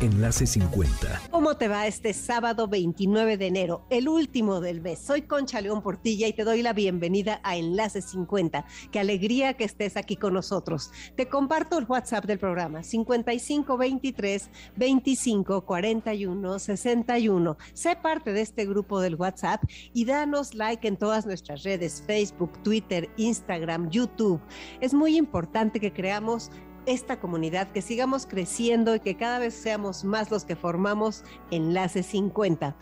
Enlace 0.00 0.46
50. 0.46 1.22
¿Cómo 1.30 1.56
te 1.56 1.68
va 1.68 1.86
este 1.86 2.12
sábado 2.12 2.68
29 2.68 3.38
de 3.38 3.46
enero, 3.46 3.86
el 3.88 4.10
último 4.10 4.60
del 4.60 4.82
mes? 4.82 4.98
Soy 4.98 5.22
Concha 5.22 5.62
León 5.62 5.80
Portilla 5.80 6.28
y 6.28 6.34
te 6.34 6.44
doy 6.44 6.60
la 6.60 6.74
bienvenida 6.74 7.40
a 7.42 7.56
Enlace 7.56 8.02
50. 8.02 8.66
Qué 8.92 9.00
alegría 9.00 9.54
que 9.54 9.64
estés 9.64 9.96
aquí 9.96 10.16
con 10.16 10.34
nosotros. 10.34 10.90
Te 11.16 11.30
comparto 11.30 11.78
el 11.78 11.86
WhatsApp 11.86 12.26
del 12.26 12.38
programa 12.38 12.82
5523 12.82 14.50
25 14.76 15.64
41 15.64 16.58
61. 16.58 17.56
Sé 17.72 17.96
parte 17.96 18.34
de 18.34 18.42
este 18.42 18.66
grupo 18.66 19.00
del 19.00 19.14
WhatsApp 19.14 19.64
y 19.94 20.04
danos 20.04 20.54
like 20.54 20.86
en 20.86 20.98
todas 20.98 21.24
nuestras 21.24 21.62
redes, 21.62 22.04
Facebook, 22.06 22.62
Twitter, 22.62 23.08
Instagram, 23.16 23.88
YouTube. 23.88 24.42
Es 24.82 24.92
muy 24.92 25.16
importante 25.16 25.80
que 25.80 25.94
creamos 25.94 26.50
esta 26.86 27.18
comunidad, 27.18 27.68
que 27.72 27.82
sigamos 27.82 28.26
creciendo 28.26 28.94
y 28.94 29.00
que 29.00 29.16
cada 29.16 29.38
vez 29.38 29.54
seamos 29.54 30.04
más 30.04 30.30
los 30.30 30.44
que 30.44 30.56
formamos 30.56 31.24
Enlace 31.50 32.02
50. 32.02 32.74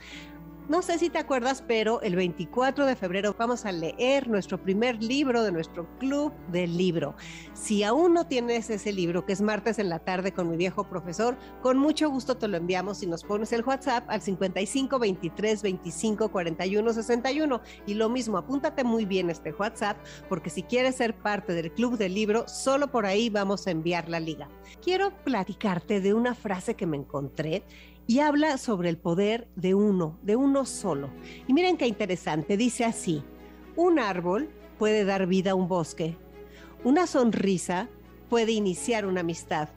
No 0.67 0.81
sé 0.81 0.99
si 0.99 1.11
te 1.11 1.19
acuerdas, 1.19 1.63
pero 1.69 2.01
el 2.01 2.17
24 2.17 2.87
de 2.87 2.97
febrero 2.97 3.37
vamos 3.39 3.67
a 3.67 3.73
leer 3.73 4.29
nuestro 4.29 4.57
primer 4.57 5.03
libro 5.03 5.43
de 5.43 5.53
nuestro 5.53 5.87
club 5.99 6.33
del 6.51 6.79
libro. 6.79 7.15
Si 7.53 7.83
aún 7.83 8.15
no 8.15 8.27
tienes 8.27 8.71
ese 8.71 8.91
libro, 8.91 9.27
que 9.27 9.35
es 9.35 9.43
martes 9.43 9.79
en 9.79 9.91
la 9.91 9.99
tarde 9.99 10.33
con 10.33 10.49
mi 10.49 10.57
viejo 10.57 10.85
profesor, 10.85 11.37
con 11.61 11.77
mucho 11.77 12.09
gusto 12.09 12.39
te 12.39 12.49
lo 12.49 12.57
enviamos 12.57 13.03
y 13.03 13.07
nos 13.07 13.25
pones 13.25 13.53
el 13.53 13.63
WhatsApp 13.63 14.09
al 14.09 14.23
55 14.23 14.99
23 14.99 15.63
25 15.63 16.31
41 16.31 16.93
61. 16.95 17.61
Y 17.87 17.93
lo 17.93 18.09
mismo, 18.09 18.39
apúntate 18.39 18.85
muy 18.85 19.05
bien 19.05 19.29
este 19.29 19.53
WhatsApp, 19.53 19.99
porque 20.31 20.49
si 20.49 20.63
quieres 20.63 20.97
ser 20.97 21.15
parte 21.15 21.53
del 21.53 21.73
club 21.73 21.99
del 21.99 22.15
libro, 22.15 22.49
solo 22.49 22.91
por 22.91 23.05
ahí 23.05 23.29
vamos 23.29 23.67
a 23.67 23.71
enviar 23.71 24.09
la 24.09 24.19
liga. 24.19 24.49
Quiero 24.83 25.15
platicarte 25.25 26.01
de 26.01 26.15
una 26.15 26.35
frase 26.35 26.75
que 26.75 26.87
me 26.87 26.97
encontré 26.97 27.65
y 28.07 28.21
habla 28.21 28.59
sobre 28.59 28.89
el 28.89 28.99
poder 28.99 29.49
de 29.57 29.75
uno, 29.75 30.19
de 30.23 30.37
uno 30.37 30.67
solo. 30.67 31.11
Y 31.47 31.53
miren 31.53 31.77
qué 31.77 31.87
interesante, 31.87 32.57
dice 32.57 32.85
así, 32.85 33.23
un 33.77 33.99
árbol 33.99 34.51
puede 34.79 35.05
dar 35.05 35.27
vida 35.27 35.53
a 35.53 35.55
un 35.55 35.69
bosque, 35.69 36.17
una 36.83 37.07
sonrisa 37.07 37.89
puede 38.29 38.53
iniciar 38.53 39.07
una 39.07 39.21
amistad, 39.21 39.69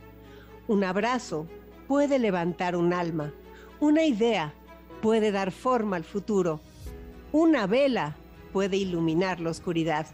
un 0.67 0.83
abrazo 0.83 1.48
puede 1.88 2.20
levantar 2.20 2.75
un 2.75 2.94
alma, 2.94 3.33
una 3.80 4.03
idea 4.03 4.53
puede 5.02 5.31
dar 5.31 5.52
forma 5.52 5.95
al 5.95 6.03
futuro, 6.03 6.59
una 7.31 7.67
vela 7.67 8.17
puede 8.52 8.78
iluminar 8.78 9.39
la 9.39 9.52
oscuridad, 9.52 10.08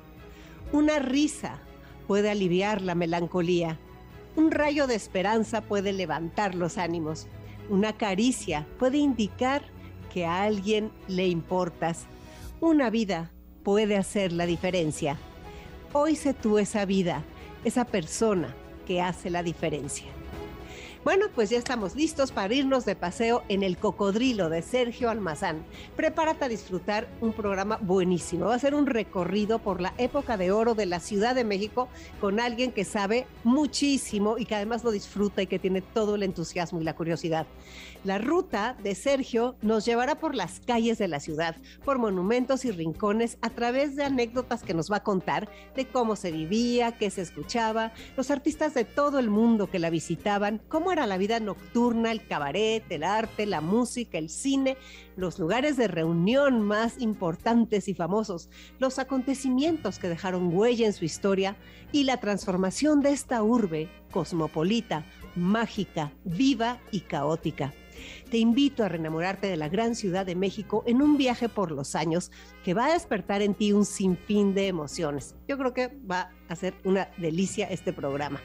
una 0.71 0.99
risa 0.99 1.59
puede 2.07 2.29
aliviar 2.29 2.81
la 2.81 2.95
melancolía, 2.95 3.79
un 4.35 4.51
rayo 4.51 4.87
de 4.87 4.95
esperanza 4.95 5.61
puede 5.61 5.93
levantar 5.93 6.55
los 6.55 6.77
ánimos. 6.77 7.27
Una 7.69 7.93
caricia 7.93 8.67
puede 8.77 8.97
indicar 8.97 9.63
que 10.13 10.25
a 10.25 10.43
alguien 10.43 10.91
le 11.07 11.27
importas. 11.27 12.05
Una 12.59 12.89
vida 12.89 13.31
puede 13.63 13.97
hacer 13.97 14.31
la 14.31 14.45
diferencia. 14.45 15.17
Hoy 15.93 16.15
sé 16.15 16.33
tú 16.33 16.59
esa 16.59 16.85
vida, 16.85 17.23
esa 17.63 17.85
persona 17.85 18.53
que 18.85 19.01
hace 19.01 19.29
la 19.29 19.43
diferencia. 19.43 20.07
Bueno, 21.03 21.25
pues 21.35 21.49
ya 21.49 21.57
estamos 21.57 21.97
listos 21.97 22.31
para 22.31 22.53
irnos 22.53 22.85
de 22.85 22.95
paseo 22.95 23.43
en 23.49 23.61
el 23.61 23.77
cocodrilo 23.77 24.47
de 24.47 24.61
Sergio 24.61 25.09
Almazán. 25.09 25.65
Prepárate 25.97 26.45
a 26.45 26.47
disfrutar 26.47 27.09
un 27.19 27.33
programa 27.33 27.77
buenísimo. 27.81 28.45
Va 28.45 28.55
a 28.55 28.59
ser 28.59 28.73
un 28.73 28.85
recorrido 28.85 29.59
por 29.59 29.81
la 29.81 29.93
época 29.97 30.37
de 30.37 30.53
oro 30.53 30.75
de 30.75 30.85
la 30.85 31.01
Ciudad 31.01 31.35
de 31.35 31.43
México 31.43 31.89
con 32.21 32.39
alguien 32.39 32.71
que 32.71 32.85
sabe 32.85 33.27
muchísimo 33.43 34.37
y 34.37 34.45
que 34.45 34.55
además 34.55 34.85
lo 34.85 34.91
disfruta 34.91 35.41
y 35.41 35.47
que 35.47 35.59
tiene 35.59 35.81
todo 35.81 36.15
el 36.15 36.23
entusiasmo 36.23 36.79
y 36.79 36.85
la 36.85 36.95
curiosidad. 36.95 37.47
La 38.05 38.17
ruta 38.17 38.77
de 38.81 38.95
Sergio 38.95 39.55
nos 39.61 39.83
llevará 39.83 40.15
por 40.15 40.35
las 40.35 40.61
calles 40.61 40.99
de 40.99 41.09
la 41.09 41.19
ciudad, 41.19 41.57
por 41.83 41.99
monumentos 41.99 42.63
y 42.63 42.71
rincones, 42.71 43.37
a 43.41 43.49
través 43.49 43.97
de 43.97 44.05
anécdotas 44.05 44.63
que 44.63 44.73
nos 44.73 44.89
va 44.89 44.97
a 44.97 45.03
contar 45.03 45.49
de 45.75 45.85
cómo 45.85 46.15
se 46.15 46.31
vivía, 46.31 46.93
qué 46.93 47.09
se 47.09 47.21
escuchaba, 47.21 47.91
los 48.15 48.31
artistas 48.31 48.73
de 48.73 48.85
todo 48.85 49.19
el 49.19 49.29
mundo 49.29 49.69
que 49.69 49.79
la 49.79 49.89
visitaban, 49.89 50.61
cómo 50.69 50.92
era 50.93 51.07
la 51.07 51.17
vida 51.17 51.39
nocturna, 51.39 52.11
el 52.11 52.25
cabaret, 52.25 52.83
el 52.89 53.03
arte, 53.03 53.45
la 53.45 53.61
música, 53.61 54.17
el 54.17 54.29
cine, 54.29 54.77
los 55.17 55.39
lugares 55.39 55.75
de 55.75 55.87
reunión 55.87 56.61
más 56.61 57.01
importantes 57.01 57.87
y 57.87 57.93
famosos, 57.93 58.49
los 58.79 58.99
acontecimientos 58.99 59.99
que 59.99 60.07
dejaron 60.07 60.55
huella 60.55 60.85
en 60.85 60.93
su 60.93 61.03
historia 61.03 61.57
y 61.91 62.03
la 62.05 62.17
transformación 62.17 63.01
de 63.01 63.11
esta 63.11 63.43
urbe 63.43 63.89
cosmopolita, 64.11 65.05
mágica, 65.35 66.13
viva 66.23 66.79
y 66.91 67.01
caótica. 67.01 67.73
Te 68.29 68.37
invito 68.37 68.83
a 68.83 68.89
reenamorarte 68.89 69.47
de 69.47 69.57
la 69.57 69.69
gran 69.69 69.95
ciudad 69.95 70.25
de 70.25 70.35
México 70.35 70.83
en 70.85 71.01
un 71.01 71.17
viaje 71.17 71.49
por 71.49 71.71
los 71.71 71.95
años 71.95 72.31
que 72.63 72.73
va 72.73 72.87
a 72.87 72.93
despertar 72.93 73.41
en 73.41 73.53
ti 73.53 73.73
un 73.73 73.85
sinfín 73.85 74.53
de 74.53 74.67
emociones. 74.67 75.35
Yo 75.47 75.57
creo 75.57 75.73
que 75.73 75.87
va 76.09 76.31
a 76.49 76.55
ser 76.55 76.73
una 76.83 77.09
delicia 77.17 77.67
este 77.67 77.93
programa. 77.93 78.41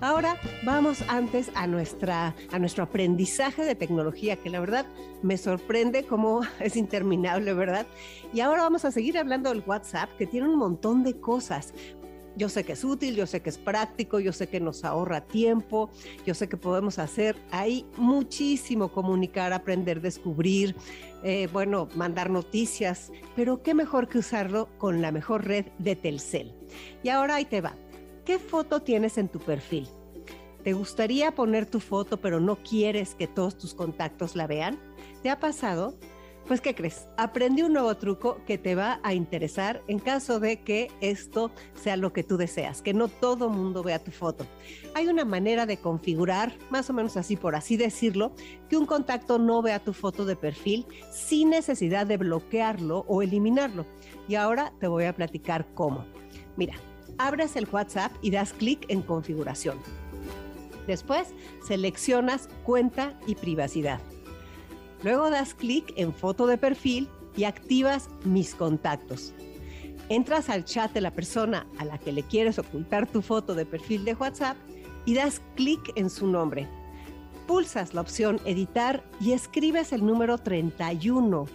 Ahora 0.00 0.36
vamos 0.62 1.02
antes 1.08 1.50
a, 1.56 1.66
nuestra, 1.66 2.36
a 2.52 2.58
nuestro 2.60 2.84
aprendizaje 2.84 3.64
de 3.64 3.74
tecnología, 3.74 4.36
que 4.36 4.48
la 4.48 4.60
verdad 4.60 4.86
me 5.22 5.36
sorprende 5.36 6.04
cómo 6.04 6.42
es 6.60 6.76
interminable, 6.76 7.52
¿verdad? 7.52 7.84
Y 8.32 8.40
ahora 8.40 8.62
vamos 8.62 8.84
a 8.84 8.92
seguir 8.92 9.18
hablando 9.18 9.50
del 9.50 9.64
WhatsApp, 9.66 10.08
que 10.16 10.26
tiene 10.26 10.48
un 10.48 10.56
montón 10.56 11.02
de 11.02 11.18
cosas. 11.18 11.74
Yo 12.36 12.48
sé 12.48 12.62
que 12.62 12.74
es 12.74 12.84
útil, 12.84 13.16
yo 13.16 13.26
sé 13.26 13.40
que 13.42 13.50
es 13.50 13.58
práctico, 13.58 14.20
yo 14.20 14.32
sé 14.32 14.46
que 14.46 14.60
nos 14.60 14.84
ahorra 14.84 15.22
tiempo, 15.22 15.90
yo 16.24 16.34
sé 16.34 16.48
que 16.48 16.56
podemos 16.56 17.00
hacer 17.00 17.34
ahí 17.50 17.84
muchísimo, 17.96 18.92
comunicar, 18.92 19.52
aprender, 19.52 20.00
descubrir, 20.00 20.76
eh, 21.24 21.48
bueno, 21.52 21.88
mandar 21.96 22.30
noticias, 22.30 23.10
pero 23.34 23.64
qué 23.64 23.74
mejor 23.74 24.06
que 24.06 24.18
usarlo 24.18 24.68
con 24.78 25.02
la 25.02 25.10
mejor 25.10 25.44
red 25.44 25.66
de 25.80 25.96
Telcel. 25.96 26.54
Y 27.02 27.08
ahora 27.08 27.34
ahí 27.34 27.44
te 27.44 27.60
va. 27.60 27.74
¿Qué 28.28 28.38
foto 28.38 28.82
tienes 28.82 29.16
en 29.16 29.28
tu 29.28 29.38
perfil? 29.38 29.88
¿Te 30.62 30.74
gustaría 30.74 31.34
poner 31.34 31.64
tu 31.64 31.80
foto 31.80 32.18
pero 32.18 32.40
no 32.40 32.56
quieres 32.56 33.14
que 33.14 33.26
todos 33.26 33.56
tus 33.56 33.72
contactos 33.72 34.36
la 34.36 34.46
vean? 34.46 34.78
¿Te 35.22 35.30
ha 35.30 35.40
pasado? 35.40 35.94
Pues 36.46 36.60
¿qué 36.60 36.74
crees? 36.74 37.08
Aprendí 37.16 37.62
un 37.62 37.72
nuevo 37.72 37.96
truco 37.96 38.42
que 38.46 38.58
te 38.58 38.74
va 38.74 39.00
a 39.02 39.14
interesar 39.14 39.82
en 39.88 39.98
caso 39.98 40.40
de 40.40 40.60
que 40.60 40.90
esto 41.00 41.50
sea 41.74 41.96
lo 41.96 42.12
que 42.12 42.22
tú 42.22 42.36
deseas, 42.36 42.82
que 42.82 42.92
no 42.92 43.08
todo 43.08 43.48
mundo 43.48 43.82
vea 43.82 43.98
tu 43.98 44.10
foto. 44.10 44.44
Hay 44.94 45.06
una 45.06 45.24
manera 45.24 45.64
de 45.64 45.78
configurar, 45.78 46.52
más 46.68 46.90
o 46.90 46.92
menos 46.92 47.16
así 47.16 47.34
por 47.34 47.56
así 47.56 47.78
decirlo, 47.78 48.34
que 48.68 48.76
un 48.76 48.84
contacto 48.84 49.38
no 49.38 49.62
vea 49.62 49.82
tu 49.82 49.94
foto 49.94 50.26
de 50.26 50.36
perfil 50.36 50.84
sin 51.10 51.48
necesidad 51.48 52.06
de 52.06 52.18
bloquearlo 52.18 53.06
o 53.08 53.22
eliminarlo. 53.22 53.86
Y 54.28 54.34
ahora 54.34 54.74
te 54.80 54.86
voy 54.86 55.04
a 55.04 55.16
platicar 55.16 55.66
cómo. 55.72 56.04
Mira, 56.58 56.74
abres 57.18 57.56
el 57.56 57.68
WhatsApp 57.70 58.12
y 58.22 58.30
das 58.30 58.52
clic 58.52 58.86
en 58.88 59.02
configuración. 59.02 59.78
Después 60.86 61.34
seleccionas 61.66 62.48
cuenta 62.64 63.18
y 63.26 63.34
privacidad. 63.34 64.00
Luego 65.02 65.30
das 65.30 65.54
clic 65.54 65.92
en 65.96 66.12
foto 66.14 66.46
de 66.46 66.58
perfil 66.58 67.08
y 67.36 67.44
activas 67.44 68.08
mis 68.24 68.54
contactos. 68.54 69.34
Entras 70.08 70.48
al 70.48 70.64
chat 70.64 70.92
de 70.92 71.02
la 71.02 71.12
persona 71.12 71.66
a 71.78 71.84
la 71.84 71.98
que 71.98 72.12
le 72.12 72.22
quieres 72.22 72.58
ocultar 72.58 73.06
tu 73.06 73.20
foto 73.20 73.54
de 73.54 73.66
perfil 73.66 74.04
de 74.04 74.14
WhatsApp 74.14 74.56
y 75.04 75.14
das 75.14 75.42
clic 75.54 75.92
en 75.96 76.08
su 76.08 76.26
nombre. 76.26 76.66
Pulsas 77.46 77.94
la 77.94 78.00
opción 78.00 78.40
editar 78.44 79.04
y 79.20 79.32
escribes 79.32 79.92
el 79.92 80.04
número 80.04 80.38
31 80.38 81.46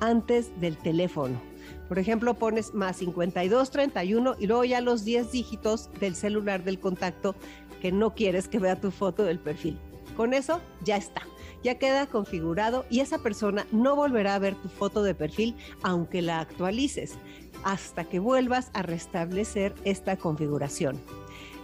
antes 0.00 0.58
del 0.60 0.76
teléfono. 0.78 1.47
Por 1.88 1.98
ejemplo, 1.98 2.34
pones 2.34 2.74
más 2.74 2.96
52 2.98 3.70
31 3.70 4.36
y 4.38 4.46
luego 4.46 4.64
ya 4.64 4.80
los 4.80 5.04
10 5.04 5.32
dígitos 5.32 5.90
del 6.00 6.14
celular 6.14 6.62
del 6.62 6.78
contacto 6.78 7.34
que 7.80 7.92
no 7.92 8.14
quieres 8.14 8.48
que 8.48 8.58
vea 8.58 8.80
tu 8.80 8.90
foto 8.90 9.24
del 9.24 9.38
perfil. 9.38 9.78
Con 10.16 10.34
eso 10.34 10.60
ya 10.84 10.96
está, 10.96 11.22
ya 11.62 11.78
queda 11.78 12.06
configurado 12.06 12.84
y 12.90 13.00
esa 13.00 13.18
persona 13.18 13.66
no 13.72 13.96
volverá 13.96 14.34
a 14.34 14.38
ver 14.38 14.54
tu 14.56 14.68
foto 14.68 15.02
de 15.02 15.14
perfil 15.14 15.56
aunque 15.82 16.22
la 16.22 16.40
actualices 16.40 17.14
hasta 17.64 18.04
que 18.04 18.18
vuelvas 18.18 18.70
a 18.74 18.82
restablecer 18.82 19.74
esta 19.84 20.16
configuración. 20.16 21.00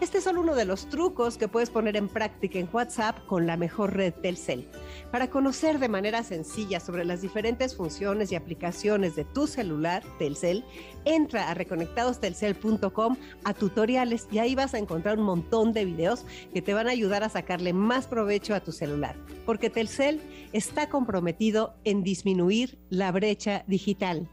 Este 0.00 0.18
es 0.18 0.24
solo 0.24 0.40
uno 0.40 0.54
de 0.54 0.64
los 0.64 0.88
trucos 0.88 1.38
que 1.38 1.48
puedes 1.48 1.70
poner 1.70 1.96
en 1.96 2.08
práctica 2.08 2.58
en 2.58 2.68
WhatsApp 2.72 3.24
con 3.26 3.46
la 3.46 3.56
mejor 3.56 3.94
red 3.94 4.12
Telcel. 4.12 4.68
Para 5.12 5.30
conocer 5.30 5.78
de 5.78 5.88
manera 5.88 6.22
sencilla 6.24 6.80
sobre 6.80 7.04
las 7.04 7.22
diferentes 7.22 7.76
funciones 7.76 8.32
y 8.32 8.34
aplicaciones 8.34 9.14
de 9.14 9.24
tu 9.24 9.46
celular 9.46 10.02
Telcel, 10.18 10.64
entra 11.04 11.48
a 11.48 11.54
reconectadostelcel.com 11.54 13.16
a 13.44 13.54
tutoriales 13.54 14.26
y 14.32 14.38
ahí 14.38 14.54
vas 14.54 14.74
a 14.74 14.78
encontrar 14.78 15.18
un 15.18 15.24
montón 15.24 15.72
de 15.72 15.84
videos 15.84 16.26
que 16.52 16.60
te 16.60 16.74
van 16.74 16.88
a 16.88 16.92
ayudar 16.92 17.22
a 17.22 17.28
sacarle 17.28 17.72
más 17.72 18.06
provecho 18.06 18.54
a 18.54 18.60
tu 18.60 18.72
celular, 18.72 19.16
porque 19.46 19.70
Telcel 19.70 20.20
está 20.52 20.88
comprometido 20.88 21.76
en 21.84 22.02
disminuir 22.02 22.78
la 22.90 23.12
brecha 23.12 23.64
digital. 23.68 24.28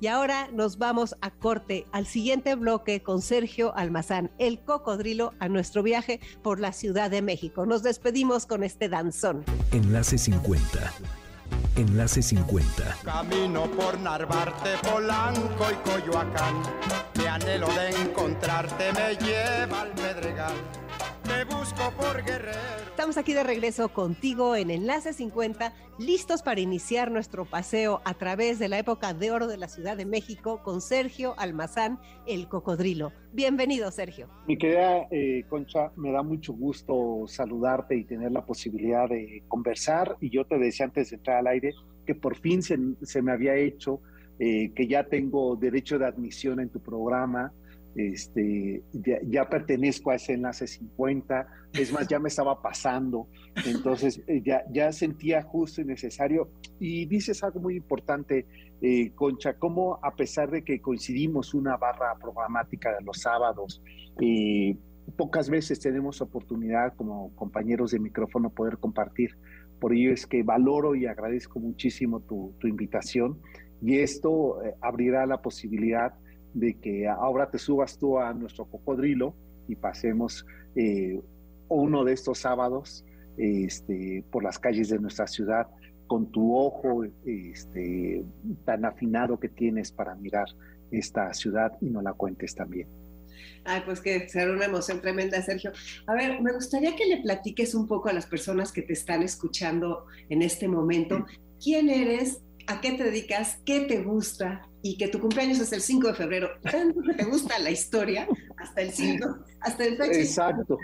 Y 0.00 0.08
ahora 0.08 0.48
nos 0.52 0.78
vamos 0.78 1.16
a 1.20 1.30
corte 1.30 1.86
al 1.92 2.06
siguiente 2.06 2.54
bloque 2.54 3.02
con 3.02 3.22
Sergio 3.22 3.74
Almazán, 3.76 4.30
el 4.38 4.60
cocodrilo, 4.60 5.32
a 5.38 5.48
nuestro 5.48 5.82
viaje 5.82 6.20
por 6.42 6.60
la 6.60 6.72
Ciudad 6.72 7.10
de 7.10 7.22
México. 7.22 7.66
Nos 7.66 7.82
despedimos 7.82 8.46
con 8.46 8.62
este 8.62 8.88
danzón. 8.88 9.44
Enlace 9.72 10.18
50. 10.18 10.92
Enlace 11.76 12.22
50. 12.22 12.96
Camino 13.04 13.70
por 13.70 13.98
Narvarte, 14.00 14.70
Polanco 14.82 15.66
y 15.70 15.88
Coyoacán. 15.88 16.62
Mi 17.18 17.26
anhelo 17.26 17.68
de 17.68 17.90
encontrarte 17.90 18.92
me 18.92 19.14
lleva 19.16 19.82
al 19.82 19.92
Pedregal. 19.92 20.54
Te 21.66 21.74
busco 21.74 21.96
por 21.96 22.24
Guerrero. 22.24 22.58
Estamos 22.90 23.16
aquí 23.16 23.32
de 23.32 23.42
regreso 23.42 23.88
contigo 23.88 24.54
en 24.56 24.70
Enlace 24.70 25.12
50, 25.12 25.72
listos 25.98 26.42
para 26.42 26.60
iniciar 26.60 27.10
nuestro 27.10 27.44
paseo 27.44 28.02
a 28.04 28.14
través 28.14 28.58
de 28.58 28.68
la 28.68 28.78
época 28.78 29.14
de 29.14 29.30
oro 29.30 29.46
de 29.46 29.56
la 29.56 29.68
Ciudad 29.68 29.96
de 29.96 30.04
México 30.04 30.62
con 30.62 30.80
Sergio 30.80 31.34
Almazán, 31.38 31.98
el 32.26 32.48
cocodrilo. 32.48 33.12
Bienvenido, 33.32 33.90
Sergio. 33.90 34.28
Mi 34.46 34.56
querida 34.56 35.06
eh, 35.10 35.44
Concha, 35.48 35.92
me 35.96 36.12
da 36.12 36.22
mucho 36.22 36.52
gusto 36.52 37.24
saludarte 37.26 37.96
y 37.96 38.04
tener 38.04 38.32
la 38.32 38.44
posibilidad 38.44 39.08
de 39.08 39.42
conversar. 39.48 40.16
Y 40.20 40.30
yo 40.30 40.44
te 40.44 40.58
decía 40.58 40.86
antes 40.86 41.10
de 41.10 41.16
entrar 41.16 41.38
al 41.38 41.48
aire 41.48 41.74
que 42.06 42.14
por 42.14 42.36
fin 42.36 42.62
se, 42.62 42.78
se 43.02 43.22
me 43.22 43.32
había 43.32 43.56
hecho, 43.56 44.00
eh, 44.38 44.72
que 44.74 44.86
ya 44.86 45.04
tengo 45.04 45.56
derecho 45.56 45.98
de 45.98 46.06
admisión 46.06 46.60
en 46.60 46.68
tu 46.68 46.80
programa 46.80 47.52
este, 47.96 48.82
ya, 49.26 49.48
pertenezco 49.48 50.10
a 50.10 50.16
ese 50.16 50.34
enlace 50.34 50.66
50, 50.66 51.48
es 51.72 51.92
más, 51.92 52.06
ya 52.06 52.18
me 52.18 52.28
estaba 52.28 52.60
pasando, 52.60 53.26
entonces 53.64 54.22
eh, 54.26 54.42
ya, 54.44 54.64
ya 54.70 54.92
sentía 54.92 55.42
justo 55.42 55.80
y 55.80 55.86
necesario. 55.86 56.50
Y 56.78 57.06
dices 57.06 57.42
algo 57.42 57.60
muy 57.60 57.76
importante, 57.76 58.46
eh, 58.82 59.12
Concha, 59.14 59.54
cómo 59.54 59.98
a 60.02 60.14
pesar 60.14 60.50
de 60.50 60.62
que 60.62 60.80
coincidimos 60.80 61.54
una 61.54 61.78
barra 61.78 62.14
programática 62.20 62.94
de 62.94 63.02
los 63.02 63.18
sábados, 63.18 63.82
eh, 64.20 64.76
pocas 65.16 65.48
veces 65.48 65.80
tenemos 65.80 66.20
oportunidad 66.20 66.94
como 66.96 67.34
compañeros 67.34 67.92
de 67.92 67.98
micrófono 67.98 68.50
poder 68.50 68.76
compartir. 68.76 69.38
Por 69.80 69.94
ello 69.94 70.12
es 70.12 70.26
que 70.26 70.42
valoro 70.42 70.94
y 70.94 71.06
agradezco 71.06 71.60
muchísimo 71.60 72.20
tu, 72.20 72.54
tu 72.58 72.66
invitación 72.66 73.40
y 73.82 73.98
esto 73.98 74.58
abrirá 74.80 75.26
la 75.26 75.42
posibilidad 75.42 76.14
de 76.56 76.74
que 76.74 77.06
ahora 77.06 77.50
te 77.50 77.58
subas 77.58 77.98
tú 77.98 78.18
a 78.18 78.32
nuestro 78.32 78.64
cocodrilo 78.64 79.34
y 79.68 79.76
pasemos 79.76 80.46
eh, 80.74 81.20
uno 81.68 82.02
de 82.02 82.14
estos 82.14 82.38
sábados 82.38 83.04
este, 83.36 84.24
por 84.30 84.42
las 84.42 84.58
calles 84.58 84.88
de 84.88 84.98
nuestra 84.98 85.26
ciudad 85.26 85.66
con 86.06 86.30
tu 86.32 86.56
ojo 86.56 87.04
este, 87.26 88.24
tan 88.64 88.86
afinado 88.86 89.38
que 89.38 89.50
tienes 89.50 89.92
para 89.92 90.14
mirar 90.14 90.46
esta 90.90 91.34
ciudad 91.34 91.72
y 91.82 91.90
no 91.90 92.00
la 92.00 92.14
cuentes 92.14 92.54
también. 92.54 92.88
Ay, 93.64 93.82
pues 93.84 94.00
que 94.00 94.26
será 94.28 94.52
una 94.52 94.64
emoción 94.64 95.02
tremenda, 95.02 95.42
Sergio. 95.42 95.72
A 96.06 96.14
ver, 96.14 96.40
me 96.40 96.52
gustaría 96.52 96.96
que 96.96 97.04
le 97.04 97.18
platiques 97.18 97.74
un 97.74 97.86
poco 97.86 98.08
a 98.08 98.14
las 98.14 98.24
personas 98.24 98.72
que 98.72 98.80
te 98.80 98.94
están 98.94 99.22
escuchando 99.22 100.06
en 100.30 100.40
este 100.40 100.68
momento. 100.68 101.26
¿Quién 101.62 101.90
eres? 101.90 102.40
¿A 102.66 102.80
qué 102.80 102.92
te 102.92 103.04
dedicas? 103.04 103.58
¿Qué 103.64 103.80
te 103.80 104.02
gusta? 104.02 104.68
y 104.86 104.96
que 104.96 105.08
tu 105.08 105.18
cumpleaños 105.18 105.58
es 105.58 105.72
el 105.72 105.80
5 105.80 106.08
de 106.08 106.14
febrero, 106.14 106.48
te 106.62 107.24
gusta 107.24 107.58
la 107.58 107.70
historia, 107.70 108.28
hasta 108.56 108.82
el 108.82 108.92
5, 108.92 109.36
hasta 109.60 109.84
el 109.84 109.96
fecha. 109.96 110.20
Exacto. 110.20 110.78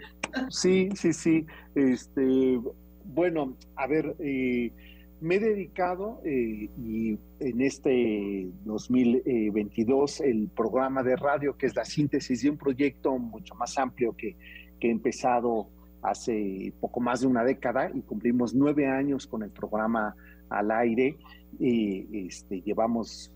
Sí, 0.48 0.88
sí, 0.96 1.12
sí. 1.12 1.46
Este, 1.76 2.58
bueno, 3.04 3.56
a 3.76 3.86
ver, 3.86 4.16
eh, 4.18 4.72
me 5.20 5.36
he 5.36 5.40
dedicado 5.40 6.20
eh, 6.24 6.68
y 6.76 7.16
en 7.38 7.60
este 7.60 8.48
2022 8.64 10.20
el 10.22 10.48
programa 10.48 11.04
de 11.04 11.14
radio, 11.14 11.56
que 11.56 11.66
es 11.66 11.76
la 11.76 11.84
síntesis 11.84 12.42
de 12.42 12.50
un 12.50 12.58
proyecto 12.58 13.16
mucho 13.18 13.54
más 13.54 13.78
amplio 13.78 14.16
que, 14.16 14.36
que 14.80 14.88
he 14.88 14.90
empezado 14.90 15.68
hace 16.02 16.72
poco 16.80 16.98
más 16.98 17.20
de 17.20 17.28
una 17.28 17.44
década 17.44 17.88
y 17.94 18.00
cumplimos 18.02 18.52
nueve 18.52 18.88
años 18.88 19.28
con 19.28 19.44
el 19.44 19.50
programa 19.50 20.16
al 20.50 20.72
aire. 20.72 21.16
Y, 21.58 22.26
este, 22.26 22.60
llevamos 22.62 23.30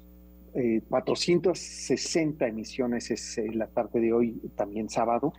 460 0.88 2.44
eh, 2.44 2.48
emisiones 2.48 3.10
es 3.10 3.38
eh, 3.38 3.46
la 3.52 3.66
tarde 3.66 4.00
de 4.00 4.12
hoy, 4.12 4.40
también 4.56 4.88
sábado. 4.88 5.32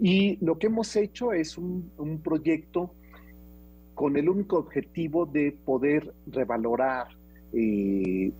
Y 0.00 0.38
lo 0.44 0.58
que 0.58 0.68
hemos 0.68 0.94
hecho 0.96 1.32
es 1.32 1.58
un, 1.58 2.20
proyecto 2.22 2.94
con 3.94 4.16
el 4.16 4.28
único 4.28 4.56
objetivo 4.58 5.26
de 5.26 5.52
poder 5.52 6.14
revalorar, 6.26 7.08
eh, 7.52 8.32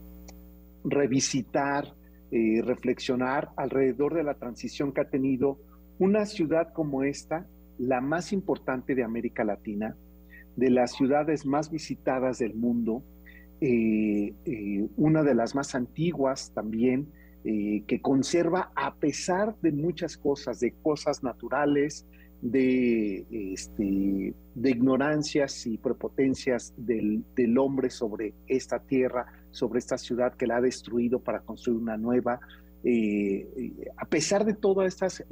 revisitar, 0.85 1.95
reflexionar 2.31 3.51
alrededor 3.57 4.15
de 4.15 4.23
la 4.23 4.33
transición 4.33 4.91
que 4.93 5.03
ha 5.03 5.11
tenido 5.11 5.59
una 5.99 6.25
ciudad 6.25 6.73
como 6.73 7.03
esta, 7.03 7.47
la 7.79 8.01
más 8.01 8.33
importante 8.33 8.95
de 8.95 9.05
América 9.05 9.45
Latina, 9.45 9.95
de 10.57 10.71
las 10.71 10.93
ciudades 10.93 11.45
más 11.45 11.71
visitadas 11.71 12.39
del 12.39 12.55
mundo, 12.55 13.03
eh, 13.65 14.35
eh, 14.45 14.89
una 14.97 15.23
de 15.23 15.37
las 15.37 15.55
más 15.55 15.77
antiguas 15.77 16.51
también, 16.53 17.07
eh, 17.45 17.85
que 17.87 18.01
conserva 18.01 18.73
a 18.75 18.97
pesar 18.97 19.55
de 19.63 19.71
muchas 19.71 20.17
cosas, 20.17 20.59
de 20.59 20.73
cosas 20.83 21.23
naturales, 21.23 22.05
de, 22.41 23.25
este, 23.31 24.35
de 24.57 24.71
ignorancias 24.71 25.65
y 25.69 25.79
prepotencias 25.79 26.75
del, 26.77 27.23
del, 27.37 27.57
hombre 27.57 27.91
sobre 27.91 28.35
esta 28.49 28.81
tierra, 28.81 29.27
sobre 29.53 29.79
esta 29.79 29.97
ciudad 29.97 30.35
que 30.35 30.49
la 30.49 30.57
ha 30.57 30.61
destruido 30.61 31.21
para 31.21 31.39
construir 31.39 31.79
una 31.79 31.97
nueva. 31.97 32.41
a 33.97 34.07
pesar 34.07 34.45
de 34.45 34.55
todas 34.55 34.89
estas 34.89 35.25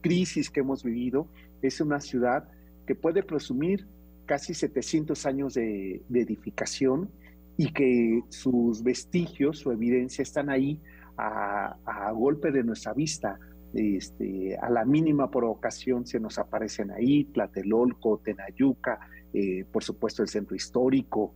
crisis 0.00 0.50
que 0.50 0.58
hemos 0.58 0.82
vivido, 0.82 1.28
es 1.62 1.80
una 1.80 2.00
ciudad 2.00 2.48
que 2.84 2.96
puede 2.96 3.22
presumir 3.22 3.86
casi 4.26 4.54
700 4.54 5.24
años 5.24 5.54
de, 5.54 6.02
de 6.08 6.20
edificación, 6.20 7.10
y 7.60 7.74
que 7.74 8.22
sus 8.30 8.82
vestigios, 8.82 9.58
su 9.58 9.70
evidencia 9.70 10.22
están 10.22 10.48
ahí 10.48 10.80
a, 11.18 12.10
golpe 12.14 12.50
de 12.52 12.64
nuestra 12.64 12.94
vista. 12.94 13.38
Este, 13.74 14.56
a 14.56 14.70
la 14.70 14.86
mínima 14.86 15.30
provocación 15.30 16.06
se 16.06 16.18
nos 16.18 16.38
aparecen 16.38 16.90
ahí 16.90 17.24
Tlatelolco, 17.24 18.22
Tenayuca, 18.24 18.98
eh, 19.34 19.66
por 19.70 19.84
supuesto 19.84 20.22
el 20.22 20.28
centro 20.28 20.56
histórico, 20.56 21.34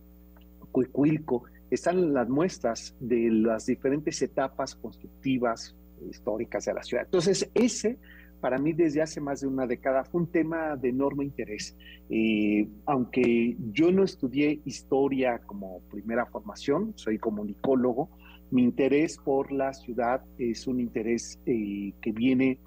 Cuicuilco, 0.71 1.43
están 1.69 2.11
las 2.11 2.27
muestras 2.27 2.95
de 2.99 3.29
las 3.29 3.67
diferentes 3.67 4.19
etapas 4.23 4.73
constructivas 4.73 5.75
históricas 6.09 6.65
de 6.65 6.73
la 6.73 6.81
ciudad. 6.81 7.05
Entonces, 7.05 7.51
ese 7.53 7.99
para 8.41 8.57
mí 8.57 8.73
desde 8.73 9.01
hace 9.01 9.21
más 9.21 9.41
de 9.41 9.47
una 9.47 9.67
década 9.67 10.03
fue 10.03 10.21
un 10.21 10.27
tema 10.27 10.75
de 10.75 10.89
enorme 10.89 11.23
interés. 11.23 11.75
Eh, 12.09 12.67
aunque 12.85 13.55
yo 13.71 13.91
no 13.91 14.03
estudié 14.03 14.61
historia 14.65 15.39
como 15.39 15.81
primera 15.91 16.25
formación, 16.25 16.93
soy 16.95 17.17
comunicólogo, 17.17 18.09
mi 18.51 18.63
interés 18.63 19.17
por 19.17 19.51
la 19.51 19.73
ciudad 19.73 20.23
es 20.37 20.67
un 20.67 20.79
interés 20.79 21.39
eh, 21.45 21.93
que 22.01 22.11
viene, 22.11 22.59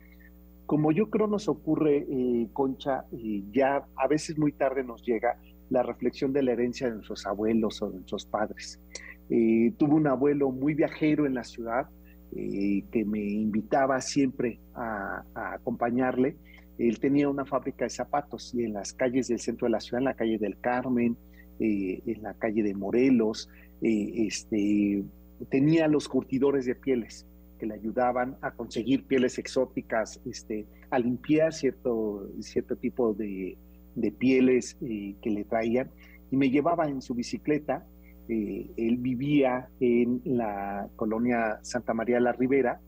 como 0.67 0.93
yo 0.93 1.09
creo 1.09 1.27
nos 1.29 1.49
ocurre, 1.49 2.07
eh, 2.11 2.49
Concha, 2.53 3.05
ya 3.53 3.87
a 3.97 4.09
veces 4.09 4.39
muy 4.39 4.53
tarde 4.53 4.85
nos 4.85 5.03
llega 5.03 5.39
la 5.71 5.83
reflexión 5.83 6.33
de 6.33 6.43
la 6.43 6.53
herencia 6.53 6.89
de 6.89 6.95
nuestros 6.95 7.27
abuelos 7.27 7.81
o 7.83 7.91
de 7.91 7.97
nuestros 7.97 8.27
padres. 8.27 8.81
tuve 9.29 9.95
un 9.95 10.07
abuelo 10.07 10.51
muy 10.51 10.75
viajero 10.75 11.27
en 11.27 11.35
la 11.35 11.45
ciudad, 11.45 11.89
eh, 12.37 12.85
que 12.93 13.05
me 13.05 13.21
invitaba 13.21 14.01
siempre 14.01 14.61
a, 14.75 15.25
acompañarle. 15.35 16.37
Él 16.79 17.01
tenía 17.01 17.29
una 17.29 17.45
fábrica 17.45 17.85
de 17.85 17.91
zapatos 17.91 18.55
y 18.55 18.65
en 18.65 18.75
las 18.75 18.93
calles 18.93 19.29
del 19.29 19.41
centro 19.41 19.67
de 19.67 19.73
la 19.73 19.81
ciudad, 19.81 20.01
en 20.01 20.05
la 20.05 20.15
calle 20.15 20.39
del 20.39 20.59
Carmen, 20.61 21.17
eh, 21.59 22.01
en 22.07 22.23
la 22.23 22.35
calle 22.35 22.63
de 22.63 22.75
Morelos, 22.75 23.49
eh, 23.83 24.27
este, 24.27 25.03
tenía 25.49 25.89
los 25.89 26.09
curtidores 26.09 26.67
de 26.67 26.75
pieles 26.75 27.27
que 27.59 27.67
le 27.67 27.75
ayudaban 27.75 28.37
a 28.43 28.53
conseguir 28.53 29.05
pieles 29.05 29.39
exóticas, 29.39 30.21
este, 30.25 30.67
a 30.91 30.99
limpiar 30.99 31.53
cierto, 31.53 32.29
cierto 32.41 32.77
tipo 32.77 33.15
de, 33.15 33.57
de 33.97 34.13
pieles 34.13 34.77
que 34.77 35.31
le 35.31 35.45
traían. 35.45 35.91
Y 36.31 36.37
me 36.37 36.51
llevaba 36.51 36.89
en 36.89 37.03
su 37.03 37.15
bicicleta 37.15 37.85
eh, 38.29 38.71
él 38.77 38.99
vivía 38.99 39.69
en 39.81 40.21
la 40.25 40.89
colonia 40.97 41.59
Santa 41.63 41.95
María 41.95 42.21
la 42.21 42.33
Ribera, 42.33 42.81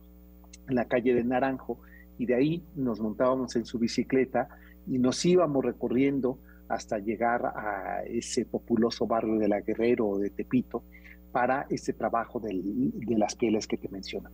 en 0.69 0.75
la 0.75 0.85
calle 0.87 1.15
de 1.15 1.25
Naranjo, 1.25 1.79
y 2.19 2.27
de 2.27 2.35
ahí 2.35 2.63
nos 2.77 3.01
montábamos 3.01 3.57
en 3.57 3.65
su 3.65 3.79
bicicleta 3.79 4.49
y 4.87 4.99
nos 4.99 5.25
íbamos 5.25 5.65
recorriendo 5.65 6.39
hasta 6.69 6.99
llegar 6.99 7.47
a 7.47 8.03
ese 8.07 8.45
populoso 8.45 9.07
barrio 9.07 9.39
de 9.39 9.49
La 9.49 9.61
Guerrero 9.61 10.07
o 10.09 10.19
de 10.19 10.31
Tepito 10.31 10.85
para 11.33 11.67
ese 11.71 11.93
trabajo 11.93 12.41
de 12.41 12.63
las 13.17 13.35
pieles 13.37 13.67
que 13.67 13.77
te 13.77 13.89
menciono. 13.89 14.31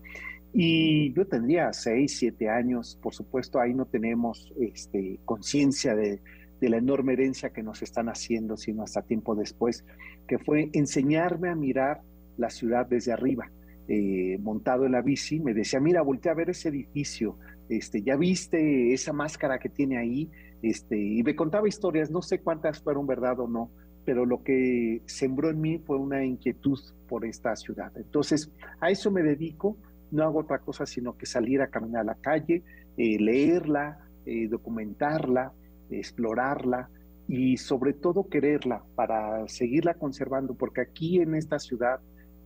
Y 0.52 1.12
yo 1.12 1.26
tendría 1.26 1.72
seis, 1.72 2.16
siete 2.18 2.48
años, 2.48 2.98
por 3.02 3.14
supuesto, 3.14 3.60
ahí 3.60 3.74
no 3.74 3.84
tenemos 3.86 4.52
este, 4.58 5.20
conciencia 5.24 5.94
de 5.94 6.20
la 6.60 6.78
enorme 6.78 7.12
herencia 7.12 7.50
que 7.50 7.62
nos 7.62 7.82
están 7.82 8.08
haciendo, 8.08 8.56
sino 8.56 8.82
hasta 8.82 9.02
tiempo 9.02 9.34
después, 9.34 9.84
que 10.26 10.38
fue 10.38 10.70
enseñarme 10.72 11.48
a 11.48 11.54
mirar 11.54 12.00
la 12.36 12.50
ciudad 12.50 12.86
desde 12.86 13.12
arriba. 13.12 13.50
Eh, 13.88 14.38
montado 14.40 14.84
en 14.84 14.92
la 14.92 15.02
bici, 15.02 15.38
me 15.38 15.54
decía, 15.54 15.78
mira, 15.78 16.02
voltea 16.02 16.32
a 16.32 16.34
ver 16.34 16.50
ese 16.50 16.70
edificio, 16.70 17.38
este, 17.68 18.02
ya 18.02 18.16
viste 18.16 18.92
esa 18.92 19.12
máscara 19.12 19.58
que 19.58 19.68
tiene 19.68 19.96
ahí, 19.96 20.28
este, 20.60 20.98
y 20.98 21.22
me 21.22 21.36
contaba 21.36 21.68
historias, 21.68 22.10
no 22.10 22.20
sé 22.20 22.40
cuántas 22.40 22.80
fueron 22.80 23.06
verdad 23.06 23.38
o 23.38 23.46
no, 23.46 23.70
pero 24.04 24.26
lo 24.26 24.42
que 24.42 25.02
sembró 25.06 25.50
en 25.50 25.60
mí 25.60 25.78
fue 25.78 25.98
una 25.98 26.24
inquietud 26.24 26.78
por 27.08 27.24
esta 27.24 27.54
ciudad. 27.54 27.92
Entonces, 27.96 28.50
a 28.80 28.90
eso 28.90 29.10
me 29.12 29.22
dedico, 29.22 29.76
no 30.10 30.24
hago 30.24 30.40
otra 30.40 30.58
cosa 30.58 30.86
sino 30.86 31.16
que 31.16 31.26
salir 31.26 31.60
a 31.60 31.68
caminar 31.68 32.02
a 32.02 32.04
la 32.04 32.14
calle, 32.16 32.62
eh, 32.96 33.18
leerla, 33.20 33.98
eh, 34.24 34.48
documentarla, 34.48 35.52
explorarla 35.90 36.88
y 37.28 37.56
sobre 37.56 37.92
todo 37.92 38.28
quererla 38.28 38.84
para 38.94 39.46
seguirla 39.48 39.94
conservando, 39.94 40.54
porque 40.54 40.80
aquí 40.80 41.20
en 41.20 41.34
esta 41.34 41.58
ciudad, 41.58 42.00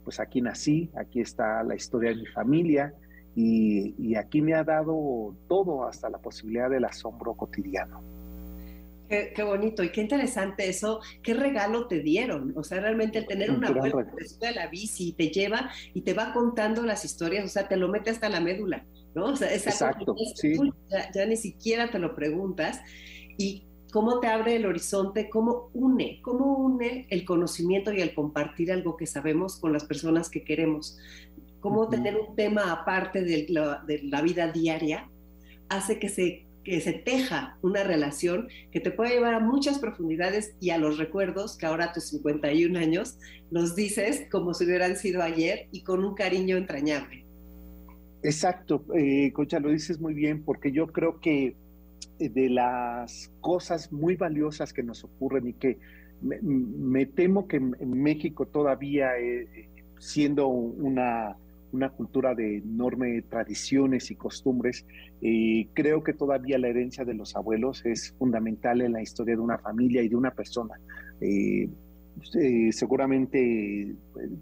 pues 0.04 0.20
aquí 0.20 0.40
nací, 0.40 0.90
aquí 0.96 1.20
está 1.20 1.62
la 1.62 1.74
historia 1.74 2.10
de 2.10 2.16
mi 2.16 2.26
familia 2.26 2.94
y, 3.36 4.14
aquí 4.16 4.42
me 4.42 4.54
ha 4.54 4.64
dado 4.64 5.34
todo 5.48 5.84
hasta 5.86 6.10
la 6.10 6.18
posibilidad 6.18 6.68
del 6.68 6.84
asombro 6.84 7.34
cotidiano. 7.34 8.02
Qué, 9.08 9.42
bonito 9.42 9.82
y 9.82 9.90
qué 9.90 10.02
interesante 10.02 10.68
eso. 10.68 11.00
¿Qué 11.20 11.34
regalo 11.34 11.88
te 11.88 11.98
dieron? 11.98 12.52
O 12.56 12.62
sea, 12.62 12.80
realmente 12.80 13.18
el 13.18 13.26
tener 13.26 13.50
una 13.50 13.68
abuelo 13.68 13.98
que 14.06 14.12
te 14.12 14.28
sube 14.28 14.46
a 14.46 14.52
la 14.52 14.68
bici 14.68 15.08
y 15.08 15.12
te 15.12 15.30
lleva 15.30 15.68
y 15.94 16.02
te 16.02 16.14
va 16.14 16.32
contando 16.32 16.82
las 16.84 17.04
historias, 17.04 17.44
o 17.44 17.48
sea, 17.48 17.66
te 17.66 17.76
lo 17.76 17.88
mete 17.88 18.10
hasta 18.10 18.28
la 18.28 18.40
médula, 18.40 18.86
¿no? 19.16 19.26
O 19.26 19.36
sea, 19.36 19.52
es 19.52 19.66
Exacto, 19.66 20.14
sí. 20.36 20.56
ya, 21.12 21.26
ni 21.26 21.36
siquiera 21.36 21.90
te 21.90 21.98
lo 21.98 22.14
preguntas 22.14 22.80
y 23.36 23.64
cómo 23.90 24.20
te 24.20 24.28
abre 24.28 24.56
el 24.56 24.66
horizonte, 24.66 25.28
cómo 25.28 25.70
une, 25.72 26.20
cómo 26.22 26.56
une 26.56 27.06
el 27.10 27.24
conocimiento 27.24 27.92
y 27.92 28.00
el 28.00 28.14
compartir 28.14 28.72
algo 28.72 28.96
que 28.96 29.06
sabemos 29.06 29.56
con 29.56 29.72
las 29.72 29.84
personas 29.84 30.30
que 30.30 30.44
queremos. 30.44 30.98
Cómo 31.60 31.88
tener 31.88 32.16
un 32.16 32.34
tema 32.36 32.72
aparte 32.72 33.22
de 33.22 33.46
la, 33.48 34.22
vida 34.22 34.50
diaria 34.50 35.08
hace 35.68 35.98
que 35.98 36.08
se, 36.08 36.46
que 36.64 36.80
se 36.80 36.92
teja 36.92 37.58
una 37.62 37.84
relación 37.84 38.48
que 38.72 38.80
te 38.80 38.90
puede 38.90 39.14
llevar 39.14 39.34
a 39.34 39.40
muchas 39.40 39.78
profundidades 39.78 40.54
y 40.60 40.70
a 40.70 40.78
los 40.78 40.98
recuerdos 40.98 41.56
que 41.56 41.66
ahora 41.66 41.86
a 41.86 41.92
tus 41.92 42.04
51 42.04 42.78
años 42.78 43.18
los 43.50 43.76
dices 43.76 44.26
como 44.30 44.54
si 44.54 44.64
hubieran 44.64 44.96
sido 44.96 45.22
ayer 45.22 45.68
y 45.72 45.82
con 45.82 46.04
un 46.04 46.14
cariño 46.14 46.56
entrañable. 46.56 47.26
Exacto, 48.22 48.84
eh, 48.94 49.32
Concha, 49.32 49.60
lo 49.60 49.70
dices 49.70 49.98
muy 49.98 50.12
bien, 50.12 50.42
porque 50.42 50.72
yo 50.72 50.88
creo 50.88 51.20
que 51.20 51.56
de 52.18 52.50
las 52.50 53.30
cosas 53.40 53.92
muy 53.92 54.16
valiosas 54.16 54.72
que 54.72 54.82
nos 54.82 55.04
ocurren 55.04 55.48
y 55.48 55.52
que 55.54 55.78
me, 56.22 57.06
temo 57.06 57.48
que 57.48 57.56
en 57.56 58.02
México 58.02 58.46
todavía, 58.46 59.18
eh, 59.18 59.68
siendo 59.98 60.48
una, 60.48 61.36
una, 61.72 61.90
cultura 61.90 62.34
de 62.34 62.58
enormes 62.58 63.24
tradiciones 63.28 64.10
y 64.10 64.16
costumbres, 64.16 64.84
eh, 65.22 65.66
creo 65.72 66.02
que 66.02 66.12
todavía 66.12 66.58
la 66.58 66.68
herencia 66.68 67.04
de 67.04 67.14
los 67.14 67.36
abuelos 67.36 67.84
es 67.86 68.12
fundamental 68.18 68.80
en 68.82 68.92
la 68.92 69.02
historia 69.02 69.34
de 69.34 69.40
una 69.40 69.58
familia 69.58 70.02
y 70.02 70.08
de 70.08 70.16
una 70.16 70.30
persona. 70.32 70.74
Eh, 71.20 71.68
seguramente 72.72 73.94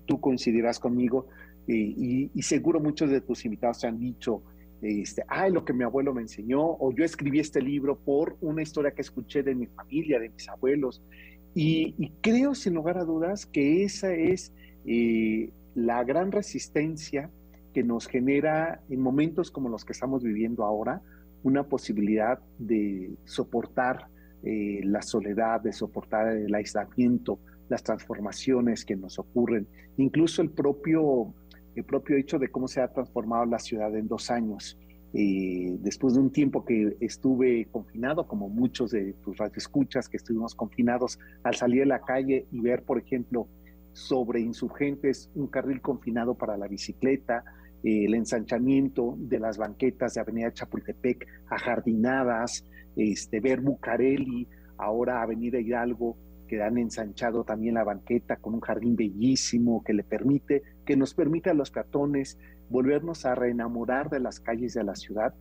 tú 0.06 0.20
coincidirás 0.20 0.80
conmigo 0.80 1.28
y, 1.66 2.30
y 2.34 2.42
seguro 2.42 2.80
muchos 2.80 3.10
de 3.10 3.20
tus 3.20 3.44
invitados 3.44 3.80
te 3.80 3.86
han 3.86 4.00
dicho, 4.00 4.42
este, 4.80 5.24
ay, 5.28 5.52
lo 5.52 5.64
que 5.64 5.72
mi 5.72 5.84
abuelo 5.84 6.14
me 6.14 6.22
enseñó, 6.22 6.60
o 6.62 6.92
yo 6.92 7.04
escribí 7.04 7.40
este 7.40 7.60
libro 7.60 7.96
por 7.96 8.36
una 8.40 8.62
historia 8.62 8.92
que 8.92 9.02
escuché 9.02 9.42
de 9.42 9.54
mi 9.54 9.66
familia, 9.66 10.18
de 10.18 10.28
mis 10.28 10.48
abuelos. 10.48 11.02
Y, 11.54 12.12
creo, 12.20 12.54
sin 12.54 12.74
lugar 12.74 12.98
a 12.98 13.04
dudas, 13.04 13.46
que 13.46 13.82
esa 13.82 14.12
es 14.14 14.52
eh, 14.86 15.50
la 15.74 16.04
gran 16.04 16.30
resistencia 16.30 17.30
que 17.74 17.82
nos 17.82 18.06
genera 18.06 18.80
en 18.88 19.00
momentos 19.00 19.50
como 19.50 19.68
los 19.68 19.84
que 19.84 19.92
estamos 19.92 20.22
viviendo 20.22 20.64
ahora, 20.64 21.02
una 21.42 21.64
posibilidad 21.64 22.38
de 22.58 23.10
soportar 23.24 24.06
eh, 24.44 24.80
la 24.84 25.02
soledad, 25.02 25.60
de 25.60 25.72
soportar 25.72 26.28
el 26.28 26.54
aislamiento, 26.54 27.38
las 27.68 27.82
transformaciones 27.82 28.84
que 28.84 28.96
nos 28.96 29.18
ocurren, 29.18 29.66
incluso 29.96 30.42
el 30.42 30.50
propio 30.50 31.34
el 31.78 31.84
propio 31.84 32.16
hecho 32.16 32.38
de 32.38 32.48
cómo 32.48 32.68
se 32.68 32.80
ha 32.80 32.88
transformado 32.88 33.46
la 33.46 33.58
ciudad 33.58 33.94
en 33.96 34.08
dos 34.08 34.30
años. 34.30 34.76
Eh, 35.14 35.76
después 35.80 36.14
de 36.14 36.20
un 36.20 36.30
tiempo 36.30 36.64
que 36.64 36.96
estuve 37.00 37.66
confinado, 37.70 38.26
como 38.26 38.48
muchos 38.48 38.90
de 38.90 39.14
tus 39.24 39.38
radioescuchas 39.38 40.08
que 40.08 40.18
estuvimos 40.18 40.54
confinados, 40.54 41.18
al 41.42 41.54
salir 41.54 41.82
a 41.82 41.86
la 41.86 42.00
calle 42.00 42.46
y 42.52 42.60
ver, 42.60 42.82
por 42.82 42.98
ejemplo, 42.98 43.48
sobre 43.92 44.40
insurgentes 44.40 45.30
un 45.34 45.46
carril 45.46 45.80
confinado 45.80 46.34
para 46.34 46.56
la 46.56 46.68
bicicleta, 46.68 47.44
el 47.82 48.14
ensanchamiento 48.14 49.14
de 49.18 49.38
las 49.38 49.56
banquetas 49.56 50.14
de 50.14 50.20
Avenida 50.20 50.52
Chapultepec 50.52 51.26
ajardinadas, 51.48 52.64
este, 52.96 53.40
ver 53.40 53.60
Bucareli, 53.60 54.48
ahora 54.76 55.22
Avenida 55.22 55.58
Hidalgo, 55.58 56.16
que 56.48 56.60
han 56.62 56.78
ensanchado 56.78 57.44
también 57.44 57.74
la 57.74 57.84
banqueta 57.84 58.36
con 58.36 58.54
un 58.54 58.60
jardín 58.60 58.96
bellísimo 58.96 59.84
que 59.84 59.92
le 59.92 60.02
permite, 60.02 60.62
que 60.84 60.96
nos 60.96 61.14
permite 61.14 61.50
a 61.50 61.54
los 61.54 61.70
peatones 61.70 62.38
volvernos 62.70 63.24
a 63.24 63.36
reenamorar 63.36 64.10
de 64.10 64.18
las 64.18 64.40
calles 64.40 64.74
de 64.74 64.82
la 64.82 64.96
ciudad, 64.96 65.34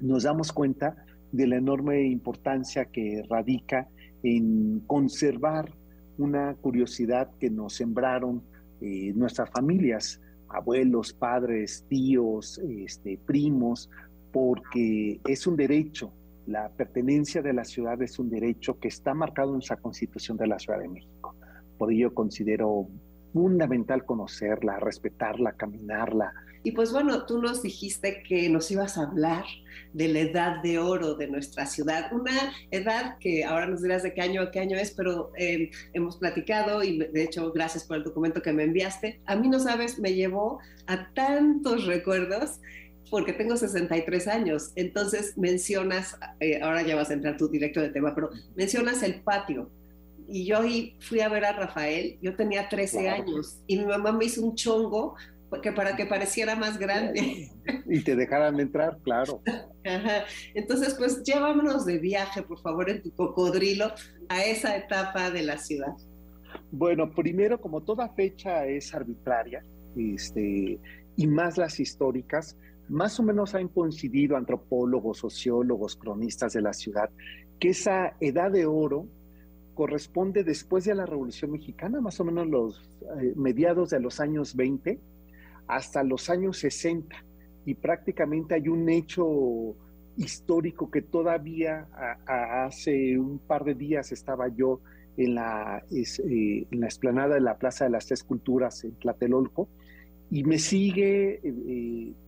nos 0.00 0.24
damos 0.24 0.52
cuenta 0.52 0.96
de 1.32 1.46
la 1.46 1.56
enorme 1.56 2.02
importancia 2.02 2.84
que 2.84 3.24
radica 3.28 3.88
en 4.22 4.80
conservar 4.86 5.72
una 6.18 6.54
curiosidad 6.54 7.30
que 7.40 7.50
nos 7.50 7.74
sembraron 7.74 8.42
eh, 8.80 9.12
nuestras 9.14 9.50
familias, 9.50 10.20
abuelos, 10.48 11.12
padres, 11.12 11.84
tíos, 11.88 12.58
este, 12.58 13.18
primos, 13.26 13.90
porque 14.32 15.20
es 15.26 15.46
un 15.46 15.56
derecho 15.56 16.12
la 16.46 16.68
pertenencia 16.70 17.42
de 17.42 17.52
la 17.52 17.64
ciudad 17.64 18.00
es 18.02 18.18
un 18.18 18.30
derecho 18.30 18.78
que 18.78 18.88
está 18.88 19.14
marcado 19.14 19.54
en 19.54 19.62
esa 19.62 19.76
constitución 19.76 20.36
de 20.36 20.46
la 20.46 20.58
Ciudad 20.58 20.78
de 20.80 20.88
México. 20.88 21.34
Por 21.78 21.92
ello 21.92 22.12
considero 22.14 22.88
fundamental 23.34 24.04
conocerla, 24.04 24.78
respetarla, 24.78 25.52
caminarla. 25.52 26.32
Y 26.62 26.70
pues 26.70 26.92
bueno, 26.92 27.26
tú 27.26 27.42
nos 27.42 27.62
dijiste 27.62 28.22
que 28.22 28.48
nos 28.48 28.70
ibas 28.70 28.96
a 28.96 29.02
hablar 29.02 29.44
de 29.92 30.08
la 30.08 30.20
edad 30.20 30.62
de 30.62 30.78
oro 30.78 31.14
de 31.14 31.26
nuestra 31.26 31.66
ciudad, 31.66 32.12
una 32.12 32.52
edad 32.70 33.18
que 33.18 33.44
ahora 33.44 33.66
nos 33.66 33.82
dirás 33.82 34.04
de 34.04 34.14
qué 34.14 34.22
año 34.22 34.40
a 34.40 34.50
qué 34.50 34.60
año 34.60 34.78
es, 34.78 34.92
pero 34.92 35.32
eh, 35.36 35.70
hemos 35.92 36.16
platicado 36.16 36.82
y 36.82 36.98
de 36.98 37.22
hecho 37.22 37.52
gracias 37.52 37.84
por 37.84 37.96
el 37.96 38.04
documento 38.04 38.40
que 38.40 38.52
me 38.52 38.62
enviaste. 38.62 39.20
A 39.26 39.34
mí, 39.34 39.48
no 39.48 39.58
sabes, 39.58 39.98
me 39.98 40.14
llevó 40.14 40.60
a 40.86 41.12
tantos 41.12 41.86
recuerdos 41.86 42.60
porque 43.10 43.32
tengo 43.32 43.56
63 43.56 44.28
años. 44.28 44.72
Entonces 44.76 45.36
mencionas, 45.36 46.18
eh, 46.40 46.60
ahora 46.62 46.82
ya 46.82 46.96
vas 46.96 47.10
a 47.10 47.14
entrar 47.14 47.36
tú 47.36 47.48
directo 47.48 47.80
de 47.80 47.90
tema, 47.90 48.14
pero 48.14 48.30
mencionas 48.56 49.02
el 49.02 49.22
patio. 49.22 49.70
Y 50.26 50.46
yo 50.46 50.60
ahí 50.60 50.96
fui 51.00 51.20
a 51.20 51.28
ver 51.28 51.44
a 51.44 51.52
Rafael, 51.52 52.18
yo 52.22 52.34
tenía 52.34 52.68
13 52.68 53.10
años 53.10 53.60
y 53.66 53.78
mi 53.78 53.84
mamá 53.84 54.12
me 54.12 54.24
hizo 54.24 54.42
un 54.42 54.54
chongo 54.54 55.16
que 55.60 55.72
para 55.72 55.96
que 55.96 56.06
pareciera 56.06 56.56
más 56.56 56.78
grande. 56.78 57.50
Y 57.86 58.02
te 58.02 58.14
dejaran 58.14 58.60
entrar, 58.60 58.98
claro. 59.02 59.40
Entonces, 60.54 60.94
pues 60.94 61.22
llévanos 61.22 61.86
de 61.86 61.98
viaje, 61.98 62.42
por 62.42 62.60
favor, 62.60 62.90
en 62.90 63.02
tu 63.02 63.10
cocodrilo 63.14 63.92
a 64.28 64.44
esa 64.44 64.76
etapa 64.76 65.30
de 65.30 65.42
la 65.42 65.58
ciudad. 65.58 65.94
Bueno, 66.70 67.10
primero, 67.10 67.60
como 67.60 67.82
toda 67.82 68.08
fecha 68.10 68.66
es 68.66 68.94
arbitraria, 68.94 69.62
este, 69.96 70.78
y 71.16 71.26
más 71.26 71.56
las 71.56 71.80
históricas, 71.80 72.56
más 72.88 73.18
o 73.18 73.22
menos 73.22 73.54
han 73.54 73.68
coincidido 73.68 74.36
antropólogos, 74.36 75.18
sociólogos, 75.18 75.96
cronistas 75.96 76.52
de 76.52 76.62
la 76.62 76.72
ciudad, 76.72 77.10
que 77.58 77.70
esa 77.70 78.16
edad 78.20 78.50
de 78.50 78.66
oro 78.66 79.06
corresponde 79.74 80.44
después 80.44 80.84
de 80.84 80.94
la 80.94 81.06
Revolución 81.06 81.50
Mexicana, 81.52 82.00
más 82.00 82.20
o 82.20 82.24
menos 82.24 82.46
los 82.46 83.00
eh, 83.20 83.32
mediados 83.36 83.90
de 83.90 84.00
los 84.00 84.20
años 84.20 84.54
20 84.54 85.00
hasta 85.66 86.02
los 86.02 86.30
años 86.30 86.58
60. 86.58 87.16
Y 87.66 87.74
prácticamente 87.74 88.54
hay 88.54 88.68
un 88.68 88.88
hecho 88.88 89.74
histórico 90.16 90.90
que 90.90 91.02
todavía 91.02 91.88
hace 92.26 93.18
un 93.18 93.38
par 93.38 93.64
de 93.64 93.74
días 93.74 94.12
estaba 94.12 94.48
yo 94.48 94.80
en 95.16 95.34
la, 95.34 95.82
eh, 95.90 96.66
la 96.70 96.86
explanada 96.86 97.34
de 97.34 97.40
la 97.40 97.58
Plaza 97.58 97.84
de 97.84 97.90
las 97.90 98.06
Tres 98.06 98.22
Culturas 98.22 98.84
en 98.84 98.94
Tlatelolco, 98.96 99.68
y 100.34 100.42
me 100.42 100.58
sigue 100.58 101.40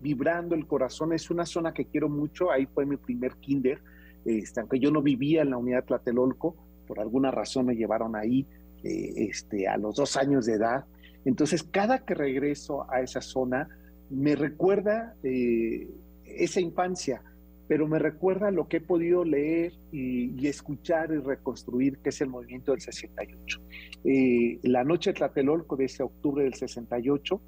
vibrando 0.00 0.54
el 0.54 0.64
corazón. 0.68 1.12
Es 1.12 1.28
una 1.28 1.44
zona 1.44 1.74
que 1.74 1.86
quiero 1.86 2.08
mucho. 2.08 2.52
Ahí 2.52 2.66
fue 2.66 2.86
mi 2.86 2.96
primer 2.96 3.34
kinder. 3.38 3.80
Este, 4.24 4.60
aunque 4.60 4.78
yo 4.78 4.92
no 4.92 5.02
vivía 5.02 5.42
en 5.42 5.50
la 5.50 5.56
unidad 5.56 5.84
Tlatelolco, 5.84 6.54
por 6.86 7.00
alguna 7.00 7.32
razón 7.32 7.66
me 7.66 7.74
llevaron 7.74 8.14
ahí 8.14 8.46
este, 8.84 9.66
a 9.66 9.76
los 9.76 9.96
dos 9.96 10.16
años 10.16 10.46
de 10.46 10.52
edad. 10.52 10.84
Entonces, 11.24 11.64
cada 11.64 12.04
que 12.04 12.14
regreso 12.14 12.88
a 12.92 13.00
esa 13.00 13.20
zona, 13.20 13.68
me 14.08 14.36
recuerda 14.36 15.16
esa 15.24 16.60
infancia 16.60 17.24
pero 17.68 17.88
me 17.88 17.98
recuerda 17.98 18.52
lo 18.52 18.68
que 18.68 18.76
he 18.76 18.80
podido 18.80 19.24
leer 19.24 19.72
y, 19.90 20.46
escuchar 20.46 21.10
y 21.10 21.18
reconstruir, 21.18 21.98
que 21.98 22.10
es 22.10 22.20
el 22.20 22.28
movimiento 22.28 22.70
del 22.70 22.80
68. 22.80 23.60
Eh, 24.04 24.60
la 24.62 24.84
noche 24.84 25.12
Tlatelolco 25.12 25.74
de 25.74 25.86
ese 25.86 26.04
octubre 26.04 26.44
del 26.44 26.54
68 26.54 27.40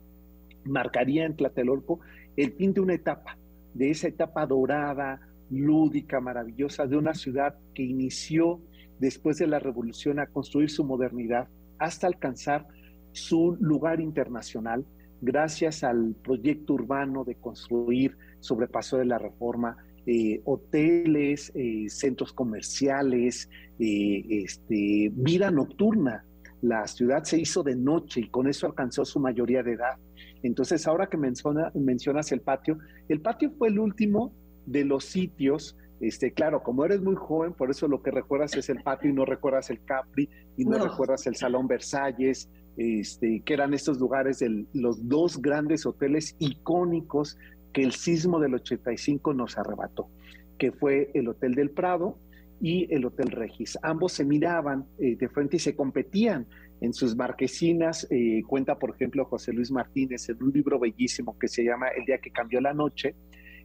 marcaría 0.65 1.25
en 1.25 1.37
Tlatelolco 1.37 2.01
el 2.37 2.53
fin 2.53 2.73
de 2.73 2.81
una 2.81 2.95
etapa, 2.95 3.37
de 3.75 3.91
esa 3.91 4.09
etapa 4.09 4.47
dorada, 4.47 5.21
lúdica, 5.51 6.21
maravillosa, 6.21 6.87
de 6.87 6.97
una 6.97 7.15
ciudad 7.15 7.57
que 7.75 7.83
inició 7.83 8.61
después 8.99 9.39
de 9.39 9.47
la 9.47 9.59
revolución 9.59 10.19
a 10.19 10.27
construir 10.27 10.71
su 10.71 10.85
modernidad 10.85 11.49
hasta 11.79 12.07
alcanzar 12.07 12.67
su 13.13 13.57
lugar 13.61 14.01
internacional 14.01 14.85
gracias 15.21 15.83
al 15.83 16.15
proyecto 16.23 16.75
urbano 16.75 17.25
de 17.25 17.35
construir 17.37 18.17
sobrepaso 18.41 18.99
de 18.99 19.05
la 19.05 19.19
reforma 19.19 19.77
eh, 20.11 20.41
hoteles, 20.45 21.53
eh, 21.55 21.85
centros 21.91 22.33
comerciales, 22.33 23.51
eh, 23.79 24.25
este, 24.31 25.11
vida 25.13 25.51
nocturna. 25.51 26.25
La 26.63 26.87
ciudad 26.87 27.25
se 27.25 27.39
hizo 27.39 27.63
de 27.63 27.77
noche 27.77 28.21
y 28.21 28.29
con 28.31 28.49
eso 28.49 28.67
alcanzó 28.67 29.05
su 29.05 29.21
mayoría 29.21 29.63
de 29.63 29.73
edad. 29.73 29.99
Entonces, 30.43 30.87
ahora 30.87 31.09
que 31.09 31.17
mencionas 31.17 32.33
el 32.33 32.41
patio, 32.41 32.79
el 33.09 33.21
patio 33.21 33.51
fue 33.59 33.69
el 33.69 33.79
último 33.79 34.33
de 34.67 34.85
los 34.85 35.05
sitios 35.05 35.77
este, 36.01 36.33
claro, 36.33 36.63
como 36.63 36.85
eres 36.85 37.01
muy 37.01 37.17
joven, 37.17 37.53
por 37.53 37.71
eso 37.71 37.89
lo 37.89 38.03
que 38.03 38.11
recuerdas 38.11 38.55
es 38.57 38.69
el 38.69 38.83
patio 38.83 39.11
y 39.11 39.13
no 39.13 39.25
recuerdas 39.25 39.69
el 39.71 39.85
Capri 39.85 40.29
y 40.57 40.65
no, 40.65 40.79
recuerdas 40.79 41.27
el 41.27 41.35
Salón 41.35 41.67
Versalles, 41.67 42.49
este, 42.77 43.43
que 43.45 43.55
eran 43.55 43.75
estos 43.75 43.99
lugares 43.99 44.39
de 44.39 44.65
los 44.75 45.09
dos 45.09 45.43
grandes 45.43 45.85
hoteles 45.87 46.37
icónicos 46.39 47.37
que 47.73 47.83
el 47.83 47.93
sismo 47.93 48.39
del 48.39 48.55
85 48.55 49.35
nos 49.35 49.59
arrebató, 49.59 50.09
que 50.57 50.71
fue 50.71 51.11
el 51.15 51.29
Hotel 51.29 51.55
del 51.55 51.71
Prado 51.71 52.17
y 52.61 52.93
el 52.93 53.05
Hotel 53.05 53.31
Regis. 53.31 53.79
Ambos 53.83 54.13
se 54.13 54.25
miraban 54.25 54.87
eh, 54.99 55.17
de 55.17 55.29
frente 55.29 55.57
y 55.57 55.61
se 55.61 55.77
competían 55.77 56.47
en 56.81 56.93
sus 56.93 57.17
marquesinas. 57.17 58.07
Eh, 58.11 58.43
cuenta, 58.47 58.79
por 58.79 58.95
ejemplo, 58.95 59.25
José 59.25 59.53
Luis 59.53 59.71
Martínez 59.71 60.29
en 60.29 60.43
un 60.43 60.53
libro 60.53 60.79
bellísimo 60.79 61.39
que 61.39 61.49
se 61.49 61.65
llama 61.65 61.89
El 61.89 62.05
día 62.05 62.19
que 62.19 62.31
cambió 62.31 62.61
la 62.61 62.75
noche. 62.75 63.15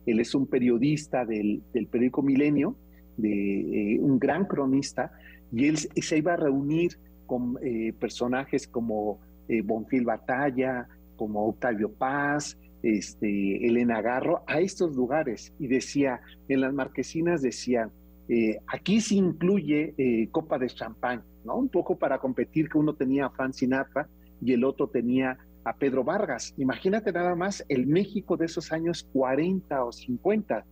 Él 0.05 0.19
es 0.19 0.35
un 0.35 0.47
periodista 0.47 1.25
del, 1.25 1.63
periódico 1.73 2.21
Milenio, 2.21 2.75
de, 3.17 3.93
eh, 3.93 4.00
un 4.00 4.19
gran 4.19 4.45
cronista, 4.45 5.12
y 5.51 5.67
él 5.67 5.77
se 5.77 6.17
iba 6.17 6.33
a 6.33 6.38
reunir 6.38 6.97
con 7.25 7.57
personajes 8.00 8.67
como 8.67 9.19
Bonfil 9.63 10.03
Batalla, 10.03 10.88
como 11.15 11.47
Octavio 11.47 11.93
Paz, 11.93 12.57
este, 12.83 13.65
Elena 13.65 14.01
Garro 14.01 14.43
a 14.45 14.59
estos 14.59 14.93
lugares 14.95 15.53
y 15.57 15.67
decía, 15.67 16.19
en 16.50 16.62
las 16.62 16.73
marquesinas 16.73 17.41
decía, 17.41 17.89
eh, 18.33 18.59
aquí 18.65 18.99
se 18.99 19.13
incluye 19.13 19.93
eh, 19.95 20.27
copa 20.31 20.57
de 20.57 20.67
champán, 20.67 21.23
¿no? 21.45 21.55
Un 21.55 21.69
poco 21.69 21.99
para 21.99 22.17
competir 22.17 22.67
que 22.67 22.79
uno 22.79 22.95
tenía 22.95 23.27
a 23.27 23.29
Frank 23.29 23.53
Sinatra 23.53 24.09
y 24.41 24.53
el 24.53 24.63
otro 24.63 24.87
tenía 24.87 25.37
a 25.63 25.75
Pedro 25.75 26.03
Vargas. 26.03 26.55
Imagínate 26.57 27.11
nada 27.11 27.35
más 27.35 27.63
el 27.69 27.85
México 27.85 28.35
de 28.35 28.47
esos 28.47 28.71
años 28.71 29.07
40 29.13 29.85
o 29.85 29.91
50, 29.91 30.65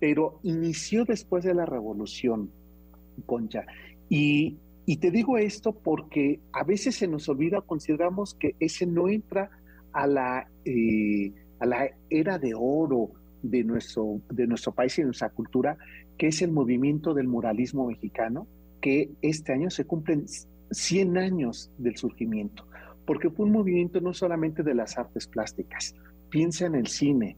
pero 0.00 0.40
inició 0.42 1.04
después 1.04 1.44
de 1.44 1.54
la 1.54 1.64
revolución, 1.64 2.50
Concha. 3.26 3.64
Y, 4.08 4.58
te 5.00 5.12
digo 5.12 5.38
esto 5.38 5.72
porque 5.72 6.40
a 6.52 6.64
veces 6.64 6.96
se 6.96 7.06
nos 7.06 7.28
olvida, 7.28 7.60
consideramos 7.60 8.34
que 8.34 8.56
ese 8.58 8.86
no 8.86 9.08
entra 9.08 9.50
a 9.92 10.08
la... 10.08 10.48
Eh, 10.64 11.32
a 11.60 11.66
la 11.66 11.88
era 12.10 12.38
de 12.38 12.52
oro 12.54 13.12
de 13.44 13.62
nuestro, 13.62 14.20
de 14.30 14.46
nuestro 14.46 14.72
país 14.72 14.98
y 14.98 15.02
de 15.02 15.06
nuestra 15.06 15.30
cultura, 15.30 15.76
que 16.16 16.28
es 16.28 16.42
el 16.42 16.50
movimiento 16.50 17.14
del 17.14 17.28
muralismo 17.28 17.86
mexicano, 17.86 18.46
que 18.80 19.10
este 19.22 19.52
año 19.52 19.70
se 19.70 19.84
cumplen 19.84 20.24
100 20.70 21.18
años 21.18 21.70
del 21.78 21.96
surgimiento, 21.96 22.66
porque 23.06 23.30
fue 23.30 23.46
un 23.46 23.52
movimiento 23.52 24.00
no 24.00 24.14
solamente 24.14 24.62
de 24.62 24.74
las 24.74 24.98
artes 24.98 25.26
plásticas, 25.26 25.94
piensa 26.30 26.66
en 26.66 26.74
el 26.74 26.86
cine, 26.86 27.36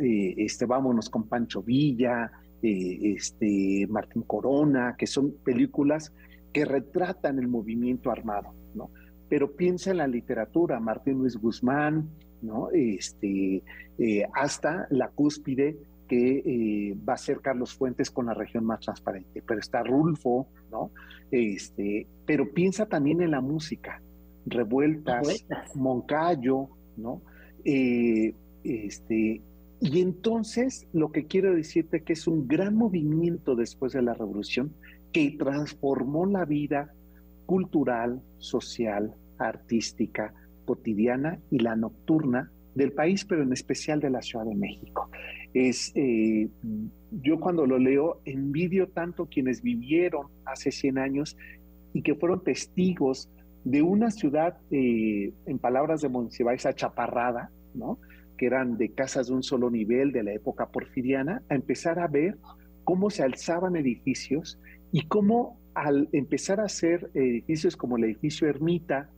eh, 0.00 0.34
este, 0.38 0.66
vámonos 0.66 1.08
con 1.08 1.28
Pancho 1.28 1.62
Villa, 1.62 2.30
eh, 2.62 3.14
este, 3.16 3.86
Martín 3.88 4.22
Corona, 4.22 4.96
que 4.98 5.06
son 5.06 5.32
películas 5.44 6.12
que 6.52 6.64
retratan 6.64 7.38
el 7.38 7.48
movimiento 7.48 8.10
armado, 8.10 8.54
¿no? 8.74 8.90
Pero 9.28 9.56
piensa 9.56 9.90
en 9.90 9.98
la 9.98 10.06
literatura, 10.06 10.80
Martín 10.80 11.18
Luis 11.18 11.36
Guzmán, 11.36 12.08
¿no? 12.44 12.68
Este, 12.72 13.62
eh, 13.98 14.26
hasta 14.34 14.86
la 14.90 15.08
cúspide 15.08 15.76
que 16.08 16.42
eh, 16.44 16.96
va 17.08 17.14
a 17.14 17.18
ser 17.18 17.40
Carlos 17.40 17.74
Fuentes 17.74 18.10
con 18.10 18.26
la 18.26 18.34
región 18.34 18.64
más 18.64 18.80
transparente. 18.80 19.42
Pero 19.44 19.60
está 19.60 19.82
Rulfo, 19.82 20.46
¿no? 20.70 20.90
Este, 21.30 22.06
pero 22.26 22.52
piensa 22.52 22.86
también 22.86 23.22
en 23.22 23.30
la 23.30 23.40
música, 23.40 24.00
Revueltas, 24.46 25.46
Moncayo, 25.74 26.68
¿no? 26.96 27.22
Eh, 27.64 28.34
este, 28.62 29.40
y 29.80 30.00
entonces 30.00 30.86
lo 30.92 31.10
que 31.10 31.26
quiero 31.26 31.54
decirte 31.54 32.02
que 32.02 32.12
es 32.12 32.26
un 32.26 32.46
gran 32.46 32.74
movimiento 32.76 33.54
después 33.54 33.92
de 33.92 34.02
la 34.02 34.14
revolución 34.14 34.74
que 35.12 35.34
transformó 35.38 36.26
la 36.26 36.44
vida 36.44 36.92
cultural, 37.46 38.22
social, 38.38 39.14
artística, 39.38 40.34
cotidiana 40.64 41.38
y 41.50 41.58
la 41.58 41.76
nocturna 41.76 42.50
del 42.74 42.92
país, 42.92 43.24
pero 43.24 43.42
en 43.42 43.52
especial 43.52 44.00
de 44.00 44.10
la 44.10 44.22
Ciudad 44.22 44.44
de 44.44 44.54
México. 44.54 45.08
Es, 45.52 45.92
eh, 45.94 46.48
yo 47.10 47.38
cuando 47.38 47.66
lo 47.66 47.78
leo 47.78 48.20
envidio 48.24 48.88
tanto 48.88 49.26
quienes 49.26 49.62
vivieron 49.62 50.26
hace 50.44 50.72
100 50.72 50.98
años 50.98 51.36
y 51.92 52.02
que 52.02 52.14
fueron 52.14 52.42
testigos 52.42 53.28
de 53.64 53.82
una 53.82 54.10
ciudad, 54.10 54.58
eh, 54.70 55.32
en 55.46 55.58
palabras 55.58 56.02
de 56.02 56.08
Monsiváis, 56.08 56.66
achaparrada, 56.66 57.50
¿no? 57.74 57.98
que 58.36 58.46
eran 58.46 58.76
de 58.76 58.90
casas 58.90 59.28
de 59.28 59.34
un 59.34 59.42
solo 59.42 59.70
nivel 59.70 60.12
de 60.12 60.22
la 60.24 60.32
época 60.32 60.66
porfiriana, 60.66 61.42
a 61.48 61.54
empezar 61.54 61.98
a 61.98 62.08
ver 62.08 62.36
cómo 62.82 63.10
se 63.10 63.22
alzaban 63.22 63.76
edificios 63.76 64.58
y 64.92 65.06
cómo 65.06 65.58
al 65.74 66.08
empezar 66.12 66.60
a 66.60 66.64
hacer 66.64 67.10
edificios 67.14 67.76
como 67.76 67.96
el 67.96 68.04
edificio 68.04 68.48
Ermita, 68.48 69.08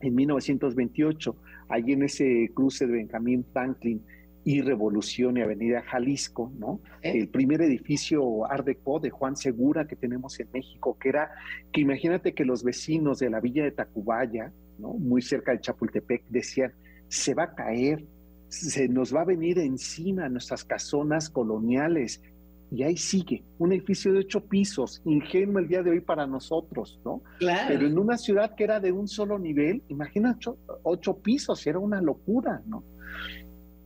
en 0.00 0.14
1928, 0.14 1.36
allí 1.68 1.92
en 1.92 2.02
ese 2.04 2.50
cruce 2.54 2.86
de 2.86 2.92
Benjamín 2.92 3.44
Franklin 3.52 4.02
y 4.44 4.62
Revolución 4.62 5.36
y 5.36 5.42
Avenida 5.42 5.82
Jalisco, 5.82 6.50
¿no? 6.58 6.80
¿Eh? 7.02 7.12
El 7.18 7.28
primer 7.28 7.60
edificio 7.60 8.50
Art 8.50 8.64
Deco 8.64 8.98
de 8.98 9.10
Juan 9.10 9.36
Segura 9.36 9.86
que 9.86 9.96
tenemos 9.96 10.40
en 10.40 10.48
México, 10.52 10.96
que 10.98 11.10
era, 11.10 11.30
que 11.72 11.82
imagínate 11.82 12.32
que 12.32 12.44
los 12.44 12.64
vecinos 12.64 13.18
de 13.18 13.30
la 13.30 13.40
villa 13.40 13.64
de 13.64 13.72
Tacubaya, 13.72 14.52
¿no? 14.78 14.94
Muy 14.94 15.22
cerca 15.22 15.52
de 15.52 15.60
Chapultepec, 15.60 16.24
decían, 16.28 16.72
se 17.08 17.34
va 17.34 17.44
a 17.44 17.54
caer, 17.54 18.04
se 18.48 18.88
nos 18.88 19.14
va 19.14 19.22
a 19.22 19.26
venir 19.26 19.58
encima 19.58 20.28
nuestras 20.28 20.64
casonas 20.64 21.28
coloniales, 21.28 22.22
y 22.70 22.82
ahí 22.82 22.96
sigue, 22.96 23.44
un 23.58 23.72
edificio 23.72 24.12
de 24.12 24.20
ocho 24.20 24.44
pisos, 24.44 25.00
ingenuo 25.04 25.58
el 25.58 25.68
día 25.68 25.82
de 25.82 25.90
hoy 25.90 26.00
para 26.00 26.26
nosotros, 26.26 27.00
¿no? 27.04 27.22
Claro. 27.38 27.66
Pero 27.68 27.86
en 27.86 27.98
una 27.98 28.18
ciudad 28.18 28.54
que 28.54 28.64
era 28.64 28.78
de 28.78 28.92
un 28.92 29.08
solo 29.08 29.38
nivel, 29.38 29.82
imagina 29.88 30.38
ocho, 30.82 31.18
pisos, 31.18 31.66
era 31.66 31.78
una 31.78 32.00
locura, 32.02 32.62
¿no? 32.66 32.84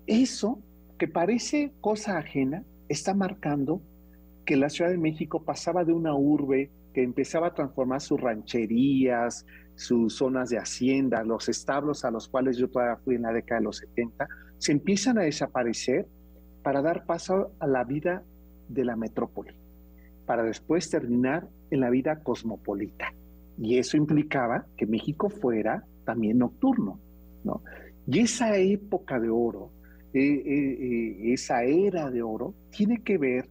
Eso, 0.07 0.61
que 0.99 1.07
parece 1.07 1.73
cosa 1.81 2.18
ajena, 2.18 2.64
está 2.88 3.14
marcando 3.14 3.81
que 4.45 4.57
la 4.57 4.68
Ciudad 4.68 4.90
de 4.90 4.99
México 4.99 5.45
pasaba 5.45 5.85
de 5.85 5.92
una 5.92 6.14
urbe 6.14 6.71
que 6.92 7.03
empezaba 7.03 7.49
a 7.49 7.55
transformar 7.55 8.01
sus 8.01 8.21
rancherías, 8.21 9.47
sus 9.77 10.16
zonas 10.16 10.51
de 10.51 10.59
hacienda, 10.59 11.23
los 11.23 11.49
establos 11.49 12.05
a 12.05 12.11
los 12.11 12.29
cuales 12.29 12.57
yo 12.57 12.68
todavía 12.68 12.97
fui 13.05 13.14
en 13.14 13.23
la 13.23 13.33
década 13.33 13.61
de 13.61 13.64
los 13.64 13.77
70, 13.79 14.29
se 14.59 14.73
empiezan 14.73 15.18
a 15.18 15.23
desaparecer 15.23 16.07
para 16.62 16.83
dar 16.83 17.07
paso 17.07 17.53
a 17.61 17.66
la 17.66 17.85
vida 17.85 18.23
de 18.73 18.85
la 18.85 18.97
metrópoli, 18.97 19.55
para 20.27 20.43
después 20.43 20.91
terminar 20.91 21.49
en 21.71 21.81
la 21.81 21.91
vida 21.91 22.23
cosmopolita. 22.23 23.13
Y 23.59 23.79
eso 23.79 23.97
implicaba 23.97 24.67
que 24.77 24.87
México 24.87 25.29
fuera 25.29 25.85
también 26.05 26.39
nocturno, 26.39 26.99
¿no? 27.45 27.63
Y 28.07 28.21
esa 28.21 28.57
época 28.57 29.21
de 29.21 29.31
oro, 29.31 29.71
eh, 30.13 30.21
eh, 30.21 30.79
eh, 30.81 31.33
esa 31.33 31.63
era 31.65 32.11
de 32.11 32.23
oro, 32.23 32.55
tiene 32.71 33.03
que 33.03 33.19
ver, 33.19 33.49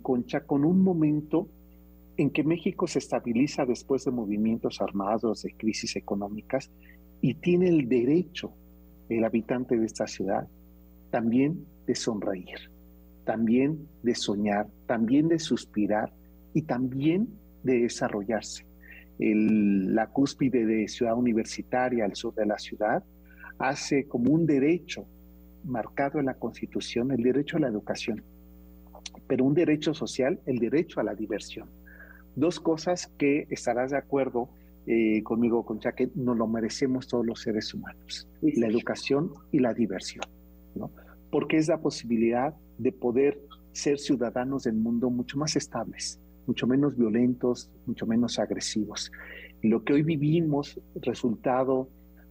Concha, 0.00 0.40
con 0.40 0.64
un 0.64 0.82
momento 0.82 1.48
en 2.16 2.30
que 2.30 2.42
México 2.42 2.86
se 2.86 2.98
estabiliza 2.98 3.66
después 3.66 4.06
de 4.06 4.10
movimientos 4.10 4.80
armados, 4.80 5.42
de 5.42 5.52
crisis 5.52 5.96
económicas, 5.96 6.70
y 7.20 7.34
tiene 7.34 7.68
el 7.68 7.86
derecho 7.86 8.52
el 9.08 9.24
habitante 9.24 9.76
de 9.76 9.86
esta 9.86 10.06
ciudad, 10.06 10.48
también 11.10 11.66
de 11.86 11.94
sonreír, 11.94 12.70
también 13.26 13.88
de 14.02 14.14
soñar, 14.14 14.68
también 14.86 15.28
de 15.28 15.38
suspirar 15.38 16.12
y 16.54 16.62
también 16.62 17.28
de 17.62 17.80
desarrollarse. 17.80 18.64
la 19.18 20.06
cúspide 20.08 20.64
de 20.64 20.88
ciudad 20.88 21.16
universitaria 21.16 22.04
al 22.04 22.14
sur 22.14 22.34
de 22.34 22.46
la 22.46 22.58
ciudad 22.58 23.02
hace 23.58 24.06
como 24.06 24.30
un 24.30 24.46
derecho 24.46 25.06
marcado 25.64 26.20
en 26.20 26.26
la 26.26 26.34
Constitución, 26.34 27.10
el 27.10 27.22
derecho 27.22 27.56
a 27.56 27.60
la 27.60 27.68
educación, 27.68 28.22
pero 29.26 29.44
un 29.44 29.54
derecho 29.54 29.92
social, 29.94 30.38
el 30.46 30.58
derecho 30.58 31.00
a 31.00 31.02
la 31.02 31.14
diversión. 31.14 31.68
Dos 32.36 32.60
cosas 32.60 33.10
que 33.18 33.46
estarás 33.50 33.90
de 33.90 33.96
acuerdo 33.96 34.50
eh, 34.86 35.22
conmigo, 35.24 35.64
Concha, 35.64 35.92
que 35.92 36.10
nos 36.14 36.36
lo 36.36 36.46
merecemos 36.46 37.08
todos 37.08 37.26
los 37.26 37.40
seres 37.40 37.74
humanos, 37.74 38.28
la 38.42 38.68
educación 38.68 39.32
y 39.50 39.58
la 39.58 39.74
diversión, 39.74 40.24
¿no? 40.76 40.90
Porque 41.36 41.58
es 41.58 41.68
la 41.68 41.82
posibilidad 41.82 42.54
de 42.78 42.92
poder 42.92 43.38
ser 43.72 43.98
ciudadanos 43.98 44.62
del 44.62 44.76
mundo 44.76 45.10
mucho 45.10 45.36
más 45.36 45.54
estables, 45.54 46.18
mucho 46.46 46.66
menos 46.66 46.96
violentos, 46.96 47.70
mucho 47.84 48.06
menos 48.06 48.38
agresivos. 48.38 49.12
Y 49.60 49.68
lo 49.68 49.84
que 49.84 49.92
hoy 49.92 50.02
vivimos, 50.02 50.80
resultado 50.94 51.90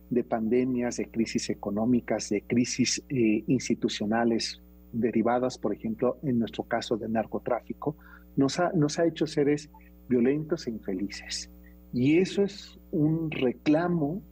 de 0.09 0.23
pandemias, 0.23 0.97
de 0.97 1.11
crisis 1.11 1.51
económicas, 1.51 2.29
de 2.29 2.41
crisis 2.41 3.03
eh, 3.09 3.43
institucionales 3.45 4.59
derivadas, 4.91 5.59
por 5.59 5.71
ejemplo, 5.71 6.17
en 6.23 6.39
nuestro 6.39 6.63
caso 6.63 6.97
de 6.97 7.07
narcotráfico, 7.07 7.95
nos 8.35 8.59
ha, 8.59 8.71
nos 8.73 8.97
ha 8.97 9.05
hecho 9.05 9.27
seres 9.27 9.69
violentos 10.09 10.65
e 10.65 10.71
infelices. 10.71 11.51
Y 11.93 12.17
eso 12.17 12.41
es 12.41 12.79
un 12.89 13.29
reclamo 13.29 14.23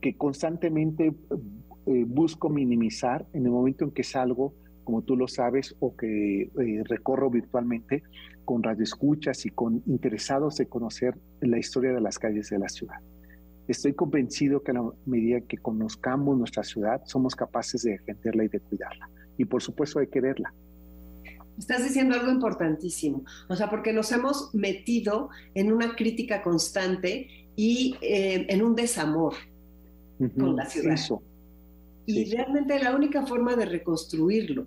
que 0.00 0.16
constantemente 0.16 1.12
eh, 1.88 2.04
busco 2.06 2.50
minimizar 2.50 3.26
en 3.32 3.46
el 3.46 3.50
momento 3.50 3.84
en 3.84 3.92
que 3.92 4.04
salgo, 4.04 4.52
como 4.84 5.00
tú 5.00 5.16
lo 5.16 5.26
sabes, 5.26 5.74
o 5.80 5.96
que 5.96 6.42
eh, 6.42 6.82
recorro 6.84 7.30
virtualmente 7.30 8.02
con 8.44 8.62
radioescuchas 8.62 9.46
y 9.46 9.50
con 9.50 9.82
interesados 9.86 10.56
de 10.56 10.66
conocer 10.66 11.18
la 11.40 11.58
historia 11.58 11.92
de 11.92 12.02
las 12.02 12.18
calles 12.18 12.50
de 12.50 12.58
la 12.58 12.68
ciudad. 12.68 12.96
Estoy 13.68 13.94
convencido 13.94 14.62
que 14.62 14.72
a 14.72 14.74
la 14.74 14.90
medida 15.06 15.40
que 15.40 15.56
conozcamos 15.56 16.36
nuestra 16.36 16.62
ciudad, 16.62 17.00
somos 17.06 17.34
capaces 17.34 17.82
de 17.82 17.92
defenderla 17.92 18.44
y 18.44 18.48
de 18.48 18.60
cuidarla. 18.60 19.08
Y 19.38 19.46
por 19.46 19.62
supuesto 19.62 19.98
de 19.98 20.08
quererla. 20.08 20.52
Estás 21.58 21.84
diciendo 21.84 22.14
algo 22.14 22.30
importantísimo, 22.30 23.24
o 23.48 23.56
sea, 23.56 23.70
porque 23.70 23.94
nos 23.94 24.12
hemos 24.12 24.54
metido 24.54 25.30
en 25.54 25.72
una 25.72 25.96
crítica 25.96 26.42
constante 26.42 27.28
y 27.56 27.96
eh, 28.02 28.46
en 28.50 28.62
un 28.62 28.74
desamor 28.74 29.34
con 30.38 30.54
la 30.54 30.66
ciudad. 30.66 30.96
Y 32.08 32.24
realmente 32.24 32.82
la 32.82 32.96
única 32.96 33.26
forma 33.26 33.54
de 33.54 33.66
reconstruirlo, 33.66 34.66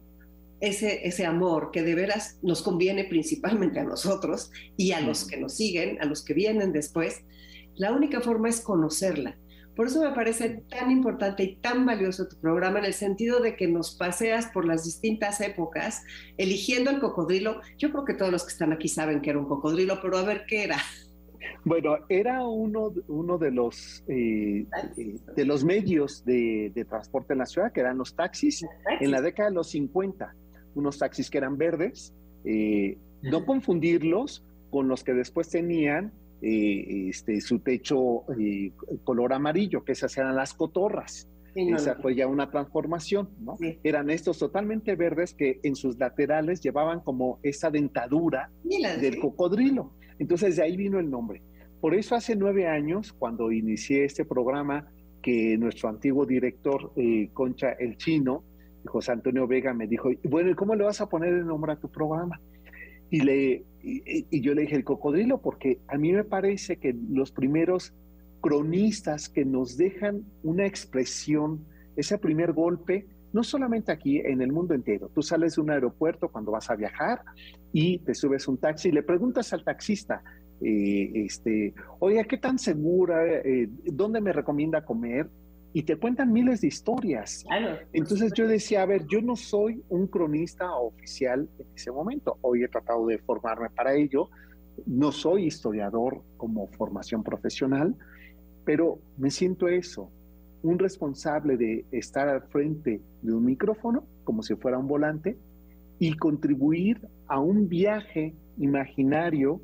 ese, 0.60 1.08
ese 1.08 1.26
amor 1.26 1.72
que 1.72 1.82
de 1.82 1.96
veras 1.96 2.38
nos 2.44 2.62
conviene 2.62 3.06
principalmente 3.06 3.80
a 3.80 3.84
nosotros 3.84 4.52
y 4.78 4.92
a 4.92 5.02
los 5.02 5.26
que 5.26 5.38
nos 5.38 5.56
siguen, 5.56 6.00
a 6.02 6.06
los 6.06 6.24
que 6.24 6.36
vienen 6.36 6.72
después, 6.72 7.24
la 7.76 7.94
única 7.94 8.22
forma 8.22 8.48
es 8.48 8.62
conocerla. 8.62 9.36
Por 9.76 9.88
eso 9.88 10.02
me 10.02 10.12
parece 10.12 10.62
tan 10.70 10.92
importante 10.92 11.42
y 11.42 11.56
tan 11.56 11.84
valioso 11.84 12.28
tu 12.28 12.38
programa 12.38 12.78
en 12.78 12.86
el 12.86 12.94
sentido 12.94 13.40
de 13.40 13.56
que 13.56 13.68
nos 13.68 13.96
paseas 13.96 14.46
por 14.54 14.68
las 14.68 14.84
distintas 14.84 15.42
épocas, 15.42 16.04
eligiendo 16.38 16.92
el 16.92 17.00
cocodrilo. 17.00 17.62
Yo 17.80 17.90
creo 17.90 18.06
que 18.06 18.14
todos 18.14 18.32
los 18.32 18.44
que 18.44 18.52
están 18.52 18.72
aquí 18.72 18.88
saben 18.88 19.20
que 19.20 19.32
era 19.32 19.40
un 19.40 19.48
cocodrilo, 19.48 20.00
pero 20.00 20.20
a 20.20 20.24
ver 20.24 20.46
qué 20.48 20.66
era. 20.66 20.78
Bueno, 21.64 21.98
era 22.10 22.46
uno, 22.46 22.94
uno 23.08 23.38
de, 23.38 23.52
los, 23.52 24.04
eh, 24.08 24.66
eh, 24.98 25.16
de 25.36 25.46
los 25.46 25.64
medios 25.64 26.24
de, 26.26 26.86
transporte 26.90 27.34
en 27.34 27.40
la 27.40 27.46
ciudad, 27.46 27.72
que 27.72 27.82
eran 27.82 27.98
los 27.98 28.16
taxis, 28.16 28.66
en 29.00 29.12
la 29.12 29.22
década 29.22 29.50
de 29.50 29.56
los 29.56 29.70
50. 29.70 30.34
Unos 30.76 30.98
taxis 30.98 31.30
que 31.30 31.38
eran 31.38 31.58
verdes, 31.58 32.14
eh, 32.44 32.98
no 33.22 33.46
confundirlos 33.46 34.44
con 34.70 34.88
los 34.88 35.04
que 35.04 35.14
después 35.14 35.50
tenían 35.50 36.12
eh, 36.42 37.10
este, 37.10 37.40
su 37.42 37.60
techo 37.60 38.24
color 39.04 39.34
amarillo, 39.34 39.84
que 39.84 39.92
esas 39.92 40.18
eran 40.18 40.36
las 40.36 40.54
cotorras. 40.54 41.28
Esa 41.54 41.96
fue 41.96 42.16
ya 42.16 42.28
una 42.28 42.50
transformación, 42.50 43.30
¿no? 43.42 43.58
Eran 43.84 44.10
estos 44.10 44.40
totalmente 44.40 44.96
verdes 44.96 45.34
que 45.34 45.60
en 45.64 45.76
sus 45.76 45.98
laterales 46.00 46.62
llevaban 46.62 47.02
como 47.02 47.40
esa 47.44 47.70
dentadura 47.70 48.50
del 48.64 49.20
cocodrilo. 49.20 49.92
Entonces 50.22 50.56
de 50.56 50.62
ahí 50.62 50.78
vino 50.78 51.00
el 51.00 51.10
nombre. 51.10 51.42
Por 51.80 51.96
eso 51.96 52.14
hace 52.14 52.36
nueve 52.36 52.68
años, 52.68 53.12
cuando 53.12 53.52
inicié 53.52 54.06
este 54.06 54.24
programa, 54.24 54.88
que 55.20 55.58
nuestro 55.58 55.90
antiguo 55.90 56.28
director, 56.28 56.92
eh, 56.96 57.32
Concha 57.34 57.72
el 57.72 57.98
Chino, 57.98 58.44
José 58.86 59.14
Antonio 59.14 59.48
Vega, 59.48 59.74
me 59.74 59.88
dijo, 59.88 60.12
bueno, 60.26 60.52
¿y 60.52 60.54
cómo 60.54 60.76
le 60.76 60.84
vas 60.84 61.02
a 61.02 61.10
poner 61.10 61.34
el 61.34 61.48
nombre 61.48 61.72
a 61.72 61.76
tu 61.78 61.90
programa? 61.90 62.40
Y, 63.10 63.22
le, 63.22 63.64
y, 63.82 64.42
yo 64.42 64.54
le 64.54 64.62
dije 64.62 64.76
el 64.76 64.84
cocodrilo 64.84 65.42
porque 65.42 65.80
a 65.88 65.98
mí 65.98 66.12
me 66.12 66.24
parece 66.24 66.78
que 66.78 66.96
los 67.10 67.32
primeros 67.32 67.92
cronistas 68.42 69.28
que 69.28 69.44
nos 69.44 69.76
dejan 69.76 70.24
una 70.44 70.68
expresión, 70.68 71.66
ese 71.96 72.20
primer 72.20 72.54
golpe, 72.54 73.08
no 73.34 73.44
solamente 73.44 73.92
aquí, 73.92 74.20
en 74.20 74.42
el 74.42 74.52
mundo 74.52 74.74
entero. 74.74 75.10
Tú 75.14 75.22
sales 75.22 75.56
de 75.56 75.62
un 75.62 75.72
aeropuerto 75.72 76.30
cuando 76.30 76.52
vas 76.52 76.70
a 76.70 76.76
viajar 76.76 77.22
y 77.72 78.00
te 78.00 78.14
subes 78.14 78.48
un 78.48 78.58
taxi 78.58 78.90
y 78.90 78.92
le 78.92 79.04
preguntas 79.04 79.54
al 79.54 79.64
taxista, 79.64 80.22
eh, 80.62 81.12
este, 81.16 81.74
oye, 82.00 82.24
¿qué 82.28 82.38
tan 82.38 82.60
segura? 82.60 83.26
Eh, 83.26 83.68
¿Dónde 83.86 84.22
me 84.22 84.32
recomienda 84.34 84.84
comer? 84.84 85.30
y 85.74 85.84
te 85.84 85.96
cuentan 85.96 86.32
miles 86.32 86.62
de 86.62 86.68
historias. 86.68 87.46
Entonces 87.94 88.34
yo 88.36 88.48
decía, 88.48 88.82
a 88.82 88.86
ver, 88.86 89.06
yo 89.08 89.22
no 89.22 89.36
soy 89.36 89.82
un 89.90 90.08
cronista 90.08 90.76
oficial 90.76 91.48
en 91.58 91.66
ese 91.74 91.92
momento. 91.92 92.38
Hoy 92.42 92.64
he 92.64 92.68
tratado 92.68 93.06
de 93.08 93.18
formarme 93.20 93.70
para 93.70 93.94
ello. 93.94 94.30
No 94.86 95.12
soy 95.12 95.46
historiador 95.46 96.24
como 96.38 96.68
formación 96.68 97.24
profesional, 97.24 97.96
pero 98.66 99.00
me 99.18 99.32
siento 99.32 99.68
eso, 99.68 100.12
un 100.64 100.80
responsable 100.80 101.58
de 101.58 101.86
estar 101.92 102.30
al 102.30 102.44
frente 102.44 103.02
de 103.22 103.34
un 103.34 103.46
micrófono, 103.46 104.06
como 104.24 104.44
si 104.44 104.56
fuera 104.56 104.78
un 104.78 104.88
volante, 104.88 105.38
y 106.00 106.16
contribuir 106.18 107.00
a 107.28 107.40
un 107.40 107.70
viaje 107.70 108.34
imaginario 108.58 109.62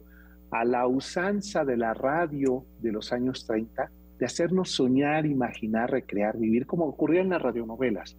a 0.51 0.63
la 0.63 0.88
usanza 0.88 1.65
de 1.65 1.77
la 1.77 1.93
radio 1.93 2.65
de 2.79 2.91
los 2.91 3.12
años 3.12 3.45
30 3.45 3.91
de 4.19 4.25
hacernos 4.25 4.71
soñar, 4.71 5.25
imaginar, 5.25 5.91
recrear, 5.91 6.38
vivir 6.38 6.65
como 6.65 6.86
ocurría 6.86 7.21
en 7.21 7.29
las 7.29 7.41
radionovelas. 7.41 8.17